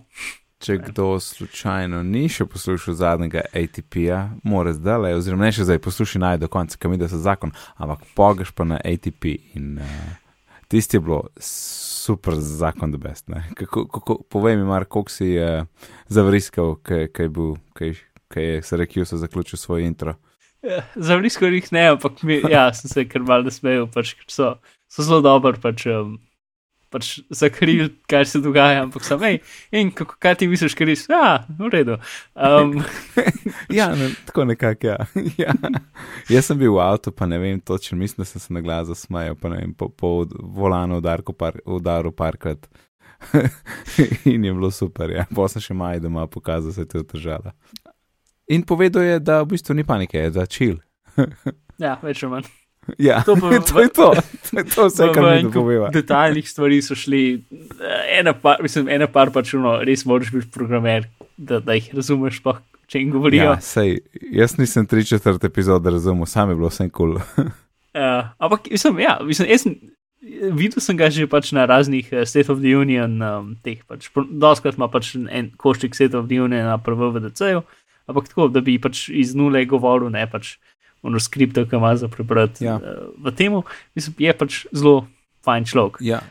Če 0.59 0.77
kdo 0.83 1.15
slučajno 1.19 2.03
ni 2.03 2.27
še 2.31 2.43
poslušal 2.47 2.95
zadnjega 2.99 3.45
ATP-ja, 3.55 4.19
mora 4.43 4.75
zdaj 4.75 4.99
le, 4.99 5.15
oziroma 5.15 5.47
ne 5.47 5.55
še 5.55 5.63
zdaj, 5.67 5.79
poslušaj 5.83 6.19
naj 6.23 6.37
do 6.43 6.51
konca, 6.51 6.75
kam 6.79 6.95
ide 6.95 7.07
se 7.11 7.19
zakon, 7.23 7.55
ampak 7.79 8.03
pogaš 8.19 8.51
pa 8.55 8.67
na 8.67 8.79
ATP 8.83 9.35
in 9.55 9.79
uh, 9.79 10.24
tisti 10.67 10.97
je 10.97 11.01
bilo 11.01 11.23
super 11.37 12.35
zakon, 12.35 12.91
da 12.91 12.97
best. 12.97 13.27
ne. 13.27 13.43
Kako, 13.55 13.87
kako, 13.87 14.17
povej 14.29 14.57
mi, 14.57 14.63
Mark, 14.63 14.87
koliko 14.87 15.11
si 15.11 15.35
uh, 15.39 15.65
zavriskal, 16.07 16.75
kaj 16.75 17.07
kaj 17.07 17.25
je 17.25 17.29
bil, 17.29 17.55
kaj, 17.73 17.93
kaj 18.27 18.43
je 18.43 19.05
so 19.05 19.17
zaključil 19.17 19.57
svoj 19.57 19.83
intro. 19.83 20.15
Za 20.95 21.17
blisko 21.17 21.45
jih 21.45 21.67
ne, 21.71 21.87
ampak 21.93 22.23
mi, 22.23 22.41
ja, 22.49 22.73
sem 22.73 22.89
se 22.89 23.07
kar 23.09 23.21
mal 23.21 23.43
nasmejal, 23.45 23.87
pač, 23.93 24.15
ker 24.17 24.29
so, 24.33 24.53
so 24.89 25.05
zelo 25.05 25.21
dobro 25.21 25.53
pač, 25.61 25.85
um, 25.91 26.17
pač 26.95 27.19
zakrili, 27.29 27.89
kaj 28.07 28.25
se 28.31 28.39
dogaja, 28.39 28.85
ampak 28.85 29.03
sem, 29.03 29.19
hej, 29.27 29.41
in 29.75 29.91
kako, 29.91 30.15
kaj 30.23 30.37
ti 30.39 30.47
misliš, 30.47 30.77
ker 30.79 30.87
res, 30.87 31.03
ja, 31.11 31.43
v 31.59 31.71
redu. 31.73 31.99
Um, 32.33 32.77
Ja, 33.77 33.89
ne, 33.95 34.09
tako 34.25 34.45
nekako, 34.45 34.87
ja. 34.87 34.97
ja. 35.43 35.53
Jaz 36.31 36.47
sem 36.47 36.59
bil 36.59 36.71
v 36.71 36.79
avtu, 36.85 37.11
pa 37.11 37.27
ne 37.27 37.39
vem 37.41 37.59
točno, 37.59 37.97
mislim, 37.99 38.23
da 38.23 38.29
sem 38.29 38.41
se 38.41 38.55
na 38.55 38.63
glas 38.63 38.87
zasmajal, 38.87 39.35
pa 39.35 39.51
ne 39.51 39.59
vem, 39.59 39.73
po, 39.75 39.89
po 39.89 40.23
volanu 40.39 41.01
udarku 41.03 41.35
par, 41.35 41.59
udaru 41.65 42.15
parkrat. 42.15 42.69
in 44.31 44.45
je 44.45 44.53
bilo 44.53 44.71
super, 44.71 45.11
ja. 45.11 45.25
Pa 45.35 45.49
sem 45.51 45.63
še 45.63 45.75
maj 45.75 45.99
doma 46.03 46.27
pokazal, 46.31 46.71
da 46.71 46.75
se 46.77 46.85
je 46.85 46.91
to 46.93 47.03
držala. 47.15 47.55
In 48.47 48.63
povedal 48.63 49.03
je, 49.03 49.19
da 49.19 49.41
v 49.41 49.55
bistvu 49.55 49.75
ni 49.75 49.83
panike, 49.83 50.29
da 50.31 50.45
čil. 50.45 50.77
ja, 51.81 51.97
več 52.03 52.23
ali 52.23 52.37
manj. 52.37 52.53
Ja, 52.97 53.21
To 53.25 53.35
pa- 53.35 53.49
to 53.69 53.81
je 53.81 53.89
to. 53.89 54.13
To 54.51 54.57
je 54.59 54.63
to 54.65 54.85
vse, 54.85 55.07
kar 55.13 55.23
mi 55.25 55.43
dopoveva. 55.43 55.89
detaljnih 55.89 56.49
stvari 56.49 56.81
so 56.81 56.95
šli, 56.95 57.41
eh, 57.81 58.19
ena 58.19 58.33
par, 58.33 58.61
mislim, 58.61 58.89
ena 58.89 59.07
par 59.07 59.31
pač, 59.31 59.53
no, 59.53 59.79
res 59.81 60.05
moraš 60.05 60.31
biti 60.31 60.51
programer, 60.51 61.07
da, 61.37 61.59
da 61.59 61.73
jih 61.73 61.89
razumeš, 61.95 62.41
pa 62.45 62.59
če 62.87 62.99
jim 62.99 63.09
govorijo. 63.11 63.43
Ja, 63.43 63.57
sej, 63.61 63.99
jaz 64.31 64.57
nisem 64.57 64.85
tri 64.85 65.01
četrt 65.03 65.43
epizode 65.43 65.89
razumel, 65.89 66.25
sam 66.25 66.49
je 66.49 66.55
bilo 66.55 66.69
vse 66.69 66.89
kul. 66.89 67.17
Cool. 67.19 67.49
Uh, 67.95 68.27
ampak 68.43 68.67
mislim, 68.71 68.97
ja, 68.99 69.13
mislim, 69.23 69.47
jaz 69.49 69.61
sem, 69.63 69.75
videl 70.51 70.83
sem 70.83 70.97
ga 70.99 71.07
že 71.09 71.29
pač 71.31 71.53
na 71.55 71.63
raznih 71.65 72.09
uh, 72.11 72.25
State 72.27 72.51
of 72.51 72.59
the 72.59 72.73
Union, 72.75 73.13
um, 73.23 73.53
teh 73.63 73.79
pač, 73.87 74.09
doskrat 74.27 74.75
ima 74.75 74.89
pač 74.91 75.13
en 75.15 75.53
košček 75.55 75.95
State 75.95 76.11
of 76.11 76.27
the 76.27 76.41
Union 76.43 76.67
na 76.67 76.75
prvo 76.75 77.07
VDC-ju, 77.15 77.61
ampak 78.11 78.27
tako, 78.27 78.49
da 78.51 78.59
bi 78.59 78.75
pač 78.83 79.07
iz 79.07 79.31
nule 79.31 79.63
govoril, 79.63 80.11
ne 80.11 80.25
pač 80.27 80.57
ono 81.05 81.19
skripto, 81.21 81.63
ki 81.69 81.77
ima 81.77 81.93
za 81.95 82.09
prebrati 82.09 82.65
Ja. 82.65 82.75
uh, 82.81 83.13
v 83.21 83.31
mislim, 83.95 84.15
je 84.17 84.33
pač 84.37 84.65
zelo 84.73 85.05
fajn 85.45 85.65
človek. 85.69 86.01
Ja, 86.01 86.21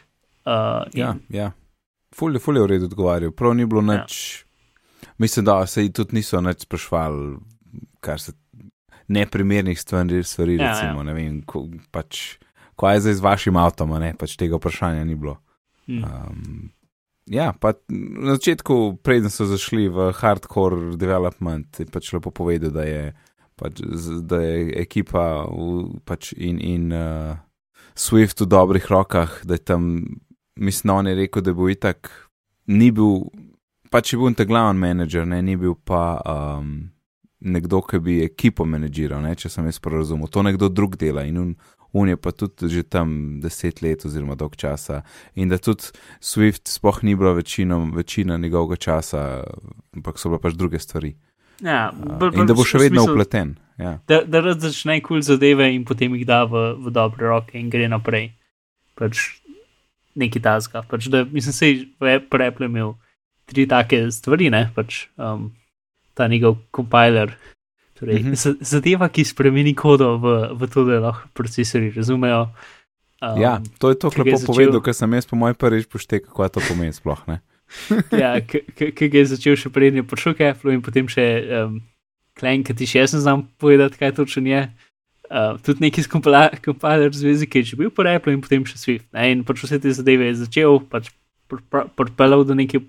Uh, 0.44 0.84
in- 0.92 1.00
ja, 1.00 1.16
ja. 1.32 1.52
Ful 2.12 2.34
je, 2.36 2.38
ful 2.38 2.56
je 2.56 2.62
v 2.62 2.66
redu 2.66 2.84
odgovarjal, 2.84 3.30
prav 3.32 3.54
ni 3.56 3.64
bilo 3.64 3.80
Ja. 3.80 4.02
nič. 4.04 4.44
Mislim, 5.18 5.44
da 5.44 5.66
se 5.66 5.82
ji 5.82 5.92
tudi 5.92 6.16
niso 6.20 6.36
nič 6.40 6.66
sprašvali, 6.68 7.38
kar 8.04 8.20
se 8.20 8.32
neprimernih 9.08 9.80
stvari, 9.80 10.22
stvari 10.22 10.56
Ja, 10.56 10.68
recimo, 10.68 11.00
ja. 11.00 11.02
ne 11.02 11.14
vem, 11.14 11.42
ko, 11.48 11.64
pač, 11.90 12.36
kaj 12.76 12.94
je 12.96 13.00
zdaj 13.00 13.14
z 13.14 13.20
vašim 13.24 13.56
avtom, 13.56 13.92
a 13.92 13.98
ne, 13.98 14.12
pač 14.18 14.36
tega 14.36 14.56
vprašanja 14.60 15.04
ni 15.04 15.14
bilo. 15.14 15.38
Mm. 15.88 16.04
Um, 16.04 16.70
ja, 17.26 17.52
pa 17.52 17.72
na 17.88 18.36
začetku, 18.36 18.98
preden 19.02 19.30
so 19.32 19.48
zašli 19.48 19.88
v 19.88 20.12
hardcore 20.12 20.96
development, 20.96 21.80
je 21.80 21.86
pač 21.88 22.12
lepo 22.12 22.30
povedal, 22.30 22.68
da 22.70 22.84
je, 22.84 23.14
pač, 23.60 23.80
da 24.22 24.40
je 24.42 24.72
ekipa 24.82 25.46
pač 26.04 26.32
in, 26.36 26.58
in 26.60 26.92
uh, 26.92 27.36
Swift 27.94 28.42
v 28.42 28.48
dobrih 28.50 28.86
rokah, 28.90 29.40
da 29.46 29.54
je 29.54 29.64
tam, 29.64 30.04
mislim, 30.56 30.94
on 30.94 31.06
je 31.06 31.14
rekel, 31.14 31.42
da 31.42 31.54
bo 31.54 31.68
itak, 31.70 32.10
ni 32.66 32.90
bil, 32.90 33.28
pač 33.90 34.12
je 34.12 34.18
bil 34.18 34.34
ta 34.34 34.46
glavni 34.48 34.82
menedžer, 34.82 35.28
ne, 35.30 35.38
ni 35.42 35.54
bil 35.56 35.76
pa 35.78 36.18
um, 36.26 36.90
nekdo, 37.44 37.82
ki 37.86 38.00
bi 38.02 38.18
ekipo 38.24 38.66
menedžiral, 38.66 39.22
ne, 39.22 39.36
če 39.38 39.52
sem 39.52 39.70
jaz 39.70 39.78
prav 39.82 40.02
razumel. 40.02 40.30
To 40.32 40.42
nekdo 40.42 40.72
drug 40.72 40.98
dela 40.98 41.22
in 41.28 41.38
un, 41.38 41.54
un 41.94 42.10
je 42.10 42.18
pa 42.18 42.32
tudi 42.34 42.68
že 42.72 42.82
tam 42.82 43.38
deset 43.40 43.82
let 43.82 44.02
oziroma 44.04 44.34
dolg 44.34 44.56
časa. 44.58 45.04
In 45.38 45.52
da 45.52 45.60
tudi 45.62 45.94
Swift 46.18 46.66
sploh 46.66 47.02
ni 47.06 47.14
bila 47.14 47.32
večino, 47.38 47.78
večina 47.94 48.36
njegovega 48.36 48.76
časa, 48.76 49.44
ampak 49.94 50.18
so 50.18 50.32
bile 50.32 50.42
pač 50.42 50.58
druge 50.58 50.82
stvari. 50.82 51.14
Ja, 51.62 51.92
Uh, 51.92 52.18
bolj- 52.18 52.34
in 52.34 52.38
bolj 52.40 52.46
da 52.46 52.54
bo 52.54 52.64
še 52.64 52.78
vedno 52.78 53.04
smislu, 53.04 53.14
upleten. 53.14 53.56
Ja. 53.78 53.98
Da, 54.06 54.22
da 54.26 54.40
rad 54.40 54.60
začne 54.62 55.00
kul 55.00 55.18
cool 55.18 55.22
zadeve 55.22 55.66
in 55.74 55.84
potem 55.84 56.14
jih 56.14 56.26
da 56.26 56.44
v, 56.44 56.74
v 56.78 56.90
dobre 56.94 57.26
roke 57.26 57.58
in 57.58 57.70
gre 57.70 57.88
naprej. 57.88 58.32
Pač 58.94 59.40
neki 60.14 60.40
tasga. 60.42 60.82
Pač 60.86 61.08
da, 61.10 61.24
mislim, 61.24 61.52
se 61.52 61.66
je 61.70 62.14
Apple 62.14 62.66
imel 62.66 62.94
tri 63.50 63.66
take 63.66 64.10
stvari, 64.14 64.50
ne, 64.50 64.70
pač 64.74 65.06
um, 65.18 65.50
ta 66.14 66.28
njegov 66.30 66.58
compiler. 66.74 67.34
Torej, 67.98 68.22
mm 68.22 68.32
-hmm. 68.32 68.56
Zadeva, 68.60 69.08
ki 69.08 69.24
spremeni 69.24 69.74
kodo 69.74 70.18
v, 70.18 70.54
v 70.54 70.66
to, 70.66 70.84
da 70.84 71.00
lahko 71.00 71.28
procesori 71.34 71.90
razumejo. 71.90 72.48
Um, 73.22 73.40
ja, 73.40 73.60
to 73.78 73.88
je 73.90 73.98
to, 73.98 74.10
kar 74.10 74.26
je 74.26 74.36
začel- 74.36 74.46
povedal, 74.46 74.80
ker 74.80 74.94
sem 74.94 75.12
jaz 75.12 75.26
po 75.26 75.36
moj 75.36 75.54
prvič 75.54 75.86
poštekal, 75.86 76.34
kaj 76.34 76.48
to 76.48 76.60
pomeni 76.68 76.92
sploh. 76.92 77.22
Ne? 77.26 77.40
ja, 78.22 78.38
ki- 78.40 79.10
je 79.12 79.24
začel 79.34 79.58
še 79.58 79.72
prednje 79.72 80.04
prišel 80.06 80.36
k 80.38 80.52
Apple 80.52 80.74
in 80.74 80.82
potem 80.84 81.08
še 81.10 81.26
um, 81.62 81.82
Klein, 82.34 82.64
ki 82.66 82.74
ti 82.74 82.86
še 82.90 83.04
jaz 83.04 83.14
ne 83.14 83.22
znam 83.22 83.46
povedati, 83.62 83.98
kaj 84.00 84.16
točno 84.18 84.42
je. 84.50 84.64
Uh, 85.30 85.56
tudi 85.64 85.86
neki 85.86 86.04
kompiler 86.10 87.10
zvezi, 87.14 87.46
ki 87.48 87.62
je 87.62 87.72
že 87.72 87.76
bil 87.80 87.90
po 87.90 88.04
Apple 88.04 88.34
in 88.34 88.42
potem 88.42 88.66
še 88.66 88.78
Swift. 88.78 89.06
Ne? 89.14 89.30
In 89.32 89.44
pač 89.46 89.62
vse 89.62 89.78
te 89.80 89.92
zadeve 89.94 90.28
je 90.28 90.42
začel, 90.42 90.82
pač 90.90 91.12
pripeljal 91.48 92.44
do 92.44 92.54
neke 92.54 92.82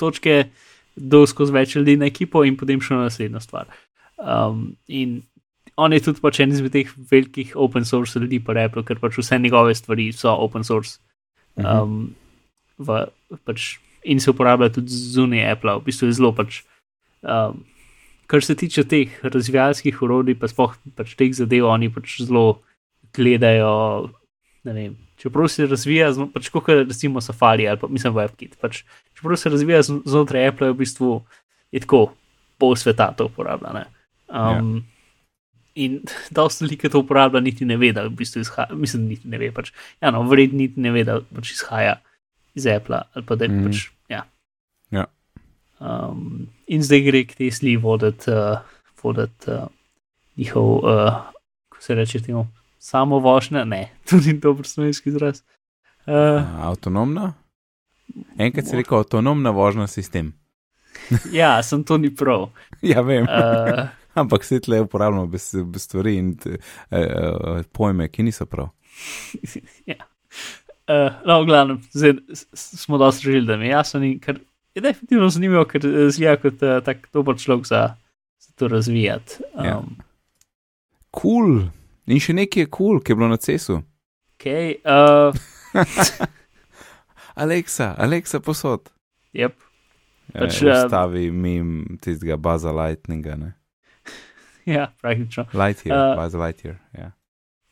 točke, 0.00 0.50
do 0.96 1.24
skozi 1.28 1.54
več 1.54 1.76
ljudi 1.76 1.96
na 2.00 2.10
ekipo 2.10 2.42
in 2.44 2.58
potem 2.58 2.80
šel 2.82 3.00
na 3.00 3.08
naslednjo 3.08 3.40
stvar. 3.40 3.70
Um, 4.20 4.76
in 4.88 5.22
on 5.80 5.92
je 5.92 6.02
tudi 6.04 6.20
pač 6.20 6.40
en 6.42 6.52
izmed 6.52 6.74
teh 6.74 6.88
velikih 7.10 7.54
open 7.56 7.86
source 7.88 8.20
ljudi 8.20 8.40
po 8.44 8.52
Apple, 8.52 8.84
ker 8.84 9.00
pač 9.00 9.16
vse 9.20 9.38
njegove 9.40 9.74
stvari 9.74 10.10
so 10.12 10.32
open 10.34 10.64
source. 10.64 10.98
Um, 11.56 12.12
v, 12.78 13.06
pač, 13.44 13.78
in 14.04 14.20
se 14.20 14.30
uporablja 14.30 14.70
tudi 14.74 14.92
zunaj 14.92 15.44
Apple, 15.52 15.76
v 15.80 15.86
bistvu 15.88 16.08
je 16.08 16.16
zelo 16.18 16.32
pač. 16.36 16.62
Um, 17.20 17.64
kar 18.30 18.44
se 18.44 18.54
tiče 18.54 18.84
teh 18.88 19.12
razvijalskih 19.26 20.02
urodij, 20.02 20.38
pa 20.38 20.48
sploh 20.48 20.76
pač 20.96 21.16
teh 21.18 21.32
zadev, 21.34 21.66
oni 21.68 21.90
pač 21.92 22.20
zelo 22.22 22.62
gledajo. 23.16 24.10
Vem, 24.64 24.94
čeprav 25.20 25.48
se 25.50 25.66
razvija, 25.66 26.12
pač 26.32 26.48
kot 26.52 26.68
recimo 26.68 27.20
Safari 27.24 27.68
ali 27.68 27.80
pa 27.80 27.88
mislim 27.88 28.14
WebKit. 28.14 28.56
Pač, 28.60 28.84
čeprav 29.18 29.36
se 29.40 29.52
razvija 29.52 29.82
zn- 29.82 30.02
znotraj 30.04 30.52
Apple, 30.52 30.70
je 30.70 30.76
v 30.76 30.80
bistvu 30.84 31.10
je 31.72 31.80
tako 31.80 32.12
pol 32.58 32.76
sveta 32.76 33.10
to 33.16 33.28
uporablja. 33.30 33.72
Ne? 33.72 33.84
Um, 34.28 34.80
In 35.78 36.00
dosta 36.34 36.64
ljudi, 36.64 36.76
ki 36.76 36.88
to 36.90 36.98
uporablja, 37.00 37.40
niti 37.40 37.64
ne 37.64 37.76
ve, 37.78 37.92
da 37.94 38.02
v 38.08 38.10
bistvu 38.18 38.42
izhaja, 38.42 38.74
mislim, 38.74 39.04
niti 39.06 39.28
ne 39.30 39.38
ve, 39.38 39.52
pač, 39.54 39.70
ja, 40.02 40.10
no, 40.10 40.24
verjetno 40.28 40.58
niti 40.58 40.82
ne 40.82 40.90
ve, 40.90 41.04
da 41.06 41.20
pač 41.22 41.52
izhaja 41.54 42.00
iz 42.54 42.66
Apple 42.66 43.02
ali 43.14 43.26
pa 43.26 43.36
da 43.36 43.44
je 43.44 43.50
Mhm. 43.50 43.66
pač, 43.66 43.88
ja. 44.08 44.24
Ja. 44.90 45.06
Um, 45.80 46.48
in 46.66 46.82
zdaj 46.82 47.00
gre 47.00 47.24
k 47.24 47.34
Tesli 47.34 47.76
voditi 47.76 48.30
uh, 48.30 48.58
vodit, 49.02 49.48
uh, 49.48 49.68
njihov, 50.36 50.76
uh, 50.84 51.14
kako 51.68 51.82
se 51.82 51.94
reče, 51.94 52.20
temu, 52.22 52.46
samo 52.78 53.18
vožnja, 53.18 53.64
ne, 53.64 53.90
tudi 54.10 54.32
dobro 54.32 54.64
slovenski 54.64 55.08
izraz. 55.08 55.42
Uh, 56.06 56.14
A, 56.14 56.68
Avtonomna? 56.68 57.32
Enkrat 58.38 58.66
si 58.66 58.76
rekel 58.76 58.98
avtonomna 58.98 59.50
vožnja 59.50 59.86
sistem. 59.86 60.32
ja, 61.32 61.62
sem 61.62 61.84
to 61.84 61.96
ni 61.98 62.10
prav. 62.14 62.50
Ja, 62.82 63.00
vem. 63.00 63.22
Uh, 63.24 63.88
Ampak 64.20 64.44
se 64.44 64.60
tle 64.60 64.80
uporabljamo 64.80 65.26
bez, 65.26 65.54
bez 65.64 65.82
stvari 65.82 66.16
in 66.18 66.32
t, 66.36 66.50
eh, 66.50 66.58
eh, 66.90 67.62
pojme, 67.72 68.08
ki 68.08 68.22
niso 68.26 68.46
prav. 68.46 68.68
ja. 69.86 69.94
Uh, 70.90 71.12
no, 71.26 71.42
v 71.42 71.46
glavnem, 71.46 71.82
zdaj 71.94 72.16
smo 72.54 72.98
dosti 72.98 73.28
želeli, 73.28 73.46
da 73.46 73.56
mi 73.56 73.68
je 73.68 73.70
jasno, 73.70 74.00
in 74.02 74.16
ker 74.18 74.40
je 74.74 74.82
definitivno 74.82 75.28
zanimivo, 75.30 75.64
ker 75.64 75.84
eh, 75.86 76.08
zgleda 76.10 76.40
kot 76.42 76.62
uh, 76.62 76.78
tak 76.84 77.04
dober 77.14 77.36
človek 77.38 77.66
za, 77.66 77.82
za 78.38 78.52
to 78.58 78.68
razvijati. 78.68 79.44
Um, 79.54 79.64
Ja. 79.64 79.76
Kul. 81.10 81.46
Cool. 81.46 81.60
In 82.10 82.18
še 82.22 82.34
nekaj 82.34 82.64
je 82.64 82.66
kul, 82.66 82.86
cool, 82.96 83.00
ki 83.04 83.12
je 83.12 83.18
bilo 83.18 83.28
na 83.30 83.38
cesu. 83.38 83.80
Okay, 84.34 84.80
uh, 84.88 85.36
Aleksa, 87.42 87.94
Aleksa 87.98 88.40
posod. 88.40 88.90
yep. 89.36 89.54
Pač, 90.32 90.62
e, 90.62 90.70
eh, 90.70 90.88
Stavi 90.88 91.30
mim 91.30 91.98
tistega 92.02 92.36
baza 92.36 92.72
lightninga, 92.72 93.36
ne. 93.36 93.52
Ja, 94.74 94.90
praktično. 95.02 95.46
Lightyear, 95.52 95.94
uh, 95.94 96.16
baza 96.16 96.38
Lightyear. 96.38 96.76
Ja. 96.98 97.10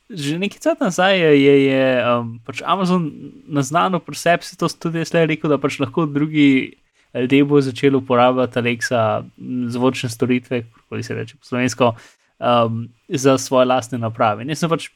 Že 0.08 0.38
nekaj 0.40 0.60
časa 0.64 0.80
nazaj 0.80 1.18
je, 1.20 1.30
je, 1.36 1.54
je 1.68 1.86
um, 2.00 2.38
pač 2.40 2.62
Amazon 2.64 3.10
naznano 3.44 4.00
sebi, 4.16 4.44
se 4.44 4.56
to 4.56 4.68
tudi 4.68 5.04
jaz 5.04 5.12
le 5.12 5.26
rekel, 5.28 5.52
da 5.52 5.60
pač 5.60 5.76
lahko 5.82 6.06
drugi 6.08 6.78
ljudje 7.14 7.44
bo 7.44 7.60
začeli 7.60 7.96
uporabljati 7.96 8.58
Alexa 8.58 9.24
zvočne 9.68 10.08
storitve, 10.08 10.62
kako 10.62 11.02
se 11.02 11.14
reče 11.14 11.36
po 11.36 11.44
slovensko, 11.44 11.94
um, 12.38 12.88
za 13.08 13.38
svoje 13.38 13.66
lastne 13.66 13.98
naprave. 13.98 14.42
In 14.42 14.48
jaz 14.48 14.64
sem 14.64 14.70
pač, 14.70 14.88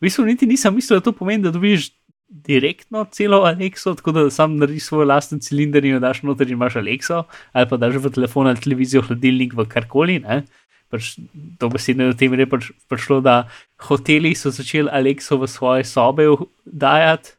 v 0.00 0.08
bistvu 0.08 0.26
niti 0.26 0.46
nisem 0.46 0.74
mislil, 0.74 1.00
da 1.00 1.04
to 1.04 1.12
pomeni, 1.16 1.42
da 1.42 1.50
dobiš 1.54 1.90
direktno 2.28 3.04
celo 3.14 3.44
Alexo, 3.46 3.94
tako 3.94 4.12
da 4.12 4.30
sam 4.30 4.56
narediš 4.58 4.88
svoj 4.88 5.06
lasten 5.06 5.40
cilinder 5.40 5.84
in 5.84 5.96
jo 5.96 6.00
daš 6.02 6.22
noter 6.26 6.48
in 6.48 6.58
imaš 6.58 6.80
Alexo, 6.82 7.22
ali 7.52 7.68
pa 7.70 7.76
daš 7.76 8.00
v 8.02 8.10
telefon 8.10 8.50
ali 8.50 8.60
televizijo, 8.60 9.02
hladilnik 9.06 9.54
v 9.54 9.66
karkoli. 9.70 10.18
Ne? 10.20 10.42
Pač 10.92 11.16
to 11.58 11.70
besedno 11.72 12.10
v 12.12 12.18
tem 12.18 12.34
je 12.34 12.46
pač 12.46 12.70
prišlo, 12.86 13.18
da 13.24 13.48
hoteli 13.88 14.34
so 14.38 14.52
začeli 14.54 14.90
Alexo 14.92 15.38
v 15.40 15.50
svoje 15.50 15.82
sobe 15.82 16.28
dajati, 16.62 17.34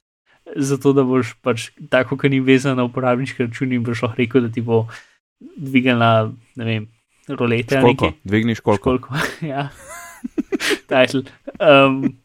zato 0.55 0.91
da 0.93 1.03
boš 1.07 1.35
pač 1.43 1.71
tako, 1.91 2.19
ki 2.19 2.31
ni 2.35 2.41
vezan 2.43 2.79
na 2.79 2.87
uporabniški 2.87 3.47
račun 3.47 3.71
in 3.71 3.83
boš 3.87 4.03
lahko 4.03 4.19
rekel, 4.19 4.47
da 4.47 4.51
ti 4.51 4.63
bo 4.63 4.85
dvignila, 5.39 6.31
ne 6.59 6.65
vem, 6.65 6.87
rolete 7.27 7.81
Koliko? 7.81 8.11
Dvigniš 8.23 8.59
koliko? 8.59 8.97
Školko, 8.97 9.15
ja. 9.53 9.69
Title. 10.87 11.23
Um, 11.59 12.17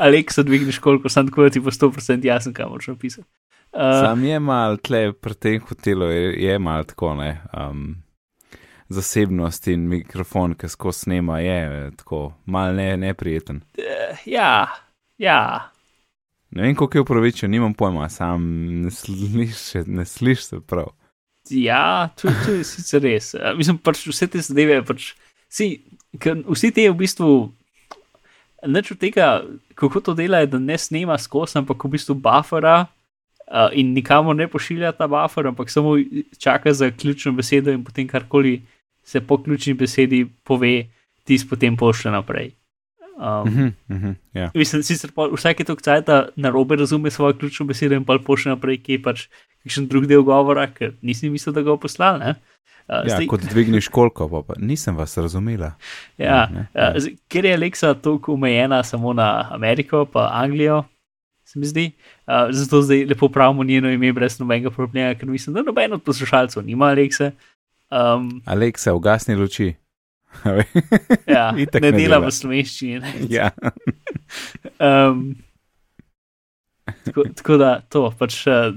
Aleksa, 0.00 0.42
dvigneš 0.42 0.78
koliko, 0.78 1.08
sem 1.08 1.28
tako, 1.28 1.46
da 1.46 1.50
ti 1.50 1.60
bo 1.60 1.70
100% 1.70 2.26
jasen, 2.26 2.54
kaj 2.54 2.66
moraš 2.66 2.88
napisati. 2.92 3.28
Uh, 3.72 3.80
Sam 4.00 4.24
je 4.24 4.40
mal 4.40 4.76
tle 4.76 5.12
pri 5.12 5.34
tem 5.34 5.60
hotelu, 5.60 6.10
je, 6.10 6.34
je 6.44 6.58
mal 6.58 6.84
tako, 6.84 7.14
ne. 7.14 7.40
Um, 7.52 7.96
zasebnost 8.88 9.66
in 9.68 9.88
mikrofon, 9.90 10.54
ki 10.54 10.68
skozi 10.70 11.06
snema, 11.06 11.40
je 11.42 11.56
eh, 11.64 11.90
tako 11.96 12.32
mal 12.46 12.74
ne, 12.74 12.96
neprijeten. 12.96 13.60
ja, 14.24 14.66
ja. 15.18 15.70
Ne 16.50 16.62
vem, 16.62 16.74
koliko 16.74 16.98
je 16.98 17.02
upravičen, 17.02 17.50
nimam 17.50 17.74
pojma, 17.74 18.08
sam 18.08 18.46
ne 18.82 18.90
slišiš, 18.90 19.86
ne 19.86 20.04
slišiš 20.04 20.44
se 20.44 20.60
prav. 20.60 20.92
Ja, 21.50 22.08
to, 22.20 22.30
to 22.44 22.52
je 22.52 22.64
sicer 22.64 23.02
res. 23.02 23.34
Uh, 23.34 23.52
mislim, 23.58 23.78
pač 23.78 24.06
vse 24.06 24.26
te 24.30 24.40
zadeve, 24.42 24.80
pač, 24.86 25.12
si, 25.48 25.82
vsi 26.22 26.70
te 26.74 26.88
v 26.90 26.96
bistvu, 26.96 27.32
nič 28.64 28.92
od 28.92 28.98
tega, 28.98 29.44
kako 29.74 30.00
to 30.00 30.14
dela, 30.14 30.38
je, 30.38 30.46
da 30.46 30.58
ne 30.58 30.78
snema 30.78 31.18
skozi, 31.18 31.58
ampak 31.58 31.84
v 31.84 31.96
bistvu 31.96 32.14
buffera 32.14 32.86
uh, 32.86 33.68
in 33.72 33.92
nikamor 33.94 34.36
ne 34.36 34.48
pošilja 34.48 34.92
ta 34.96 35.08
buffer, 35.08 35.46
ampak 35.46 35.70
samo 35.70 35.96
čaka 36.38 36.72
za 36.72 36.90
ključno 36.90 37.32
besedo 37.32 37.72
in 37.72 37.84
potem 37.84 38.08
karkoli 38.08 38.62
se 39.04 39.20
po 39.20 39.38
ključni 39.42 39.74
besedi 39.74 40.26
pove, 40.44 40.86
tisti 41.24 41.48
potem 41.48 41.76
pošlje 41.76 42.10
naprej. 42.10 42.50
Um, 43.16 43.48
Mhm, 43.48 43.68
mhm, 43.88 44.10
ja. 44.34 44.50
Mislim, 44.54 44.82
sicer 44.82 45.10
vsake 45.32 45.64
to 45.64 45.76
kcajta 45.76 46.28
na 46.36 46.50
robe 46.50 46.76
razume 46.76 47.10
svojo 47.10 47.34
ključno 47.38 47.66
besedo 47.66 47.94
in 47.94 48.04
pa 48.04 48.18
pošlje 48.26 48.50
naprej, 48.50 48.82
ki 48.82 48.92
je 48.92 49.02
pač 49.02 49.28
kakšen 49.64 49.88
drug 49.88 50.06
del 50.06 50.22
govora, 50.22 50.66
ker 50.68 50.92
nisem 51.02 51.32
mislil, 51.32 51.54
da 51.54 51.62
ga 51.62 51.72
bo 51.72 51.80
poslal. 51.80 52.18
ne. 52.18 52.34
Uh, 52.86 53.02
ja, 53.08 53.18
kot 53.26 53.42
dvigniš 53.50 53.88
koliko, 53.88 54.28
pa, 54.28 54.42
pa 54.46 54.54
nisem 54.62 54.96
vas 54.96 55.16
razumela. 55.18 55.72
ja, 56.18 56.46
ne, 56.52 56.68
uh, 56.74 57.00
zdaj, 57.00 57.16
ker 57.28 57.44
je 57.44 57.54
Alexa 57.56 57.94
toliko 57.94 58.36
omejena 58.36 58.82
samo 58.82 59.12
na 59.12 59.48
Ameriko 59.50 60.04
pa 60.04 60.30
Anglijo, 60.32 60.84
se 61.44 61.58
mi 61.58 61.66
zdi, 61.66 61.90
uh, 62.26 62.46
zato 62.50 62.82
zdaj 62.82 63.04
lepo 63.04 63.28
pravimo 63.28 63.64
njeno 63.64 63.90
ime 63.90 64.12
brez 64.12 64.38
nobenega 64.38 64.70
problema, 64.70 65.14
ker 65.14 65.28
mislim, 65.28 65.54
da 65.54 65.62
noben 65.62 65.92
od 65.92 66.02
poslušalcev 66.02 66.62
nima 66.62 66.86
Alexe. 66.86 67.30
Um, 67.90 68.42
Aleksa, 68.44 68.94
ugasni 68.94 69.34
luči. 69.34 69.74
Ja, 71.36 71.50
ne 71.56 71.80
ne 71.80 71.92
dela 71.92 72.20
v 72.22 72.30
slovenščini. 72.30 73.00
ne. 73.00 73.26
ja. 73.30 73.50
Um, 74.82 75.36
tako, 77.06 77.22
tako 77.38 77.56
da 77.56 77.70
to 77.88 78.10
pač. 78.18 78.42
Uh, 78.50 78.74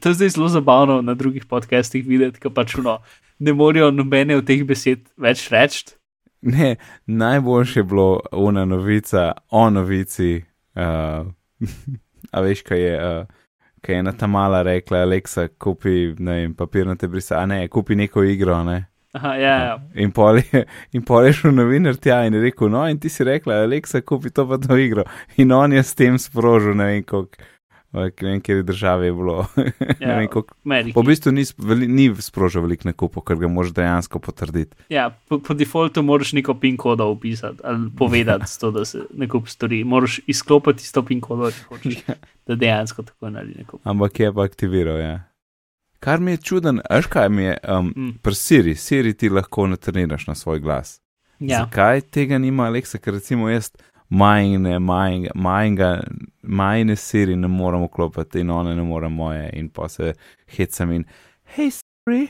To 0.00 0.08
je 0.08 0.14
zdaj 0.14 0.28
zelo 0.34 0.48
zabavno 0.48 0.98
na 1.02 1.14
drugih 1.14 1.44
podcastih 1.46 2.02
videti, 2.06 2.40
ker 2.42 2.50
pač 2.50 2.74
no, 2.82 2.96
ne 3.38 3.52
morejo 3.54 3.92
nobene 3.94 4.34
od 4.36 4.46
teh 4.48 4.64
besed 4.66 5.06
več 5.20 5.46
reči. 5.52 5.94
Ne, 6.42 6.76
najboljše 7.06 7.80
je 7.80 7.84
bilo 7.84 8.20
ona 8.32 8.64
novica 8.64 9.32
o 9.50 9.70
novici. 9.70 10.42
Uh, 10.74 11.30
a 12.34 12.40
veš, 12.40 12.64
kaj 12.66 12.80
je, 12.82 12.94
uh, 12.98 13.26
kaj 13.80 13.94
je 13.94 13.98
ena 13.98 14.12
ta 14.12 14.26
mala 14.26 14.62
rekla, 14.62 15.04
Aleksa, 15.06 15.48
kupi 15.48 16.14
ne 16.18 16.40
vem, 16.40 16.54
papirnate 16.54 17.08
brise, 17.08 17.36
a 17.38 17.46
ne, 17.46 17.68
kupi 17.68 17.94
neko 17.96 18.24
igro. 18.24 18.58
Ne? 18.64 18.84
Aha, 19.14 19.34
ja, 19.38 19.56
ja. 19.64 19.74
In 19.94 20.10
pol 20.10 20.40
je, 20.42 20.64
in 20.92 21.02
pol 21.06 21.28
je 21.28 21.36
šel 21.38 21.52
novinar 21.54 21.98
tja 22.02 22.24
in 22.26 22.34
rekel, 22.42 22.66
no, 22.72 22.82
in 22.90 22.98
ti 22.98 23.12
si 23.12 23.22
rekla, 23.26 23.62
Aleksa, 23.62 24.02
kupi 24.02 24.32
to 24.34 24.42
pa 24.50 24.58
to 24.58 24.74
igro. 24.80 25.04
In 25.38 25.52
on 25.54 25.72
je 25.72 25.82
s 25.86 25.94
tem 25.94 26.18
sprožil, 26.18 26.74
ne 26.74 26.88
vem, 26.90 27.04
koliko. 27.06 27.50
Ne 27.94 28.08
vem, 28.10 28.40
kje 28.42 28.64
države 28.66 29.06
je 29.06 29.12
bilo. 29.14 29.46
Ja, 30.02 30.16
vem, 30.18 30.26
koliko. 30.26 30.56
Po 30.94 31.04
bistvu 31.06 31.30
ni, 31.32 31.44
ni 31.86 32.08
sprožil 32.18 32.64
veliko 32.64 32.88
nakupov, 32.90 33.22
ker 33.28 33.38
ga 33.38 33.46
moraš 33.46 33.70
dejansko 33.76 34.18
potrditi. 34.18 34.74
Ja, 34.90 35.12
po, 35.28 35.38
po 35.38 35.54
defaultu 35.54 36.02
moraš 36.02 36.32
neko 36.34 36.56
PIN 36.58 36.74
kodo 36.76 37.06
upisati 37.14 37.62
ali 37.62 37.90
povedati, 37.98 38.50
to, 38.60 38.72
da 38.74 38.82
se 38.84 39.04
nakup 39.14 39.46
stori. 39.48 39.84
Moraš 39.84 40.18
izklopiti 40.26 40.82
isto 40.82 41.04
PIN 41.06 41.22
kodo, 41.22 41.52
če 41.54 41.68
hočeš, 41.70 42.02
da 42.50 42.58
dejansko 42.58 43.06
tako 43.06 43.30
naredi 43.30 43.62
nakup. 43.62 43.80
Ampak 43.84 44.20
je 44.20 44.32
pa 44.34 44.48
aktiviral, 44.50 44.98
ja. 44.98 45.14
Kar 46.04 46.20
mi 46.20 46.30
je 46.30 46.36
čuden, 46.38 46.80
veš 46.90 47.06
kaj 47.06 47.28
mi 47.30 47.42
je, 47.42 47.56
um, 47.68 47.86
Mm. 47.88 48.10
pri 48.22 48.34
Siri, 48.34 48.74
Siri 48.76 49.14
ti 49.14 49.28
lahko 49.28 49.66
natreniraš 49.66 50.26
na 50.26 50.34
svoj 50.34 50.60
glas. 50.60 51.00
Ja, 51.40 51.58
Zakaj 51.60 52.00
tega 52.02 52.38
nima 52.38 52.64
Aleksa, 52.64 52.98
ker 52.98 53.14
recimo 53.14 53.48
jaz 53.48 53.70
majne, 54.10 54.78
majne, 54.78 55.30
majne, 55.34 55.88
majne 56.42 56.96
Siri 56.96 57.36
ne 57.36 57.48
morem 57.48 57.82
vklopiti 57.82 58.40
in 58.40 58.50
one 58.50 58.74
ne 58.74 58.82
more 58.82 59.08
moje 59.08 59.50
in 59.52 59.68
pa 59.68 59.88
se 59.88 60.12
hecam 60.48 60.92
in 60.92 61.04
hej 61.46 61.70
Siri, 61.72 62.28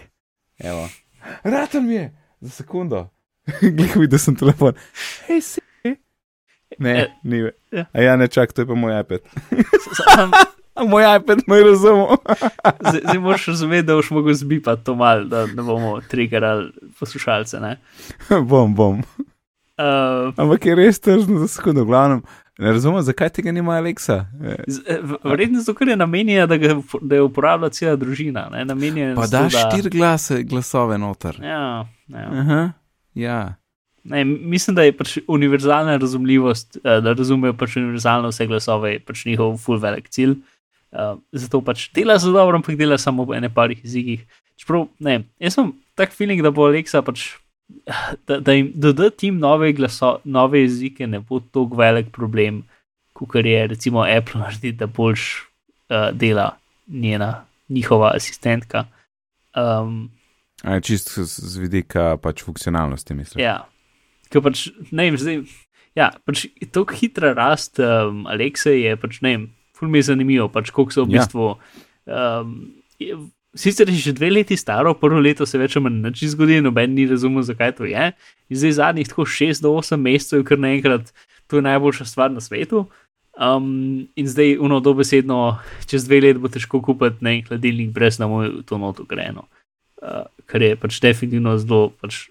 evo, 0.60 0.88
raten 1.44 1.86
mi 1.86 1.94
je, 1.94 2.06
za 2.40 2.50
sekundo, 2.52 3.08
glej 3.76 3.92
videl 3.96 4.18
sem 4.18 4.36
telefon, 4.36 4.72
hej 5.26 5.40
Siri, 5.42 5.96
ne, 6.78 6.94
Eh, 6.94 7.06
ni, 7.24 7.42
ja. 7.72 7.84
a 7.92 8.00
ja 8.00 8.16
ne 8.16 8.28
čak, 8.28 8.52
to 8.52 8.62
je 8.62 8.66
pa 8.66 8.74
moj 8.74 9.00
iPad. 9.00 9.20
sam, 10.08 10.30
moj 10.80 11.16
iPad 11.16 11.38
me 11.46 11.56
je 11.56 11.64
razumel. 11.64 12.06
zdaj, 12.88 13.00
zdaj 13.00 13.18
moraš 13.18 13.46
razumeti, 13.46 13.82
da 13.82 13.94
boš 13.94 14.10
mogel 14.10 14.34
zbipati 14.34 14.84
to 14.84 14.94
mal, 14.94 15.24
da 15.24 15.46
ne 15.46 15.62
bomo 15.62 16.00
triggerali 16.00 16.70
poslušalce. 17.00 17.60
Ne? 17.60 17.76
bom, 18.50 18.74
bom. 18.74 19.02
Uh, 19.76 20.34
Ampak 20.36 20.66
je 20.66 20.74
res 20.74 21.00
tržno 21.00 21.38
za 21.38 21.48
sekundo, 21.48 21.82
v 21.82 21.86
glavnem. 21.86 22.22
Ne 22.54 22.70
razumem, 22.70 23.02
zakaj 23.02 23.28
tega 23.30 23.52
nima 23.52 23.74
Aleksa. 23.74 24.26
Z- 24.66 24.82
eh, 24.86 24.98
v- 25.02 25.18
Verjetno 25.24 25.58
zato, 25.58 25.74
ker 25.74 25.88
je 25.88 25.96
namenjena, 25.96 26.46
da, 26.46 26.56
ga, 26.56 26.76
da 27.02 27.16
jo 27.16 27.24
uporablja 27.24 27.68
cela 27.70 27.96
družina. 27.96 28.46
Ne? 28.48 28.62
Namenjena 28.64 29.08
je 29.08 29.16
Pa 29.16 29.26
da- 29.26 29.48
štiri 29.50 29.90
glase, 29.90 30.42
glasove 30.44 30.98
noter. 30.98 31.40
Ja, 31.42 31.82
ja. 32.08 32.28
Aha, 32.32 32.60
ja. 33.14 33.54
Ne, 34.04 34.22
mislim, 34.24 34.74
da 34.74 34.82
je 34.82 34.92
pač 34.92 35.18
univerzalna 35.28 35.96
razumljivost, 35.96 36.76
eh, 36.76 37.00
da 37.00 37.12
razumejo 37.12 37.54
pač 37.54 37.76
univerzalno 37.76 38.28
vse 38.28 38.46
glasove, 38.46 38.98
pač 39.00 39.24
njihov 39.26 39.56
full 39.58 39.78
velik 39.78 40.08
cilj. 40.08 40.30
Uh, 40.30 40.53
zato 41.32 41.60
pač 41.64 41.88
dela 41.94 42.18
zelo 42.18 42.38
dobro, 42.38 42.60
ampak 42.60 42.78
dela 42.78 42.98
samo 42.98 43.24
v 43.26 43.38
ene 43.38 43.50
parih 43.50 43.80
jezikih. 43.84 44.24
Čeprav, 44.60 44.86
ne, 45.02 45.24
jaz 45.42 45.56
sem 45.58 45.72
tak 45.98 46.14
feeling, 46.14 46.42
da 46.42 46.52
bo 46.54 46.68
Alexa 46.68 47.02
pač, 47.02 47.32
da, 48.28 48.38
da 48.38 48.54
jim 48.54 48.70
doda 48.74 49.10
tim 49.10 49.40
nove, 49.42 49.72
glaso, 49.74 50.18
nove 50.24 50.62
jezike, 50.62 51.08
ne 51.10 51.20
bo 51.20 51.40
tako 51.42 51.80
velik 51.80 52.12
problem, 52.14 52.62
kot 53.14 53.34
je 53.34 53.66
recimo 53.70 54.06
Apple 54.06 54.40
narediti, 54.40 54.78
da 54.78 54.86
boljš 54.86 55.26
uh, 55.90 56.10
dela 56.14 56.52
njena, 56.86 57.44
njihova 57.68 58.12
asistentka. 58.14 58.86
Um, 59.54 60.10
A, 60.62 60.80
čist 60.80 61.10
z, 61.14 61.26
z 61.26 61.58
vidika 61.58 62.16
pač 62.22 62.42
funkcionalnosti, 62.46 63.14
mislim. 63.14 63.42
Ja, 63.42 63.64
ker 64.30 64.42
pač 64.44 64.68
ne 64.90 65.10
vem, 65.10 65.18
zdaj. 65.18 65.42
Ja, 65.94 66.10
pač 66.26 66.46
tako 66.74 66.96
hitra 66.98 67.34
rast 67.36 67.78
um, 67.82 68.24
Alexe 68.30 68.72
je 68.74 68.94
pač 68.98 69.20
ne 69.22 69.34
vem, 69.34 69.44
ful 69.76 69.88
mi 69.88 69.98
je 69.98 70.08
zanimivo, 70.10 70.48
pač 70.48 70.70
koliko 70.70 70.92
so 70.92 71.04
v 71.04 71.10
Ja. 71.10 71.20
bistvu. 71.20 71.56
Um, 72.06 72.74
je, 72.98 73.16
sicer 73.54 73.88
je 73.88 73.94
že 73.94 74.12
dve 74.12 74.30
leti 74.30 74.56
staro, 74.56 74.94
prvo 74.94 75.20
leto 75.20 75.46
se 75.46 75.58
več 75.58 75.76
ali 75.76 75.84
manj 75.84 76.02
nič 76.02 76.22
ni 76.22 76.28
zgodilo, 76.28 76.62
noben 76.62 76.94
ni 76.94 77.06
razumel, 77.06 77.42
zakaj 77.42 77.72
to 77.76 77.84
je. 77.84 78.12
In 78.48 78.56
zdaj 78.56 78.72
zadnjih 78.72 79.08
tako 79.08 79.24
6 79.24 79.62
do 79.62 79.70
8 79.72 79.96
mesecev, 79.96 80.44
kar 80.44 80.58
naenkrat, 80.58 81.12
to 81.46 81.56
je 81.56 81.62
najboljša 81.62 82.04
stvar 82.04 82.30
na 82.30 82.40
svetu. 82.40 82.86
Um, 83.34 84.06
in 84.14 84.26
zdaj, 84.30 84.58
uno, 84.62 84.78
dobesedno, 84.80 85.58
čez 85.86 86.04
dve 86.06 86.20
leti 86.20 86.38
bo 86.38 86.48
težko 86.48 86.78
kupiti 86.82 87.24
ne 87.24 87.38
en 87.38 87.44
hladilnik, 87.48 87.90
brez 87.90 88.18
da 88.18 88.26
mu 88.26 88.42
je 88.42 88.62
to 88.62 88.78
noto 88.78 89.02
greno. 89.04 89.48
Uh, 89.98 90.26
kar 90.46 90.62
je 90.62 90.76
pač 90.76 91.00
definitivno 91.00 91.56
zelo 91.58 91.88
pač 91.98 92.28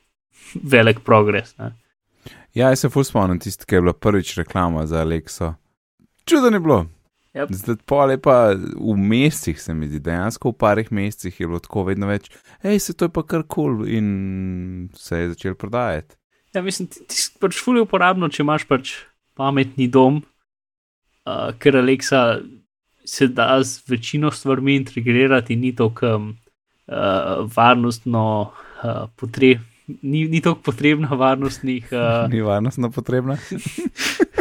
velik 0.56 1.00
progres. 1.04 1.58
Ne? 1.58 1.74
Ja, 2.54 2.70
jaz 2.70 2.80
se 2.86 2.90
ful 2.90 3.04
spomnim 3.04 3.40
tisti, 3.42 3.66
ki 3.66 3.76
je 3.76 3.82
bila 3.82 3.94
prvič 3.94 4.38
reklama 4.38 4.86
za 4.86 5.02
Alexo. 5.02 5.56
Čudno 6.26 6.54
je 6.54 6.60
bilo. 6.60 6.86
Yep. 7.34 7.50
Zdaj 7.50 7.78
pa 7.90 8.06
lepa 8.06 8.36
v 8.78 8.96
mesecih 8.98 9.58
se 9.62 9.74
mi 9.74 9.88
zdi, 9.90 10.00
dejansko 10.06 10.52
v 10.52 10.58
parih 10.62 10.92
mesecih 10.94 11.40
je 11.40 11.48
bilo 11.50 11.60
tako 11.60 11.88
vedno 11.88 12.06
več, 12.06 12.30
hej, 12.62 12.78
se 12.78 12.94
to 12.94 13.10
je 13.10 13.14
pa 13.14 13.24
kar 13.26 13.42
kul 13.42 13.80
cool 13.80 13.88
in 13.90 14.90
se 14.94 15.24
je 15.24 15.32
začel 15.32 15.58
prodajati. 15.58 16.14
Ja, 16.54 16.62
mislim, 16.62 16.92
ti, 16.94 17.02
ti 17.10 17.24
pač 17.42 17.58
fully 17.58 17.82
uporabno, 17.82 18.30
če 18.30 18.44
imaš 18.46 18.68
pač 18.70 18.94
pametni 19.34 19.88
dom, 19.90 20.22
uh, 21.26 21.50
ker 21.58 21.80
Alexa 21.82 22.44
se 23.04 23.28
da 23.28 23.58
z 23.64 23.82
večino 23.90 24.30
stvarmi 24.32 24.78
integrirati, 24.78 25.58
ni 25.58 25.74
to, 25.76 25.90
kam 25.90 26.36
uh, 26.86 27.50
varnostno 27.56 28.26
uh, 28.54 29.10
potreb. 29.18 29.66
Ni, 29.88 30.24
ni 30.30 30.40
tako 30.40 30.62
potrebna 30.70 31.18
varnostnih. 31.18 31.90
Uh, 31.92 32.30
Ni 32.34 32.46
varnostno 32.46 32.92
potrebna. 32.94 33.42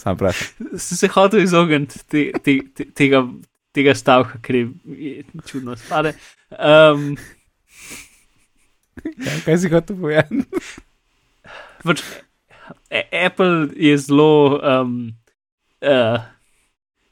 Sam 0.00 0.16
pravi. 0.16 0.48
sem 0.80 0.96
se 0.96 1.08
hotel 1.12 1.44
izogniti 1.44 2.00
te, 2.08 2.22
te, 2.40 2.54
te, 2.74 2.86
tega, 2.96 3.20
tega 3.76 3.92
stavka, 3.94 4.40
ker 4.42 4.56
je, 4.56 4.64
je 4.96 5.12
čudno 5.46 5.76
spade. 5.76 6.14
Um, 6.56 7.12
Ja, 9.00 9.32
kaj 9.46 9.56
si 9.62 9.68
hotel 9.72 9.96
povedati? 9.96 10.42
pač, 11.80 12.02
Apple 13.08 13.70
je 13.76 13.94
zelo 13.96 14.58
um, 14.60 14.90
uh, 15.80 16.18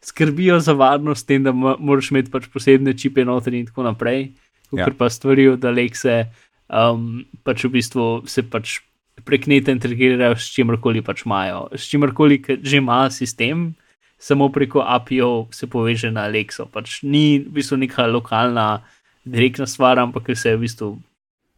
skrbijo 0.05 0.59
za 0.61 0.75
varnost, 0.77 1.25
tem, 1.29 1.43
da 1.47 1.55
mo- 1.57 1.79
moraš 1.81 2.11
imeti 2.13 2.33
pač 2.35 2.49
posebne 2.53 2.93
čipe 2.99 3.25
noter 3.25 3.57
in 3.57 3.65
tako 3.71 3.87
naprej. 3.89 4.33
Ja. 4.69 4.85
Ker 4.85 4.99
pa 5.01 5.09
stvari 5.09 5.47
od 5.49 5.65
Alexe 5.65 6.27
um, 6.69 7.25
pač 7.41 7.65
v 7.65 7.73
bistvu 7.79 8.09
se 8.29 8.45
pač 8.45 8.83
prek 9.25 9.47
neta 9.47 9.73
integrirajo 9.73 10.37
s 10.37 10.51
čimrkoli 10.55 11.03
pač 11.03 11.25
imajo. 11.27 11.69
S 11.73 11.89
čimrkoli, 11.91 12.43
ki 12.43 12.59
že 12.63 12.77
ima 12.77 13.11
sistem, 13.11 13.75
samo 14.19 14.49
preko 14.49 14.83
API-ov 14.83 15.49
se 15.55 15.67
poveže 15.67 16.11
na 16.11 16.27
Alexo. 16.27 16.67
Pač 16.67 17.03
ni 17.03 17.39
v 17.39 17.51
bistvu 17.59 17.77
neka 17.79 18.07
lokalna 18.07 18.83
direktna 19.25 19.67
stvar, 19.67 19.99
ampak 19.99 20.31
se 20.35 20.49
je 20.49 20.57
v 20.57 20.61
bistvu 20.61 20.99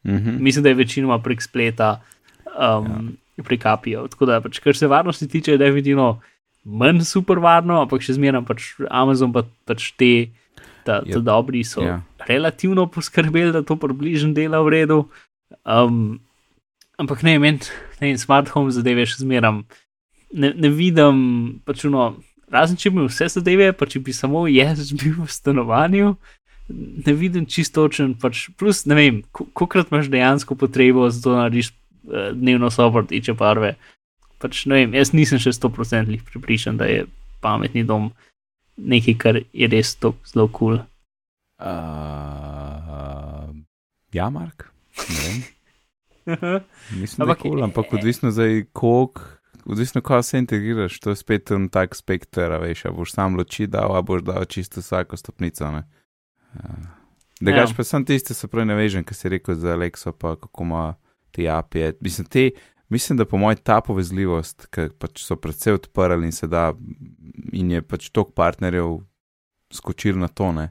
Mhm. 0.05 0.41
mislim, 0.41 0.63
da 0.63 0.69
je 0.69 0.75
večinoma 0.75 1.19
prek 1.21 1.43
spleta, 1.43 2.01
um, 2.57 3.17
ja. 3.37 3.45
prek 3.45 3.67
API-jev. 3.67 4.09
Tako 4.09 4.27
da, 4.27 4.41
pač, 4.41 4.59
kar 4.59 4.77
se 4.77 4.87
varnosti 4.89 5.29
tiče, 5.29 5.53
je 5.53 5.59
definitivno 5.59 6.21
manj 6.65 7.01
super 7.05 7.37
varno, 7.39 7.83
ampak 7.83 8.01
še 8.01 8.17
zmeraj 8.17 8.45
pač 8.49 8.63
Amazon 8.91 9.33
pa, 9.33 9.43
pač 9.69 9.93
te, 10.01 10.31
ta, 10.85 11.03
Je- 11.05 11.13
ta 11.13 11.21
dobri 11.21 11.65
so 11.65 11.85
ja. 11.85 12.01
ja. 12.01 12.25
relativno 12.29 12.87
poskrbeli, 12.89 13.53
da 13.53 13.61
to 13.63 13.77
približno 13.77 14.33
dela 14.33 14.63
v 14.65 14.69
redu. 14.69 14.99
Um, 15.69 16.21
ampak 17.01 17.25
ne, 17.27 17.39
meni, 17.43 17.65
ne, 18.01 18.13
smart 18.21 18.53
home 18.53 18.73
zadeve 18.75 19.07
še 19.09 19.23
zmeraj 19.23 19.63
ne, 20.31 20.53
ne 20.53 20.71
vidim, 20.71 21.23
pač 21.67 21.87
uno, 21.89 22.13
razen 22.53 22.79
če 22.79 22.93
bi 22.95 23.07
vse 23.07 23.31
zadeve, 23.35 23.73
pa 23.75 23.89
če 23.89 24.03
bi 24.05 24.15
samo 24.15 24.45
jaz 24.51 24.93
bil 25.01 25.17
v 25.25 25.31
stanovanju 25.31 26.15
ne 27.07 27.13
vidim 27.13 27.47
čisto 27.47 27.83
točen, 27.83 28.15
pač, 28.15 28.49
plus 28.59 28.85
ne 28.87 28.95
vem, 28.95 29.23
kolikrat 29.33 29.91
imaš 29.91 30.11
dejansko 30.11 30.55
potrebo 30.55 31.11
za 31.11 31.23
to, 31.23 31.33
da 31.35 31.45
narediš 31.45 31.71
uh, 31.71 32.31
dnevno 32.35 32.71
sobo 32.71 33.03
rdeče 33.03 33.35
barve. 33.39 33.75
Pač, 34.41 34.65
ne 34.71 34.75
vem, 34.81 34.95
jaz 34.97 35.13
nisem 35.17 35.41
še 35.43 35.53
100% 35.57 36.21
pripričan, 36.31 36.79
da 36.81 36.89
je 36.89 37.07
pametni 37.45 37.85
dom 37.85 38.11
nekaj, 38.77 39.17
kar 39.21 39.41
je 39.43 39.71
res 39.71 39.95
tako 39.99 40.17
zelo 40.31 40.49
kul. 40.49 40.57
Cool. 40.59 40.79
Uh, 41.61 43.51
ja, 44.17 44.31
Mark. 44.33 44.71
Ne 45.11 45.21
vem. 45.27 45.43
Mislim, 47.01 47.19
Ampak- 47.19 47.27
da 47.27 47.33
je 47.33 47.37
kul, 47.37 47.51
cool, 47.51 47.65
ampak 47.65 47.93
odvisno 47.93 48.31
zdaj, 48.31 48.65
koliko, 48.73 49.23
odvisno, 49.67 50.01
kaj 50.01 50.23
se 50.23 50.39
integriraš, 50.39 51.01
to 51.01 51.11
je 51.11 51.17
spet 51.17 51.51
en 51.51 51.69
tak 51.69 51.95
spektr, 51.95 52.41
a 52.51 52.59
veš, 52.59 52.85
a 52.85 52.91
boš 52.91 53.13
sam 53.13 53.37
loči 53.37 53.67
dal, 53.67 53.93
a 53.93 54.03
boš 54.03 54.23
dal 54.23 54.45
čisto 54.45 54.81
vsako 54.81 55.17
stopnico. 55.17 55.71
Ne? 55.71 55.83
Uh, 56.55 56.87
da 57.41 57.53
gaš 57.53 57.71
Ja. 57.71 57.77
pa 57.77 57.85
sem 57.85 58.05
tiste, 58.05 58.35
se 58.35 58.49
pravi, 58.49 58.67
ne 58.67 58.75
vežem, 58.75 59.05
kaj 59.05 59.15
si 59.15 59.29
rekel 59.29 59.55
za 59.55 59.69
Alexo, 59.71 60.13
pa 60.13 60.37
kako 60.37 60.63
ima 60.63 60.95
te 61.31 61.49
API. 61.49 61.93
Mislim, 62.01 62.27
te, 62.27 62.51
mislim, 62.89 63.17
da 63.17 63.25
po 63.25 63.37
mojem 63.37 63.59
ta 63.59 63.81
povezljivost, 63.81 64.67
ki 64.67 64.89
pač 64.93 65.23
so 65.23 65.37
predvsej 65.37 65.73
odprli 65.75 66.25
in 66.25 66.33
se 66.33 66.47
da, 66.47 66.73
in 67.53 67.71
je 67.71 67.83
pač 67.83 68.11
tok 68.11 68.35
partnerjev 68.35 68.99
skočil 69.71 70.19
na 70.19 70.29
tone, 70.29 70.71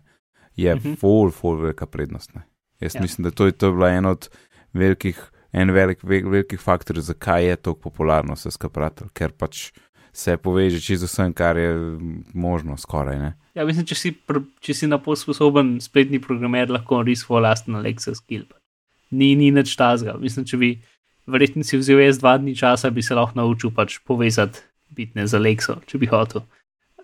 je 0.56 0.76
Mhm. 0.76 0.94
full, 0.96 1.32
full 1.32 1.56
velika 1.58 1.86
prednost. 1.86 2.36
Ne? 2.36 2.42
Jaz 2.80 2.96
ja. 2.96 3.00
Ja. 3.00 3.02
mislim, 3.02 3.24
da 3.24 3.32
to 3.32 3.46
je, 3.46 3.52
to 3.52 3.66
je 3.66 3.72
bila 3.72 3.90
ena 3.90 4.10
od 4.10 4.30
velikih, 4.74 5.32
en 5.52 5.72
velik, 5.74 6.04
vel, 6.04 6.30
velikih 6.30 6.62
faktorjev, 6.62 7.08
zakaj 7.10 7.46
je 7.46 7.56
tako 7.60 7.90
popularno 7.90 8.38
vse 8.38 8.52
skupaj, 8.54 8.90
ker 9.14 9.32
pač 9.32 9.70
se 10.14 10.38
poveže 10.38 10.82
čisto 10.82 11.08
vsem, 11.08 11.34
kar 11.34 11.58
je 11.58 11.70
možno, 12.34 12.78
skoraj 12.78 13.20
ne. 13.20 13.34
Ja, 13.56 13.66
mislim, 13.66 13.86
če 13.86 13.96
si, 13.96 14.14
če 14.64 14.74
si 14.76 14.90
na 14.90 15.00
pol 15.02 15.18
sposoben 15.20 15.78
spletni 15.84 16.20
programer, 16.22 16.70
lahko 16.72 17.02
narediš 17.02 17.26
svoj 17.26 17.44
lasten 17.46 17.78
Alexa 17.80 18.16
skill. 18.18 18.48
Ni, 19.12 19.34
ni 19.36 19.50
nič 19.54 19.74
tazga. 19.78 20.18
Mislim, 20.22 20.46
če 20.50 20.60
bi 20.62 20.72
verjetno 21.30 21.66
si 21.66 21.78
vzel 21.80 22.02
jaz 22.04 22.20
dva 22.22 22.38
dni 22.42 22.56
časa, 22.58 22.92
bi 22.94 23.06
se 23.06 23.18
lahko 23.18 23.40
naučil 23.40 23.74
pač 23.76 24.00
povezati 24.06 24.66
bitne 24.96 25.28
z 25.30 25.38
Alexo, 25.38 25.80
če 25.86 26.02
bi 26.02 26.10
hotel. 26.10 26.46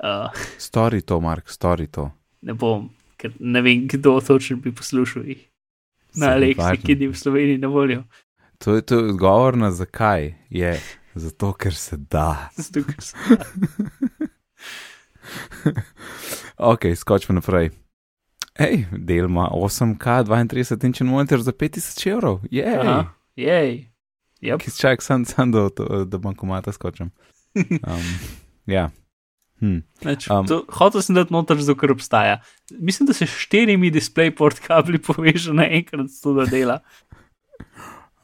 Uh, 0.02 0.30
Stori 0.68 1.02
to, 1.02 1.22
Mark, 1.24 1.50
stori 1.50 1.88
to. 1.88 2.10
ne 2.46 2.54
bom, 2.54 2.89
ker 3.18 3.34
ne 3.39 3.62
vem, 3.66 3.88
kdo 3.89 4.20
točno 4.22 4.58
bi 4.62 4.74
poslušal 4.76 5.26
jih. 5.26 5.41
Na 6.16 6.36
Alexi, 6.38 6.62
važno. 6.62 6.86
ki 6.86 6.96
ni 7.00 7.08
v 7.12 7.18
Sloveniji 7.18 7.60
na 7.60 7.68
voljo. 7.68 8.04
To 8.66 8.74
je 8.74 8.82
to 8.82 8.99
odgovor 8.99 9.53
na 9.53 9.72
zakaj. 9.72 10.34
Je 10.49 10.80
zato, 11.16 11.53
ker 11.53 11.74
se 11.74 11.97
da. 11.99 12.49
Zato, 12.57 12.84
ker 12.84 12.99
sem- 12.99 13.38
Ok, 16.57 16.95
skočimo 16.95 17.36
naprej. 17.36 17.70
Hej, 18.55 18.86
del 18.91 19.26
ima 19.26 19.49
8K 19.49 20.24
32 20.24 20.86
inč 20.86 21.01
monitor 21.01 21.41
za 21.41 21.51
5000 21.51 22.09
evrov. 22.09 22.39
Jej, 22.49 22.80
Aha, 22.80 23.13
Jej. 23.36 23.91
Yep. 24.41 24.59
ki 24.59 24.72
čak 24.72 25.01
sam, 25.01 25.26
sam 25.26 25.51
do, 25.51 25.70
do, 26.05 26.18
bankomata 26.18 26.72
skočim. 26.72 27.11
Um, 27.55 28.03
ja. 28.66 28.89
Hm. 29.59 29.80
Neč, 30.03 30.28
Um, 30.28 30.47
to, 30.47 30.66
hotel 30.70 31.01
sem 31.01 31.16
dati 31.16 31.32
noter, 31.32 31.57
zato 31.57 31.80
ker 31.80 31.91
obstaja. 31.91 32.41
Mislim, 32.80 33.07
da 33.07 33.13
se 33.13 33.26
štirimi 33.26 33.91
DisplayPort 33.91 34.59
kabli 34.59 34.99
poveže 35.07 35.53
naenkrat 35.53 36.07
to, 36.24 36.34
da 36.34 36.45
dela. 36.45 36.80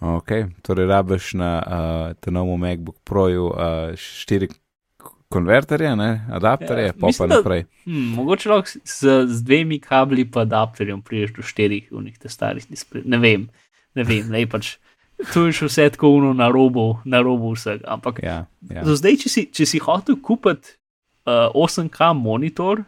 Ok, 0.01 0.31
torej 0.61 0.87
rabiš 0.87 1.33
na 1.33 1.49
uh, 1.57 1.73
tem 2.15 2.33
novem 2.33 2.57
MacBook 2.59 2.97
Proju 3.03 3.45
uh, 3.45 3.55
štiri 3.93 4.47
konverterje, 5.29 5.95
ne? 5.95 6.25
adapterje, 6.31 6.85
Ja, 6.85 6.93
pa 6.93 6.99
pa 6.99 7.07
mislim, 7.07 7.29
da- 7.29 7.35
naprej. 7.35 7.65
Hmm, 7.85 8.07
mogoče 8.09 8.49
lahko 8.49 8.69
z, 8.83 8.99
z 9.27 9.43
dvemi 9.43 9.79
kabli 9.79 10.25
pa 10.25 10.41
adapterjem 10.41 11.01
priješ 11.01 11.33
do 11.33 11.41
štirih 11.41 11.87
unih 11.91 12.17
te 12.17 12.29
starih 12.29 12.65
displej. 12.67 13.03
Ne 13.05 13.17
vem, 13.17 13.45
ne 13.95 14.03
vem, 14.03 14.25
ne 14.27 14.45
pač. 14.45 14.73
Tu 15.31 15.45
je 15.45 15.53
še 15.53 15.67
vse 15.67 15.85
tako 15.91 16.09
uno 16.11 16.33
na 16.33 16.49
robu, 16.49 16.97
na 17.05 17.21
robu 17.21 17.53
vsega. 17.53 17.85
Ampak 17.87 18.23
Ja, 18.23 18.39
ja. 18.65 18.81
do 18.81 18.95
zdaj, 18.95 19.17
če 19.17 19.29
si, 19.29 19.45
če 19.47 19.65
si 19.65 19.79
hotel 19.79 20.17
kupiti 20.17 20.73
uh, 21.25 21.53
8K 21.55 22.13
monitor, 22.15 22.83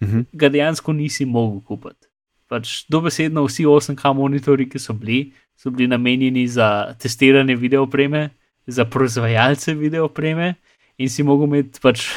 Mhm. 0.00 0.22
ga 0.32 0.48
dejansko 0.48 0.92
nisi 0.92 1.26
mogel 1.26 1.60
kupiti. 1.60 2.08
Pač 2.48 2.86
dobesedno 2.88 3.42
vsi 3.44 3.66
8K 3.68 4.14
monitorji, 4.16 4.64
ki 4.66 4.78
so 4.78 4.94
bili, 4.94 5.34
so 5.60 5.70
bili 5.70 5.88
namenjeni 5.88 6.46
za 6.48 6.94
testiranje 6.98 7.56
videopreme, 7.56 8.28
za 8.66 8.84
proizvajalce 8.84 9.74
videopreme 9.74 10.54
in 10.98 11.10
si 11.10 11.22
mogel 11.22 11.48
imeti 11.48 11.80
pač. 11.82 12.08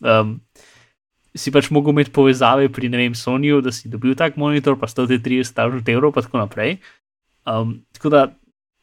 Um, 0.00 0.40
Si 1.38 1.52
pač 1.54 1.68
mogel 1.70 1.92
imeti 1.92 2.10
povezave 2.10 2.66
pri, 2.72 2.88
ne 2.90 2.98
vem, 2.98 3.12
Sonyju, 3.14 3.60
da 3.62 3.70
si 3.70 3.86
dobil 3.86 4.16
tak 4.18 4.34
monitor, 4.40 4.74
pa 4.80 4.88
130 4.90 5.60
evrov, 5.92 6.10
pa 6.16 6.24
tako 6.24 6.40
naprej. 6.40 6.80
Um, 7.46 7.76
tako 7.94 8.10
da, 8.10 8.22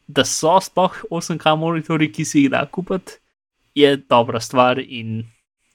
da 0.08 0.24
so 0.24 0.54
sploh 0.62 0.94
8K 1.10 1.52
monitorji, 1.58 2.08
ki 2.14 2.24
si 2.24 2.46
jih 2.46 2.54
da 2.54 2.62
kupiti, 2.64 3.18
je 3.76 3.96
dobra 3.98 4.40
stvar 4.40 4.80
in 4.80 5.26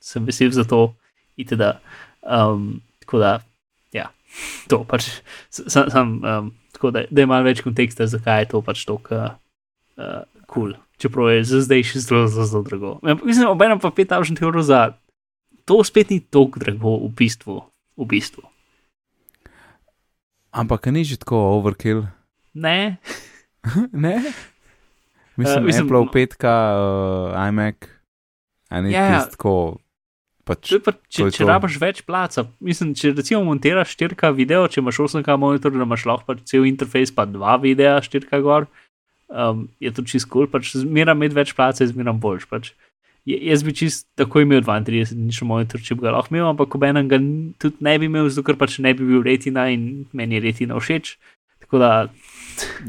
sem 0.01 0.25
vesel 0.25 0.49
za 0.55 0.65
to. 0.65 0.95
Itd. 1.37 1.75
Um, 2.23 2.81
tako 3.03 3.21
da, 3.21 3.31
ja, 3.93 4.09
to 4.71 4.81
pač 4.87 5.11
sam, 5.51 5.91
sam 5.91 6.17
um, 6.23 6.49
tako 6.71 6.91
da, 6.91 7.03
da 7.11 7.21
je 7.21 7.29
malo 7.29 7.47
več 7.47 7.61
konteksta, 7.61 8.07
zakaj 8.07 8.45
je 8.45 8.49
to 8.53 8.61
pač 8.65 8.85
tako 8.85 9.15
uh, 9.15 9.33
uh, 9.97 10.21
cool. 10.53 10.73
Čeprav 11.01 11.31
je 11.33 11.43
za 11.49 11.61
zdaj 11.65 11.83
še 11.89 12.03
zelo, 12.05 12.27
zelo, 12.29 12.45
zelo 12.45 12.63
drago. 12.63 12.91
Ampak 13.01 13.25
Mislim, 13.25 13.49
obenem 13.49 13.79
pa 13.81 13.89
5000 13.89 14.43
evrov 14.43 14.63
za 14.63 14.81
to 15.65 15.81
spet 15.83 16.09
ni 16.13 16.19
tako 16.21 16.61
drago 16.61 16.97
v 17.07 17.11
bistvu. 17.17 17.61
V 17.97 18.05
bistvu. 18.05 18.45
Ampak 20.51 20.91
ni 20.91 21.03
že 21.07 21.17
tako 21.17 21.57
overkill. 21.57 22.05
Ne, 22.53 22.97
ne? 24.05 24.19
Mislim, 25.39 25.63
Eh, 25.63 25.65
mislim, 25.65 25.85
Apple 25.87 26.11
5K, 26.11 26.45
uh, 26.45 27.47
iMac, 27.47 27.75
a 28.69 28.81
ni 28.81 28.91
Ja, 28.91 29.05
ja. 29.05 29.19
tisto 29.19 29.31
tako. 29.39 29.80
Pač, 30.51 30.73
pa, 30.83 30.91
če, 31.07 31.29
če 31.31 31.43
to. 31.43 31.47
rabaš 31.47 31.79
več 31.79 32.03
placa. 32.03 32.43
Mislim, 32.59 32.91
če 32.97 33.13
recimo 33.15 33.41
montiraš 33.47 33.95
4K 33.95 34.33
video, 34.35 34.67
če 34.67 34.81
imaš 34.83 34.99
8K 35.07 35.37
monitor, 35.39 35.71
da 35.71 35.87
imaš 35.87 36.03
lahko 36.09 36.27
pač 36.33 36.43
cel 36.51 36.67
interfejs, 36.67 37.13
pa 37.15 37.23
dva 37.29 37.55
videa 37.61 37.97
4K 38.03 38.41
gor. 38.43 38.67
um, 39.31 39.69
je 39.79 39.91
to 39.95 40.03
čist 40.03 40.27
kul, 40.27 40.43
cool, 40.43 40.51
pač 40.51 40.73
zmeraj 40.75 41.15
imeti 41.15 41.37
več 41.37 41.53
place, 41.55 41.87
zmeraj 41.87 42.17
boljš. 42.19 42.47
Pač. 42.51 42.73
Jaz 43.23 43.61
bi 43.63 43.71
čist 43.77 44.07
tako 44.17 44.41
imel 44.41 44.63
32, 44.65 45.13
nič 45.15 45.39
monitor, 45.45 45.79
če 45.79 45.95
bi 45.95 46.03
ga 46.07 46.15
lahko 46.17 46.33
imel, 46.33 46.49
ampak 46.51 46.73
ob 46.75 46.83
enem 46.83 47.07
ga 47.07 47.19
tudi 47.61 47.77
ne 47.85 47.93
bi 48.01 48.09
imel, 48.09 48.27
zato 48.33 48.43
ker 48.49 48.57
pač 48.59 48.79
ne 48.81 48.91
bi 48.97 49.05
bil 49.05 49.21
retina 49.23 49.67
in 49.71 50.07
meni 50.11 50.39
je 50.39 50.41
retina 50.49 50.75
všeč. 50.75 51.15
Tako 51.63 51.79
da, 51.79 51.91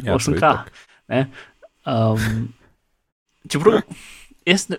Ja, 0.02 0.16
8K. 0.16 0.24
to 0.24 0.32
itak. 0.40 0.72
ne. 1.12 1.20
Um, 1.86 2.48
čeprav 3.46 3.82
jaz 4.48 4.66
ne, 4.72 4.78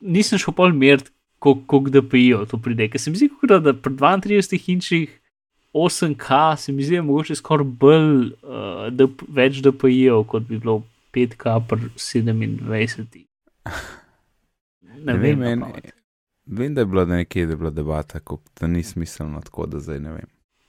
nisem 0.00 0.38
šel 0.40 0.54
pol 0.54 0.72
mer, 0.76 1.02
koliko 1.40 1.80
DPI-jo 1.88 2.44
to 2.46 2.58
pride, 2.60 2.90
ker 2.92 3.00
se 3.00 3.10
mi 3.10 3.16
zdi, 3.16 3.30
kot 3.32 3.52
da 3.64 3.72
pri 3.72 3.94
32 3.96 4.60
inčih 4.74 5.16
8K 5.72 6.56
se 6.56 6.72
mi 6.72 6.84
zdi, 6.84 6.96
da 6.96 7.02
mogoče 7.02 7.34
skoraj 7.38 7.66
bolj, 7.80 8.32
uh, 8.42 8.88
DP, 8.92 9.28
več 9.28 9.62
DPI-jev, 9.64 10.24
kot 10.28 10.48
bi 10.48 10.58
bilo 10.58 10.82
5K 11.16 11.56
pri 11.68 11.90
27. 11.96 13.24
Ne 15.00 15.14
vem, 15.16 15.38
meni, 15.40 15.64
vem, 16.44 16.74
da 16.76 16.82
je 16.82 16.86
bila 16.86 17.06
nekje, 17.08 17.46
da 17.48 17.54
je 17.54 17.56
bila 17.56 17.70
debata, 17.72 18.18
kako 18.20 18.42
da 18.60 18.66
ni 18.68 18.82
smiselno, 18.84 19.40
tako 19.40 19.64
da 19.66 19.78
zdaj 19.80 20.00
ne 20.00 20.10
vem. 20.12 20.26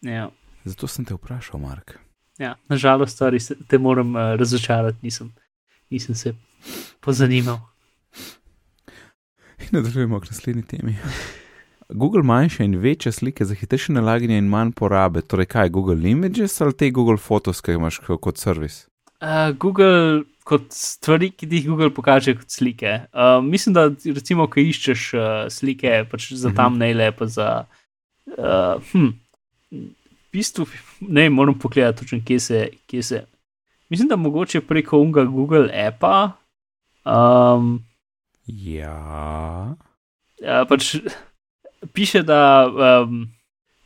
Ja. 0.08 0.30
Zato 0.64 0.88
sem 0.88 1.04
te 1.06 1.18
vprašal, 1.18 1.60
Mark. 1.60 1.98
Ja, 2.40 2.54
nažalost, 2.72 3.18
stvari 3.18 3.42
te 3.68 3.78
moram 3.78 4.16
uh, 4.16 4.22
razočarati, 4.40 4.98
nisem, 5.02 5.34
nisem 5.90 6.16
se 6.16 6.32
pozanimal. 7.04 7.60
In 9.62 9.68
nadaljujemo 9.72 10.20
k 10.20 10.26
naslednji 10.26 10.64
temi. 10.64 10.96
Google 11.90 12.24
manjša 12.24 12.64
in 12.64 12.76
večja 12.76 13.12
slike 13.12 13.46
za 13.46 13.56
hitrejše 13.56 13.94
nalaganje 13.94 14.38
in 14.38 14.48
manj 14.48 14.72
porabe. 14.72 15.22
Torej, 15.22 15.46
kaj 15.46 15.70
Google 15.70 16.10
Images 16.10 16.62
ali 16.62 16.74
te 16.74 16.90
Google 16.90 17.18
Photos, 17.18 17.62
ki 17.62 17.72
jih 17.72 17.78
imaš 17.78 18.00
ko- 18.00 18.18
kot 18.18 18.38
servis? 18.38 18.88
Uh, 19.22 19.28
Google 19.58 20.24
kot 20.44 20.62
stvari, 20.70 21.30
ki 21.32 21.50
ti 21.50 21.56
jih 21.56 21.68
Google 21.68 21.90
pokaže 21.90 22.36
kot 22.36 22.50
slike. 22.50 23.00
Uh, 23.14 23.44
mislim, 23.44 23.74
da 23.74 23.84
recimo, 24.16 24.48
ko 24.48 24.60
iščeš 24.60 25.14
uh, 25.14 25.22
slike 25.50 26.06
pač 26.12 26.32
za 26.34 26.50
Mhm. 26.50 26.56
tam 26.56 26.78
ne 26.78 27.12
pa 27.12 27.28
za. 27.28 27.66
Uh, 28.38 28.82
hm, 28.92 29.12
v 29.72 29.86
bistvu, 30.34 30.66
ne 31.02 31.22
vem, 31.22 31.34
moram 31.34 31.60
pogledati, 31.60 32.00
točno, 32.00 32.20
kje, 32.26 32.40
se, 32.40 32.60
kje 32.88 33.04
se. 33.04 33.26
Mislim, 33.90 34.08
da 34.08 34.16
mogoče 34.16 34.62
preko 34.62 34.98
unga 35.00 35.24
Google 35.24 35.68
appa. 35.88 36.32
Um, 37.06 37.84
Ja. 38.48 39.76
uh, 40.42 40.64
pač 40.70 40.96
piše, 41.96 42.22
da 42.24 42.68
um, 42.68 43.28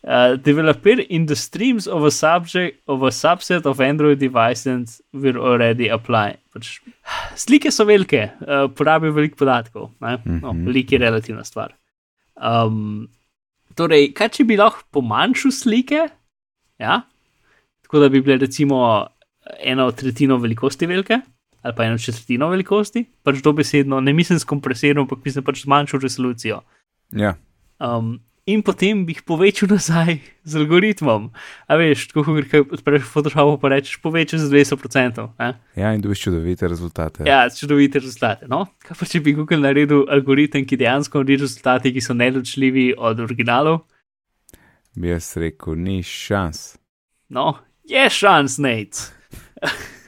uh, 0.03 0.35
developer 0.41 0.99
in 1.09 1.25
the 1.27 1.35
streams 1.35 1.87
of 1.87 2.03
a 2.03 2.11
subject 2.11 2.81
of 2.87 3.03
a 3.03 3.11
subset 3.11 3.65
of 3.65 3.79
Android 3.79 4.19
devices 4.19 5.01
will 5.13 5.37
already 5.37 5.89
apply. 5.91 6.35
Pač, 6.55 6.79
slike 7.45 7.71
so 7.71 7.85
velike, 7.85 8.29
uh, 8.41 8.67
porabijo 8.75 9.13
veliko 9.13 9.35
podatkov, 9.43 9.91
ne? 10.01 10.17
no, 10.25 10.53
Mhm. 10.53 10.65
veliko 10.65 10.95
je 10.95 10.99
relativna 10.99 11.43
stvar. 11.43 11.73
Um, 12.35 13.07
torej, 13.75 14.13
kaj 14.13 14.29
če 14.29 14.43
bi 14.45 14.57
lahko 14.59 14.83
pomanjšal 14.91 15.51
slike? 15.51 16.07
Ja? 16.79 17.01
Tako 17.85 17.99
da 17.99 18.09
bi 18.09 18.19
bile 18.21 18.37
recimo 18.41 18.79
eno 19.61 19.91
tretjino 19.91 20.37
velikosti 20.37 20.87
velike. 20.89 21.19
Ali 21.65 21.73
pa 21.73 21.87
eno 21.87 21.97
četrtino 21.97 22.51
velikosti, 22.51 23.05
pač 23.25 23.41
dobesedno, 23.41 23.97
ne 23.99 24.13
mislim 24.13 24.39
s 24.39 24.45
kompresirom, 24.45 25.07
ampak 25.07 25.25
mislim 25.25 25.43
pač 25.43 25.63
z 25.63 25.71
manjšo 25.73 25.97
resolucijo. 26.03 26.61
ja. 27.11 27.33
Um, 27.79 28.19
in 28.45 28.61
potem 28.61 29.01
bi 29.05 29.15
jih 29.15 29.23
povečal 29.25 29.71
nazaj 29.73 30.19
z 30.45 30.59
algoritmom. 30.61 31.31
A 31.67 31.77
veš, 31.81 32.05
tako 32.11 32.27
kot 32.27 32.47
kaj 32.51 32.63
odpreš 32.77 33.07
Photoshop, 33.09 33.57
pa 33.61 33.71
rečeš 33.73 33.97
povečaj 34.03 34.43
za 34.43 34.49
200%. 34.53 35.25
Ne? 35.41 35.49
ja, 35.75 35.93
in 35.97 36.01
dobiš 36.01 36.27
čudovite 36.27 36.69
rezultate. 36.69 37.25
Ja, 37.25 37.49
čudovite 37.49 37.99
rezultate. 37.99 38.45
No? 38.51 38.67
Kaj 38.85 38.99
pa 39.01 39.09
če 39.09 39.23
bi 39.25 39.33
Google 39.33 39.63
naredil 39.65 40.05
algoritem, 40.13 40.65
ki 40.69 40.77
dejansko 40.77 41.23
naredi 41.23 41.41
rezultate, 41.41 41.91
ki 41.91 42.05
so 42.05 42.13
neločljivi 42.13 42.91
od 42.97 43.25
originalov? 43.25 43.81
Bi 44.95 45.09
jaz 45.09 45.33
rekel, 45.41 45.75
ni 45.81 45.99
šans. 46.05 46.77
No, 47.33 47.57
je 47.89 48.05
šans, 48.13 48.61
Nate. 48.61 49.09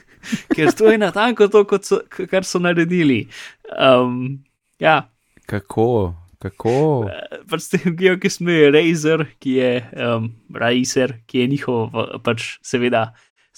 Ker 0.54 0.72
to 0.76 0.90
je 0.92 0.98
natanko 0.98 1.48
to, 1.52 1.64
so, 1.82 2.00
kar 2.30 2.44
so 2.44 2.60
naredili. 2.62 3.26
Um, 3.74 4.40
ja, 4.80 5.02
Kako? 5.48 6.14
Kako? 6.38 7.08
pač 7.50 7.64
s 7.64 7.72
tehnologijo, 7.72 8.18
ki 8.20 8.30
smo 8.30 8.52
jo 8.52 8.68
Razer, 8.70 9.24
ki 9.42 9.54
je 9.56 9.70
um, 9.96 10.28
Razer, 10.54 11.16
ki 11.26 11.40
je 11.40 11.46
njihov, 11.54 11.96
pač 12.22 12.58
seveda, 12.62 13.08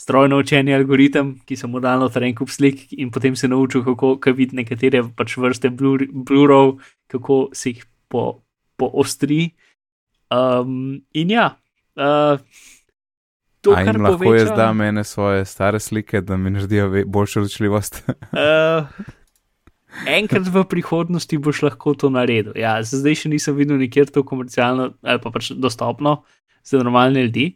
strojno 0.01 0.39
učenje 0.41 0.77
algoritem, 0.79 1.35
ki 1.45 1.59
so 1.61 1.69
mu 1.69 1.83
dal 1.83 2.01
noter 2.01 2.25
en 2.25 2.35
kup 2.39 2.49
slik 2.49 2.87
in 2.97 3.11
potem 3.13 3.37
se 3.37 3.51
naučil, 3.51 3.85
kako 3.85 4.15
ka 4.23 4.33
vidi 4.37 4.57
nekatere 4.57 5.03
pač 5.17 5.37
vrste 5.37 5.69
blur, 5.77 6.07
blurov, 6.09 6.79
kako 7.11 7.51
se 7.53 7.75
jih 7.75 7.85
po, 8.09 8.41
poostri. 8.81 9.51
Um, 10.33 11.03
in 11.13 11.35
ja, 11.35 11.51
uh, 11.99 12.41
to, 13.61 13.75
kar 13.77 13.99
lahko 13.99 14.19
poveča, 14.19 14.43
jaz 14.43 14.51
dam 14.57 14.81
ene 14.81 15.05
svoje 15.05 15.45
stare 15.45 15.81
slike, 15.81 16.21
da 16.21 16.37
mi 16.37 16.51
naredijo 16.51 17.05
boljšo 17.07 17.41
ločljivost? 17.45 18.03
Uh, 18.09 18.87
enkrat 20.19 20.49
v 20.49 20.65
prihodnosti 20.69 21.39
boš 21.39 21.63
lahko 21.69 21.95
to 21.95 22.11
naredil. 22.13 22.55
Ja, 22.59 22.79
zdaj 22.83 23.25
še 23.25 23.33
nisem 23.33 23.57
videl 23.59 23.81
nikjer 23.81 24.13
to 24.13 24.25
komercialno 24.27 24.95
ali 25.03 25.23
pa 25.23 25.33
pač 25.35 25.53
dostopno 25.57 26.23
za 26.65 26.81
normalne 26.81 27.27
ljudi. 27.27 27.53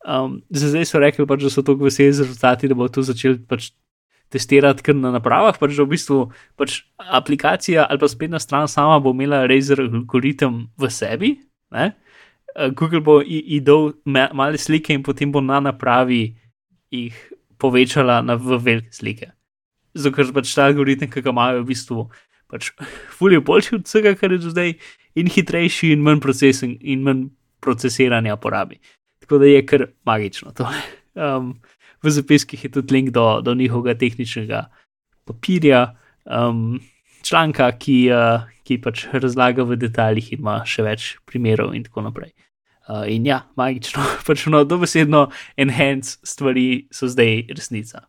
Um, 0.00 0.40
zdaj 0.48 0.88
so 0.88 1.00
rekli, 1.02 1.26
pač, 1.28 1.44
da 1.44 1.52
so 1.52 1.62
tako 1.66 1.90
veseli 1.90 2.12
z 2.16 2.24
rezultati, 2.24 2.70
da 2.70 2.76
bo 2.78 2.88
to 2.88 3.04
začeli 3.04 3.42
pač 3.44 3.70
testirati 4.32 4.84
kar 4.86 4.96
na 4.96 5.12
napravah. 5.12 5.58
Pač, 5.60 5.74
da 5.76 5.84
v 5.84 5.92
bistvu 5.92 6.20
pač 6.58 6.82
aplikacija 6.98 7.84
ali 7.86 8.00
pa 8.00 8.08
spletna 8.08 8.40
stran 8.40 8.70
sama 8.70 9.00
bo 9.02 9.12
imela 9.12 9.44
Razer 9.50 9.84
algoritem 9.84 10.64
v 10.78 10.90
sebi. 10.90 11.34
Ne? 11.74 11.92
Uh, 12.56 12.70
Google 12.74 13.00
bo 13.00 13.22
ma- 14.04 14.32
male 14.34 14.58
slike 14.58 14.90
in 14.94 15.02
potem 15.02 15.32
bo 15.32 15.40
na 15.40 15.60
napravi 15.60 16.34
jih 16.90 17.14
povečala 17.58 18.22
na 18.22 18.34
v 18.34 18.58
velike 18.58 18.92
slike. 18.92 19.30
Zato 19.94 20.14
ker 20.16 20.32
pač 20.32 20.54
ta 20.54 20.66
algoritem, 20.66 21.10
ki 21.10 21.22
ga 21.22 21.30
imajo, 21.30 21.62
v 21.62 21.70
bistvu 21.70 22.06
pač 22.50 22.70
fulje 23.18 23.40
boljši 23.40 23.76
od 23.78 23.84
vsega, 23.86 24.14
kar 24.18 24.32
je 24.32 24.40
do 24.42 24.50
zdaj, 24.50 24.74
in 25.18 25.30
hitrejši, 25.30 25.92
in 25.94 26.02
manj, 26.06 26.22
procesen, 26.24 26.76
in 26.80 27.04
manj 27.06 27.28
procesiranja 27.60 28.38
porabi. 28.40 28.80
Tako 29.22 29.42
da 29.42 29.50
je 29.50 29.66
kar 29.66 29.90
magično 30.06 30.54
to. 30.56 30.68
Um, 31.20 31.56
v 32.06 32.10
zapiskih 32.14 32.60
je 32.64 32.68
tudi 32.70 32.94
link 32.94 33.08
do, 33.10 33.40
do 33.42 33.50
njihovega 33.58 33.98
tehničnega 33.98 34.60
papirja, 35.26 35.80
um, 36.22 36.78
članka, 37.26 37.66
ki, 37.74 37.96
uh, 38.14 38.46
ki 38.70 38.78
pač 38.78 39.08
razlaga 39.10 39.66
v 39.66 39.80
detaljih 39.80 40.30
in 40.36 40.44
ima 40.44 40.60
še 40.62 40.86
več 40.86 41.10
primerov 41.26 41.74
in 41.74 41.82
tako 41.88 42.06
naprej. 42.06 42.30
Uh, 42.86 43.02
in 43.10 43.26
ja, 43.26 43.42
magično, 43.58 44.04
pač 44.26 44.46
no, 44.50 44.62
dobesedno 44.64 45.26
enhance 45.58 46.18
stvari 46.26 46.86
so 46.94 47.10
zdaj 47.10 47.50
resnica. 47.50 48.06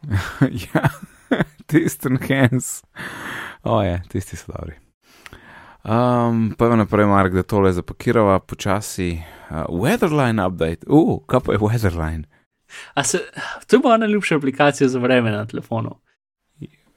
ja, 0.66 0.86
tisti 1.70 2.14
enhance. 2.14 2.86
O, 3.66 3.82
je, 3.82 3.98
tisti 4.14 4.38
so 4.38 4.54
dobri. 4.54 4.78
Um, 5.80 6.50
pa 6.58 6.68
naprej, 6.76 7.08
Mark, 7.10 7.34
da 7.34 7.42
tole 7.42 7.72
zapakirava 7.72 8.38
počasi. 8.38 9.16
Uh, 9.50 9.66
weatherline 9.74 10.38
update. 10.38 10.86
Uh, 10.86 11.18
kaj 11.26 11.42
pa 11.46 11.56
je 11.56 11.58
Weatherline? 11.58 12.28
A 12.94 13.02
Se, 13.02 13.18
to 13.66 13.76
je 13.76 13.80
moja 13.82 13.96
najljubša 13.98 14.36
aplikacija 14.36 14.88
za 14.88 14.98
vreme 15.02 15.30
na 15.30 15.46
telefonu. 15.46 15.98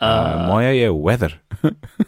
Uh, 0.01 0.07
Uh, 0.07 0.47
moja 0.47 0.71
je 0.73 0.89
Weather. 0.91 1.37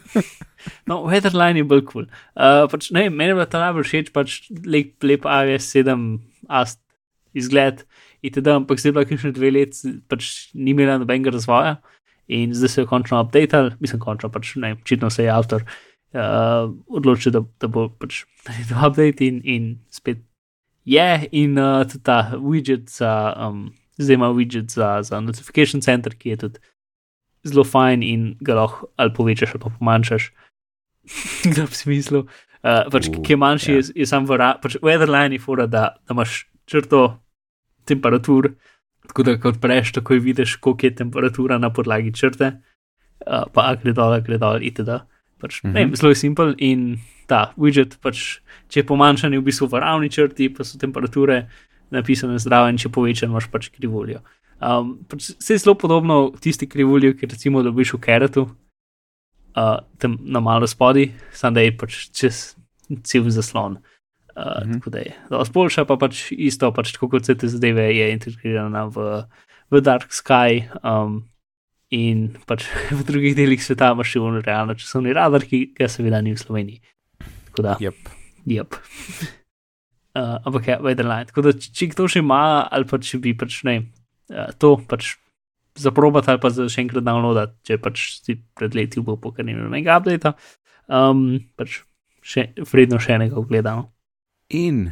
no, 0.88 1.04
Weatherline 1.06 1.62
je 1.62 1.64
bolj 1.64 1.84
kul. 1.84 1.90
Cool. 1.92 2.06
Uh, 2.34 2.66
pač, 2.70 2.90
ne, 2.90 3.08
meni 3.10 3.32
je 3.32 3.38
bila 3.38 3.46
ta 3.48 3.62
najbolj 3.62 3.86
všeč, 3.88 4.10
pač 4.12 4.40
lep, 4.66 4.96
lep 5.06 5.24
iOS 5.24 5.70
7 5.72 6.18
ast 6.48 6.80
izgled. 7.36 7.84
Itd., 8.24 8.48
ampak 8.52 8.80
zdaj 8.80 8.90
je 8.90 8.96
bila 8.96 9.08
kakšne 9.08 9.32
dve 9.36 9.52
leti, 9.54 9.96
pač 10.10 10.50
ni 10.56 10.74
imela 10.74 10.98
nobenega 10.98 11.34
razvoja 11.36 11.76
in 12.26 12.54
zdaj 12.54 12.68
se 12.68 12.80
je 12.80 12.90
končno 12.90 13.20
updated, 13.22 13.76
mislim, 13.80 14.00
končno 14.02 14.30
pač 14.34 14.56
ne, 14.58 14.74
očitno 14.74 15.10
se 15.14 15.24
je 15.24 15.30
avtor 15.30 15.62
uh, 15.62 16.72
odločil, 16.88 17.32
da, 17.32 17.44
da 17.62 17.70
bo 17.70 17.86
pač 17.88 18.24
naredil 18.48 18.80
update 18.82 19.26
in, 19.26 19.40
in 19.44 19.68
spet 19.94 20.24
je. 20.84 21.28
In 21.32 21.58
uh, 21.58 21.84
tudi 21.86 22.02
ta 22.06 22.18
widget 22.34 22.90
za, 22.90 23.12
um, 23.38 23.68
zdaj 23.98 24.18
ima 24.18 24.32
widget 24.34 24.74
za, 24.74 24.96
za 25.06 25.20
notification 25.20 25.84
center, 25.84 26.16
ki 26.18 26.34
je 26.34 26.40
tudi 26.46 26.64
zelo 27.46 27.64
fajn 27.64 28.02
in 28.02 28.26
ga 28.44 28.58
lahko 28.58 28.90
ali 28.96 29.14
povečaš 29.14 29.54
ali 29.54 29.62
pa 29.62 29.72
pomanjšaš. 29.78 30.30
Kdo 31.50 31.66
bi 31.70 31.74
si 31.78 31.88
mislil? 31.88 32.26
Uh, 32.66 32.86
pač, 32.90 33.08
Uh, 33.08 33.22
ki 33.22 33.36
je 33.36 33.38
manjši, 33.38 33.72
ja. 33.72 33.78
je, 33.78 33.82
je 34.02 34.06
sam 34.10 34.26
v 34.26 34.38
ra- 34.40 34.56
pač 34.58 34.78
weatherline, 34.82 35.36
je 35.36 35.42
fora, 35.42 35.68
da, 35.70 35.94
da 36.02 36.16
imaš 36.16 36.46
črto 36.66 37.20
temperatur, 37.86 38.56
tako 39.06 39.22
da 39.22 39.36
ko 39.38 39.52
odpreš, 39.54 39.92
takoj 40.00 40.18
vidiš, 40.18 40.56
koliko 40.58 40.88
je 40.88 40.96
temperatura 40.98 41.60
na 41.62 41.70
podlagi 41.70 42.10
črte, 42.10 42.56
uh, 43.22 43.44
pa 43.54 43.68
gre 43.78 43.94
dol, 43.94 44.18
gre 44.26 44.40
dol, 44.42 44.58
itd. 44.66 44.98
Pač, 45.38 45.62
mm 45.62 45.70
-hmm. 45.70 45.74
ne, 45.74 45.96
zelo 45.96 46.10
je 46.10 46.18
simpel 46.18 46.54
in 46.58 46.98
ta 47.28 47.52
widget, 47.56 47.98
pač, 48.02 48.40
če 48.68 48.80
je 48.80 48.86
pomanjšan, 48.86 49.32
je 49.32 49.38
v 49.38 49.46
bistvu 49.46 49.68
v 49.70 49.80
ravni 49.80 50.10
črti, 50.10 50.48
pa 50.48 50.64
so 50.64 50.78
temperature 50.78 51.46
napisane 51.90 52.38
zraven, 52.38 52.78
če 52.78 52.88
povečan, 52.88 53.30
imaš 53.30 53.50
pač 53.50 53.68
krivuljo. 53.68 54.22
Um, 54.56 54.94
pač 55.08 55.30
se 55.36 55.54
je 55.54 55.58
zelo 55.60 55.74
podobno 55.76 56.32
tisti 56.40 56.68
krivulji, 56.68 57.12
ki 57.16 57.28
recimo 57.28 57.62
dobiš 57.62 57.92
v 57.96 58.00
Keretu, 58.00 58.46
uh, 59.56 59.78
tam 60.00 60.16
na 60.24 60.40
malo 60.40 60.66
spodi, 60.66 61.10
samo 61.32 61.58
da 61.58 61.64
je 61.66 61.76
pač 61.76 61.98
čez 62.16 62.56
cel 63.04 63.28
zaslon. 63.30 63.76
Uh, 64.36 64.42
mm 64.42 64.70
-hmm. 64.70 64.74
Tako 64.74 64.90
da 64.90 64.98
je 64.98 65.16
dosti 65.30 65.52
boljša, 65.52 65.84
pa 65.84 65.96
pač 65.96 66.32
isto, 66.32 66.72
pač 66.72 66.92
tako 66.92 67.08
kot 67.08 67.22
vse 67.22 67.34
te 67.34 67.48
zadeve 67.48 67.96
je 67.96 68.12
integrirana 68.12 68.84
v, 68.84 69.22
v 69.70 69.80
Dark 69.80 70.12
Sky. 70.12 70.68
Um, 70.84 71.24
In 71.94 72.34
pač 72.46 72.66
v 72.98 73.04
drugih 73.06 73.36
delih 73.38 73.62
sveta 73.62 73.92
imaš 73.94 74.10
še 74.10 74.18
eno 74.18 74.42
realno 74.42 74.74
časovni 74.74 75.14
radar, 75.14 75.44
ki 75.46 75.70
ga 75.76 75.86
seveda 75.86 76.18
ni 76.20 76.34
v 76.34 76.40
Sloveniji. 76.40 76.80
Tako 77.50 77.62
da. 77.62 77.76
Yep. 77.78 78.10
Yep. 78.50 78.78
uh, 80.18 80.38
ampak 80.42 80.66
ja, 80.66 80.80
Weatherline. 80.82 81.30
Tako 81.30 81.46
da, 81.46 81.54
če 81.54 81.92
kdo 81.94 82.08
še 82.10 82.24
ima, 82.24 82.66
ali 82.66 82.88
pa 82.90 82.98
če 82.98 83.22
bi 83.22 83.36
pač 83.38 83.60
ne, 83.68 83.76
to 84.58 84.76
pač 84.88 85.14
zaprobati 85.76 86.30
ali 86.30 86.40
pa 86.40 86.50
za 86.50 86.68
še 86.72 86.86
enkrat 86.86 87.04
downloadati, 87.04 87.58
če 87.66 87.78
pač 87.82 88.06
si 88.24 88.38
pred 88.56 88.74
leti 88.74 89.02
bil 89.04 89.18
po 89.20 89.32
kar 89.36 89.46
nekaj 89.46 89.92
update, 89.92 90.32
um, 90.88 91.26
pač 91.58 91.82
še 92.26 92.50
vredno 92.70 92.98
še 93.02 93.18
enega 93.18 93.38
ogledano. 93.38 93.90
In 94.56 94.88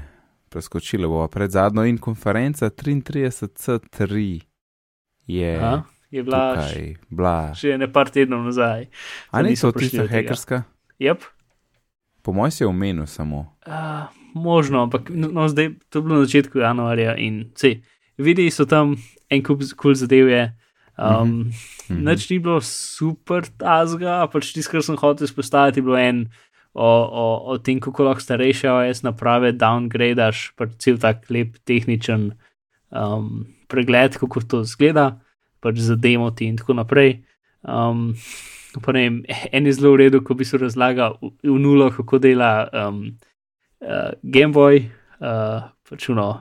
preskočila 0.52 1.08
bova 1.10 1.28
pred 1.32 1.50
zadnjo 1.50 1.86
in 1.88 1.98
konferenca 1.98 2.70
33C3 2.70 4.42
je. 5.26 5.52
Aha, 5.58 5.82
je 6.10 6.22
bila 6.22 6.42
Tukaj, 6.54 6.90
bila. 7.10 7.36
še 7.58 7.78
ne 7.80 7.88
par 7.90 8.12
tednov 8.14 8.44
nazaj. 8.46 8.86
A 9.32 9.42
to 9.42 9.72
prišli 9.74 9.74
tista 9.80 10.06
hekerska? 10.10 10.62
Yep. 11.02 11.26
Po 12.24 12.32
mojem 12.32 12.52
si 12.54 12.62
je 12.62 12.68
omenil 12.68 13.08
samo. 13.10 13.56
Uh, 13.66 14.06
možno, 14.34 14.86
ampak 14.86 15.10
no, 15.10 15.28
no, 15.28 15.48
zdaj 15.50 15.74
to 15.90 15.98
je 15.98 16.02
bilo 16.02 16.22
na 16.22 16.24
začetku 16.24 16.62
januarja 16.62 17.16
in 17.18 17.50
vse. 17.52 17.82
Videli 18.18 18.50
so 18.50 18.64
tam 18.64 18.96
en 19.30 19.42
kup 19.42 19.60
kul 19.60 19.76
cool 19.76 19.94
zadev. 19.98 20.28
Je. 20.28 20.44
Um, 20.98 21.50
Mhm. 21.88 22.04
Nič 22.04 22.30
ni 22.32 22.38
bilo 22.40 22.60
super 22.64 23.44
tazga, 23.44 24.24
pač 24.32 24.54
tisto, 24.54 24.72
kar 24.72 24.84
sem 24.84 24.96
hotel 24.96 25.28
izpostaviti, 25.28 25.80
je 25.80 25.84
bilo 25.84 25.98
en 26.00 26.24
o, 26.72 26.88
o, 26.88 27.24
o 27.52 27.58
tem, 27.60 27.80
kako 27.80 28.08
lahko 28.08 28.24
starejše 28.24 28.72
OS 28.72 29.04
naprave 29.04 29.52
downgradaš, 29.52 30.54
pač 30.56 30.78
cel 30.80 30.96
tak 31.00 31.28
lep 31.28 31.60
tehničen 31.68 32.32
um, 32.88 33.44
pregled, 33.68 34.16
kako 34.16 34.44
to 34.48 34.62
zgleda, 34.64 35.20
pač 35.60 35.84
za 35.84 35.96
demoti 36.00 36.48
in 36.48 36.56
tako 36.56 36.80
naprej. 36.80 37.20
Um, 37.60 38.16
pa 38.80 38.96
ne 38.96 39.04
vem, 39.04 39.20
en 39.56 39.68
je 39.68 39.76
zelo 39.76 39.94
v 39.94 40.08
redu, 40.08 40.24
ko 40.24 40.36
bi 40.38 40.48
se 40.48 40.56
razlagal 40.60 41.20
v, 41.20 41.34
v 41.44 41.60
nulo, 41.60 41.92
kako 41.92 42.22
dela 42.22 42.64
um, 42.72 43.12
uh, 43.84 44.16
Game 44.24 44.56
Boy, 44.56 44.88
uh, 45.20 45.68
pač 45.84 46.08
uno. 46.08 46.40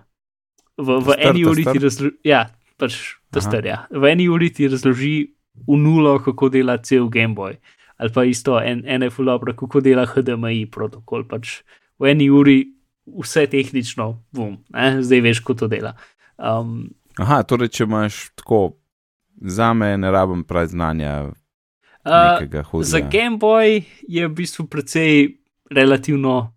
V, 0.78 0.98
v 1.00 1.06
Testar, 1.06 1.30
eni 1.30 1.46
uri 1.46 1.64
ti 1.66 1.80
razloži, 1.80 2.16
ja, 2.26 2.48
pač 2.82 2.98
testar, 3.34 3.66
ja. 3.66 3.84
V 3.94 4.10
eni 4.10 4.26
uri 4.30 4.50
ti 4.50 4.68
razloži 4.68 5.16
v 5.68 5.78
nulo, 5.78 6.18
kako 6.24 6.50
dela 6.50 6.80
cel 6.82 7.10
Game 7.14 7.38
Boy. 7.38 7.60
Ali 8.02 8.10
pa 8.10 8.26
isto, 8.26 8.58
en, 8.58 8.82
ena 8.90 9.06
je 9.06 9.14
fulabra, 9.14 9.54
kako 9.54 9.84
dela 9.86 10.08
HDMI 10.10 10.66
protokol. 10.74 11.28
Pač 11.30 11.62
v 12.02 12.10
eni 12.10 12.30
uri 12.34 12.74
vse 13.06 13.46
tehnično, 13.52 14.24
bum, 14.34 14.58
ne? 14.74 15.04
zdaj 15.04 15.22
veš, 15.22 15.44
kako 15.44 15.64
to 15.64 15.70
dela. 15.72 15.94
Um, 16.38 16.90
Aha, 17.22 17.44
torej, 17.46 17.70
če 17.70 17.86
imaš 17.86 18.32
tako, 18.40 18.80
za 19.38 19.74
me 19.78 19.94
ne 19.98 20.10
rabim 20.12 20.44
prav 20.48 20.72
znanja 20.72 21.30
uh. 21.30 22.82
Za 22.82 23.00
Game 23.00 23.38
Boy 23.38 23.84
je 24.08 24.28
v 24.28 24.34
bistvu 24.34 24.66
precej 24.68 25.38
relativno, 25.72 26.56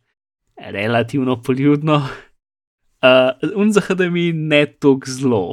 relativno 0.57 1.43
poljudno, 1.43 2.03
uh, 3.03 3.33
un 3.57 3.73
za 3.73 3.81
HDMI 3.81 4.33
ne 4.33 4.67
tako 4.67 5.11
zelo. 5.11 5.45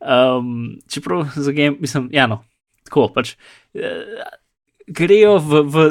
Um, 0.00 0.78
čeprav 0.88 1.28
za 1.36 1.52
Game, 1.52 1.76
mislim, 1.80 2.08
ja, 2.12 2.26
no, 2.26 2.42
tako 2.88 3.08
pač. 3.14 3.34
Uh, 3.74 4.24
grejo 4.88 5.38
v, 5.38 5.62
v 5.68 5.84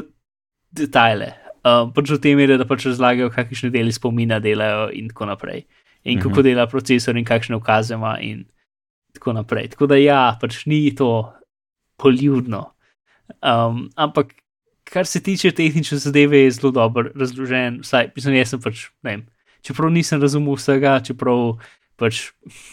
detajle, 0.71 1.33
um, 1.63 1.91
pač 1.93 2.09
v 2.09 2.21
tem 2.21 2.37
meri, 2.37 2.57
da 2.57 2.65
pač 2.65 2.87
razlagajo, 2.89 3.29
kakšne 3.33 3.69
deli 3.73 3.93
spomina 3.93 4.39
delajo 4.43 4.89
in 4.93 5.09
tako 5.13 5.29
naprej. 5.29 5.65
In 6.03 6.17
Mhm. 6.17 6.23
kako 6.23 6.41
dela 6.41 6.67
procesor 6.67 7.17
in 7.17 7.25
kakšne 7.25 7.55
ukaze 7.59 7.93
ima 7.93 8.17
in 8.23 8.45
tako 9.13 9.33
naprej. 9.33 9.67
Tako 9.75 9.87
da 9.87 9.95
ja, 9.99 10.37
pač 10.41 10.65
ni 10.65 10.95
to 10.95 11.27
poljudno. 11.97 12.71
Um, 13.43 13.89
ampak, 13.95 14.33
kar 14.89 15.05
se 15.05 15.19
tiče 15.21 15.51
tehnične 15.51 15.97
zadeve, 15.97 16.39
je 16.39 16.51
zelo 16.51 16.71
dobro 16.71 17.11
razložen. 17.15 17.81
Vsaj, 17.83 18.11
mislim, 18.15 18.35
jaz 18.39 18.49
sem 18.55 18.61
pač, 18.61 18.87
ne 19.03 19.11
vem, 19.11 19.25
čeprav 19.65 19.91
nisem 19.93 20.21
razumel 20.21 20.57
vsega, 20.59 20.99
čeprav 21.05 21.59
pač 21.99 22.29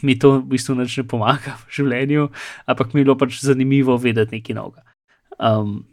mi 0.07 0.15
to 0.19 0.39
v 0.39 0.55
bistvu 0.55 0.77
ne 0.79 0.87
pomaga 1.09 1.57
v 1.67 1.79
življenju, 1.81 2.29
ampak 2.67 2.95
mi 2.95 3.03
je 3.03 3.05
bilo 3.09 3.19
pač 3.19 3.41
zanimivo 3.43 3.99
vedeti 3.99 4.39
nekaj 4.39 4.55
novega. 4.55 4.87
Um, 5.39 5.85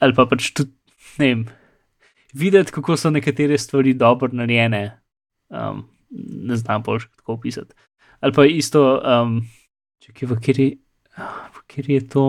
ali 0.00 0.12
pa 0.16 0.26
pač 0.26 0.50
tudi, 0.50 0.74
ne 1.22 1.26
vem, 1.30 1.44
videti, 2.34 2.74
kako 2.74 2.96
so 2.96 3.10
nekatere 3.10 3.58
stvari 3.58 3.94
dobro 3.94 4.32
narejene. 4.32 4.98
Um, 5.48 5.86
ne 6.10 6.56
znam 6.56 6.82
bolj 6.82 7.06
kako 7.16 7.38
opisati. 7.38 7.74
Ali 8.20 8.32
pa 8.32 8.44
isto, 8.46 8.82
um, 8.98 9.40
če 10.02 10.12
je 10.20 10.28
v 10.28 10.36
kateri, 10.40 10.68
v 11.16 11.64
kateri 11.66 11.98
je 12.00 12.06
to. 12.08 12.26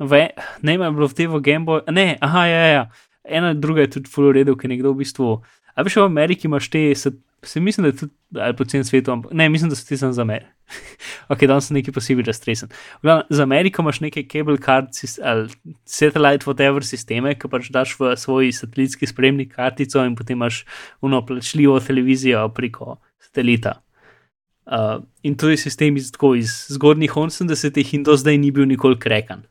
Ve, 0.00 0.30
ne, 0.62 0.74
ima 0.74 0.90
bilo 0.90 1.08
v 1.10 1.16
tem 1.16 1.30
v 1.32 1.42
Gameboy. 1.44 1.84
Ne, 1.92 2.16
aha, 2.20 2.44
ja, 2.48 2.66
ja. 2.72 2.84
Ena 3.24 3.52
druga 3.54 3.84
je 3.84 3.98
tudi 3.98 4.08
full 4.08 4.32
redo, 4.32 4.56
ker 4.56 4.70
nekdo 4.72 4.94
v 4.94 5.02
bistvu. 5.02 5.40
A 5.74 5.82
veš, 5.86 5.96
v 5.96 6.06
Ameriki 6.06 6.48
imaš 6.48 6.70
te, 6.70 6.94
se, 6.94 7.12
se 7.42 7.60
mislim, 7.60 7.84
da 7.84 7.88
je 7.88 7.96
tudi, 7.96 8.14
ali 8.36 8.56
po 8.56 8.64
celem 8.64 8.84
svetu, 8.84 9.22
ne, 9.30 9.48
mislim, 9.48 9.70
da 9.70 9.76
so 9.76 9.86
ti 9.88 9.96
samo 9.96 10.12
za 10.12 10.22
Ameriko. 10.22 10.50
ok, 11.32 11.44
danes 11.50 11.66
sem 11.68 11.76
nekaj 11.78 11.94
posebej 11.94 12.26
raztresen. 12.28 12.70
Glavno, 13.02 13.24
za 13.30 13.42
Ameriko 13.42 13.82
imaš 13.82 14.00
neke 14.00 14.24
cable 14.32 14.58
card 14.64 14.88
ali 15.22 15.48
satellite 15.84 16.46
whatever 16.46 16.84
sisteme, 16.86 17.34
ki 17.34 17.50
pač 17.50 17.70
daš 17.74 17.96
v 17.98 18.14
svoj 18.16 18.52
satelitski 18.54 19.06
spremnik 19.06 19.54
kartico 19.54 20.04
in 20.06 20.16
potem 20.16 20.38
imaš 20.38 20.64
uno 21.00 21.24
plačljivo 21.26 21.80
televizijo 21.80 22.48
preko 22.54 22.98
satelita. 23.18 23.80
Uh, 24.70 25.02
in 25.22 25.34
to 25.34 25.48
je 25.50 25.56
sistem 25.56 25.96
iz, 25.96 26.12
tako, 26.12 26.34
iz 26.38 26.66
zgodnjih 26.70 27.10
80-ih 27.10 27.94
in 27.94 28.02
do 28.06 28.14
zdaj 28.16 28.38
ni 28.38 28.52
bil 28.54 28.68
nikoli 28.70 28.98
krekan. 28.98 29.42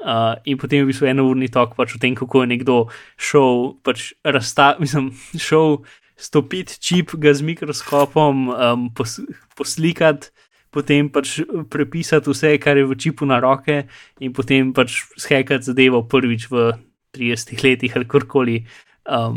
Uh, 0.00 0.40
in 0.48 0.56
potem 0.56 0.80
je 0.80 0.88
bil 0.88 1.08
eno 1.10 1.26
urni 1.28 1.50
tok 1.52 1.74
pač 1.76 1.92
o 1.92 1.98
tem, 2.00 2.14
kako 2.16 2.40
je 2.42 2.48
nekdo 2.54 2.76
šel, 3.20 3.76
pač 3.84 4.14
razsta, 4.24 4.72
mislim, 4.82 5.10
šel 5.36 5.82
stopiti 6.20 6.78
čip 6.80 7.12
ga 7.20 7.34
z 7.36 7.44
mikroskopom, 7.44 8.48
um, 8.48 8.86
pos, 8.96 9.18
poslikati, 9.56 10.32
potem 10.72 11.10
pač 11.12 11.40
prepisati 11.68 12.32
vse, 12.32 12.54
kar 12.62 12.80
je 12.80 12.86
v 12.88 12.96
čipu 12.96 13.28
na 13.28 13.40
roke, 13.44 13.84
in 14.24 14.32
potem 14.32 14.72
pač 14.76 15.02
skekati 15.20 15.68
zadevo 15.68 16.04
prvič 16.08 16.48
v 16.48 16.72
30 17.16 17.64
letih 17.64 17.96
ali 17.96 18.08
karkoli. 18.08 18.58
Um, 19.04 19.36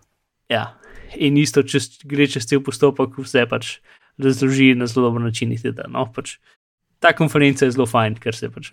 ja, 0.54 0.74
in 1.16 1.40
isto, 1.40 1.62
če 1.62 1.80
gre 2.04 2.28
čez 2.28 2.48
cel 2.50 2.64
postopek, 2.64 3.16
vse 3.24 3.46
pač 3.48 3.78
razloži 4.20 4.74
na 4.76 4.86
zelo 4.90 5.08
dober 5.08 5.24
način. 5.24 5.52
in 5.52 5.74
Da, 5.74 5.88
no, 5.88 6.06
pač, 6.12 6.38
ta 7.00 7.12
konferenca 7.12 7.64
je 7.64 7.72
zelo 7.72 7.86
fajn, 7.86 8.20
ker 8.20 8.34
se 8.34 8.50
pač 8.50 8.72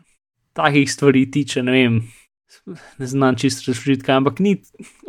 takih 0.58 0.92
stvari 0.92 1.26
tiče, 1.32 1.64
ne 1.64 1.72
vem, 1.76 2.00
ne 3.00 3.08
znam 3.08 3.36
čisto 3.36 3.72
razložiti, 3.72 4.06
kaj, 4.06 4.22
ampak 4.22 4.40
ni, 4.40 4.58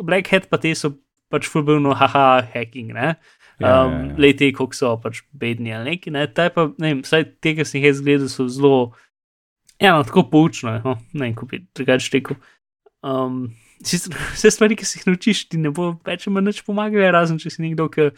Black 0.01 0.31
Hat 0.31 0.49
pa 0.51 0.59
te 0.61 0.73
so 0.75 0.95
pač 1.33 1.49
fulbilno, 1.49 1.95
haha, 1.97 2.43
hacking, 2.53 2.93
ne. 2.93 3.15
Ja, 3.61 3.69
ja, 3.69 3.83
Um, 3.85 3.93
ja. 4.09 4.15
Lete, 4.17 4.49
koliko 4.51 4.75
so 4.75 4.95
pač 4.97 5.21
bedni 5.37 5.75
ali 5.75 5.93
neki, 5.93 6.11
ne, 6.11 6.25
taj 6.27 6.49
pa, 6.55 6.67
ne 6.81 6.89
vem, 6.89 7.03
vsaj 7.05 7.27
tega 7.43 7.65
sem 7.67 7.83
jaz 7.85 8.01
gledal, 8.01 8.29
so 8.31 8.47
zelo, 8.49 8.79
ja, 9.77 9.93
no, 9.93 10.01
tako 10.07 10.25
poučno, 10.31 10.73
no, 10.83 10.95
ne 11.13 11.27
vem, 11.27 11.35
kako 11.37 11.51
bi 11.51 11.61
drugače 11.77 12.09
rekel. 12.15 12.39
Um, 13.05 13.45
vse 13.83 14.51
stvari, 14.51 14.77
ki 14.79 14.87
se 14.87 14.97
jih 14.97 15.07
naučiš, 15.11 15.45
ti 15.51 15.61
ne 15.61 15.69
bo 15.75 15.91
več 16.07 16.25
manj 16.31 16.49
nič 16.49 16.63
pomagale, 16.65 17.11
razen 17.13 17.37
če 17.41 17.53
si 17.53 17.63
nekdo, 17.65 17.89
ki 17.93 18.09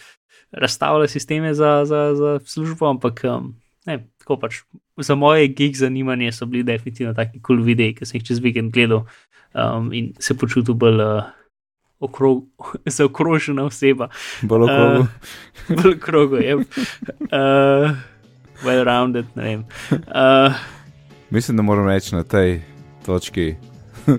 razstavlja 0.56 1.10
sisteme 1.12 1.54
za, 1.58 1.82
za, 1.90 2.02
za 2.16 2.38
službo, 2.46 2.88
ampak 2.96 3.24
um, 3.28 3.52
ne, 3.86 4.00
tako 4.22 4.40
pač. 4.42 4.62
Za 4.98 5.16
moje 5.16 5.48
gig 5.48 5.76
zanimanje 5.76 6.32
so 6.32 6.46
bili 6.46 6.64
definitivno 6.64 7.14
taki 7.14 7.42
kul 7.42 7.58
cool 7.58 7.66
videi, 7.66 7.94
ki 7.96 8.06
sem 8.06 8.20
jih 8.20 8.28
čez 8.28 8.40
vikend 8.44 8.74
gledal 8.74 9.06
um, 9.54 9.92
in 9.94 10.14
se 10.20 10.38
počutil 10.38 10.78
bolj 10.80 11.02
uh, 11.04 11.32
okrog, 12.00 12.46
zaokrožena 12.98 13.66
oseba. 13.66 14.10
Bolj 14.42 14.70
Eh, 14.70 14.74
okrogu. 14.74 15.08
Bolj 15.82 16.00
krogo 16.00 16.38
je. 16.38 16.56
Uh, 16.56 16.64
well 18.64 18.84
rounded, 18.84 19.26
ne 19.36 19.44
vem. 19.44 19.66
Uh, 19.92 20.56
Mislim, 21.30 21.58
da 21.58 21.64
moram 21.64 21.88
reči 21.88 22.16
na 22.16 22.24
tej 22.24 22.62
točki. 23.06 23.56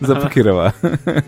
Zapakirava 0.00 0.72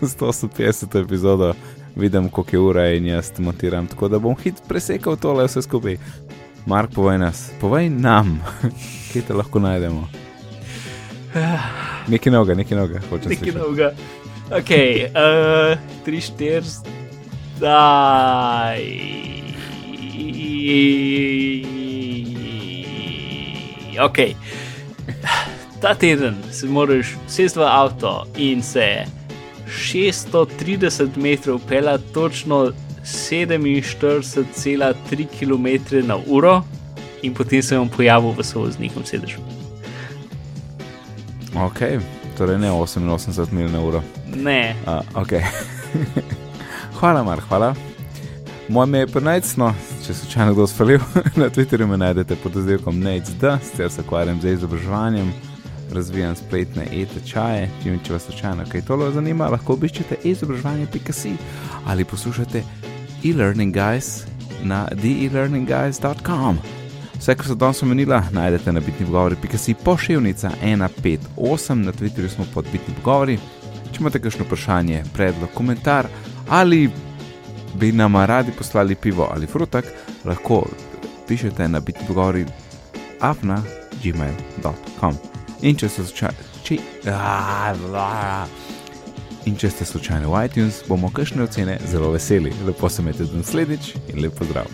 150 0.01 1.03
epizodo, 1.03 1.53
vidim, 1.95 2.29
koliko 2.29 2.55
je 2.55 2.59
ura 2.59 2.87
in 2.91 3.05
jaz 3.07 3.31
montiram, 3.39 3.87
tako 3.87 4.07
da 4.07 4.19
bom 4.19 4.35
hit 4.43 4.55
presekal 4.67 5.15
tole 5.15 5.45
vse 5.47 5.61
skupaj. 5.61 5.97
Mark, 6.65 6.91
povej 6.93 7.17
nas, 7.17 7.51
povej 7.61 7.89
nam, 7.89 8.41
kje 9.13 9.21
te 9.21 9.33
lahko 9.33 9.59
najdemo. 9.59 10.07
Nekaj 12.11 12.33
novega, 12.33 12.55
nekaj 12.57 12.77
novega, 12.77 12.99
hočem 13.09 13.29
nekaj 13.29 13.51
slišati. 13.51 13.59
novega. 13.59 13.91
Ok, 14.49 14.71
uh, 15.13 15.77
3, 16.05 16.21
4, 16.37 16.61
daj. 17.59 18.81
ok. 24.01 24.17
Ta 25.81 25.93
teden 25.93 26.35
se 26.51 26.67
moraš 26.67 27.13
sesti 27.27 27.59
v 27.59 27.63
avto 27.63 28.25
in 28.37 28.63
se 28.63 29.05
630 29.69 31.17
metrov 31.17 31.59
pela 31.67 31.97
točno 31.97 32.71
47,3 33.05 35.27
km 35.39 35.67
na 36.07 36.17
uro 36.27 36.63
in 37.21 37.33
potem 37.33 37.61
se 37.61 37.77
bom 37.77 37.89
pojavil 37.89 38.31
v 38.31 38.43
sovozniku 38.43 39.05
sedežu. 39.05 39.39
Ok, 41.55 41.79
torej 42.37 42.57
ne 42.57 42.71
88 42.71 43.51
mil 43.51 43.71
na 43.71 43.81
uro. 43.81 44.03
Ne, 44.35 44.75
Uh, 44.85 45.21
okay. 45.21 45.41
hvala, 46.99 47.23
Mar, 47.23 47.39
hvala. 47.47 47.75
Moje 48.69 48.87
ime 48.87 48.99
je 48.99 49.07
pa 49.07 49.19
Najcno, 49.19 49.73
če 50.05 50.13
se 50.13 50.19
slučajno 50.19 50.53
kdo 50.53 50.67
spalil, 50.67 50.99
na 51.41 51.49
Twitterju 51.49 51.87
me 51.87 51.97
najdete 51.97 52.35
pod 52.35 52.57
oddelkom 52.57 52.99
NAICD, 52.99 53.43
sicer 53.63 53.91
se 53.91 54.01
ukvarjam 54.01 54.41
z 54.41 54.53
izobraževanjem, 54.53 55.33
razvijam 55.93 56.35
spletne 56.35 56.87
e-tečaje, 56.91 57.69
če, 57.83 58.13
vas 58.13 58.25
slučajno 58.25 58.65
kaj 58.71 58.81
tolo 58.81 59.11
zanima, 59.11 59.49
lahko 59.53 59.73
obiščete 59.73 60.17
izobraževanje.si 60.23 61.35
ali 61.85 62.05
poslušate 62.05 62.63
e-learning 63.25 63.73
guys 63.73 64.25
na 64.63 64.85
theelearningguys.com. 65.01 66.57
Vse, 67.17 67.35
kar 67.35 67.47
so 67.47 67.55
danes 67.55 67.83
omenila, 67.83 68.23
najdete 68.31 68.71
na 68.71 68.79
bitni 68.79 69.05
pogovori.si 69.05 69.73
pošiljnica 69.73 70.51
158, 70.63 71.73
na 71.73 71.91
Twitterju 71.91 72.29
smo 72.29 72.45
pod 72.53 72.65
bitni 72.71 72.93
pogovori. 72.95 73.39
Če 73.91 73.99
imate 73.99 74.19
kakšno 74.19 74.45
vprašanje, 74.45 75.03
predlog, 75.13 75.49
komentar 75.53 76.07
ali 76.49 76.89
bi 77.73 77.91
nam 77.91 78.15
radi 78.15 78.51
poslali 78.51 78.95
pivo 78.95 79.29
ali 79.31 79.47
frutak, 79.47 79.85
lahko 80.25 80.67
pišete 81.27 81.67
na 81.67 81.79
bitni 81.79 82.07
pogovori 82.07 82.45
afna 83.19 83.61
gmail.com. 84.03 85.15
In 85.61 85.75
če 85.75 85.89
ste 85.89 86.03
slučajno. 86.03 86.37
Če, 86.63 86.77
in 89.45 89.57
če 89.57 89.69
ste 89.69 89.85
slučajno 89.85 90.29
v 90.31 90.45
iTunes, 90.45 90.81
bomo 90.87 91.11
kakšne 91.13 91.45
ocene 91.45 91.77
zelo 91.87 92.11
veseli. 92.11 92.53
Lepo 92.65 92.89
se 92.89 93.01
imejte 93.01 93.29
do 93.29 93.37
naslednjič 93.37 93.95
in 94.13 94.21
lep 94.21 94.33
pozdrav. 94.37 94.65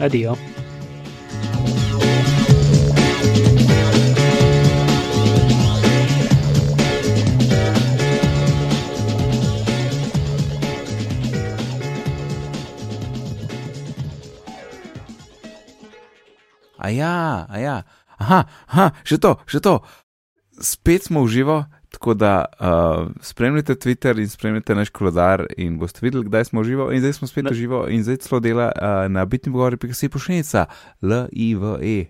adijo. 0.00 0.36
A 16.78 16.90
ja, 16.90 17.46
a 17.50 17.58
ja. 17.58 17.82
Aha, 18.16 18.44
aha, 18.70 18.90
še 19.02 19.18
to, 19.18 19.34
še 19.50 19.58
to. 19.58 19.80
Spet 20.62 21.08
smo 21.10 21.26
v 21.26 21.32
živo, 21.34 21.56
tako 21.96 22.14
da 22.14 22.44
uh, 22.52 22.66
spremljate 23.20 23.74
Twitter 23.74 24.18
in 24.18 24.28
spremljate 24.28 24.74
naš 24.74 24.90
koledar 24.90 25.46
in 25.56 25.78
boste 25.78 26.00
videli, 26.02 26.24
kdaj 26.24 26.44
smo 26.44 26.64
živo. 26.64 26.90
In 26.92 27.00
zdaj 27.00 27.12
smo 27.12 27.28
spet 27.28 27.44
Na- 27.44 27.52
živo 27.52 27.86
in 27.88 28.02
zdaj 28.04 28.16
celo 28.16 28.40
dela 28.40 28.68
uh, 28.70 29.08
na 29.08 29.24
bitni 29.24 29.52
pogovori, 29.52 29.76
pika 29.76 29.94
si 29.94 30.08
pošiljnica, 30.08 30.66
L-I-V-E. 31.02 32.04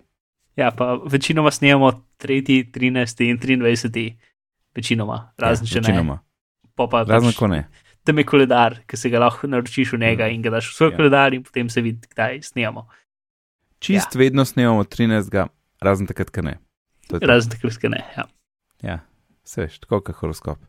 Ja, 0.55 0.71
pa 0.71 0.99
večinoma 1.05 1.51
snemamo 1.51 1.91
3, 2.17 2.43
13 2.71 3.23
in 3.23 3.37
23, 3.37 4.17
večinoma, 4.75 5.31
razen 5.37 5.67
če 5.67 5.75
ne. 5.75 5.79
Ja, 5.79 5.87
Večinoma. 5.87 6.19
Pa 6.75 6.87
pa 6.87 7.03
Razen 7.03 7.29
pač, 7.29 7.37
ko 7.37 7.47
ne. 7.47 7.63
tam 8.03 8.17
je 8.17 8.23
koledar, 8.23 8.79
ki 8.85 8.97
se 8.97 9.09
ga 9.09 9.19
lahko 9.19 9.47
naročiš 9.47 9.93
v 9.93 9.99
njega 9.99 10.27
in 10.27 10.41
ga 10.41 10.49
daš 10.49 10.69
v 10.69 10.75
svoj 10.75 10.91
Ja. 10.91 10.97
koledar 10.97 11.33
in 11.33 11.43
potem 11.43 11.69
se 11.69 11.81
vidi, 11.81 12.07
kdaj 12.11 12.41
snemamo. 12.43 12.87
Čist 13.79 14.15
ja. 14.15 14.19
vedno 14.19 14.45
snemamo 14.45 14.83
13. 14.83 15.47
razen 15.81 16.07
takrat, 16.07 16.29
ko 16.29 16.41
ne. 16.41 16.57
Razen 17.11 17.51
takrat, 17.51 17.77
ko 17.81 17.89
ne. 17.89 18.03
Ja. 18.17 18.25
Ja, 18.81 18.97
se 19.47 19.63
veš, 19.63 19.79
tako 19.79 20.01
kot 20.03 20.19
horoskop. 20.19 20.59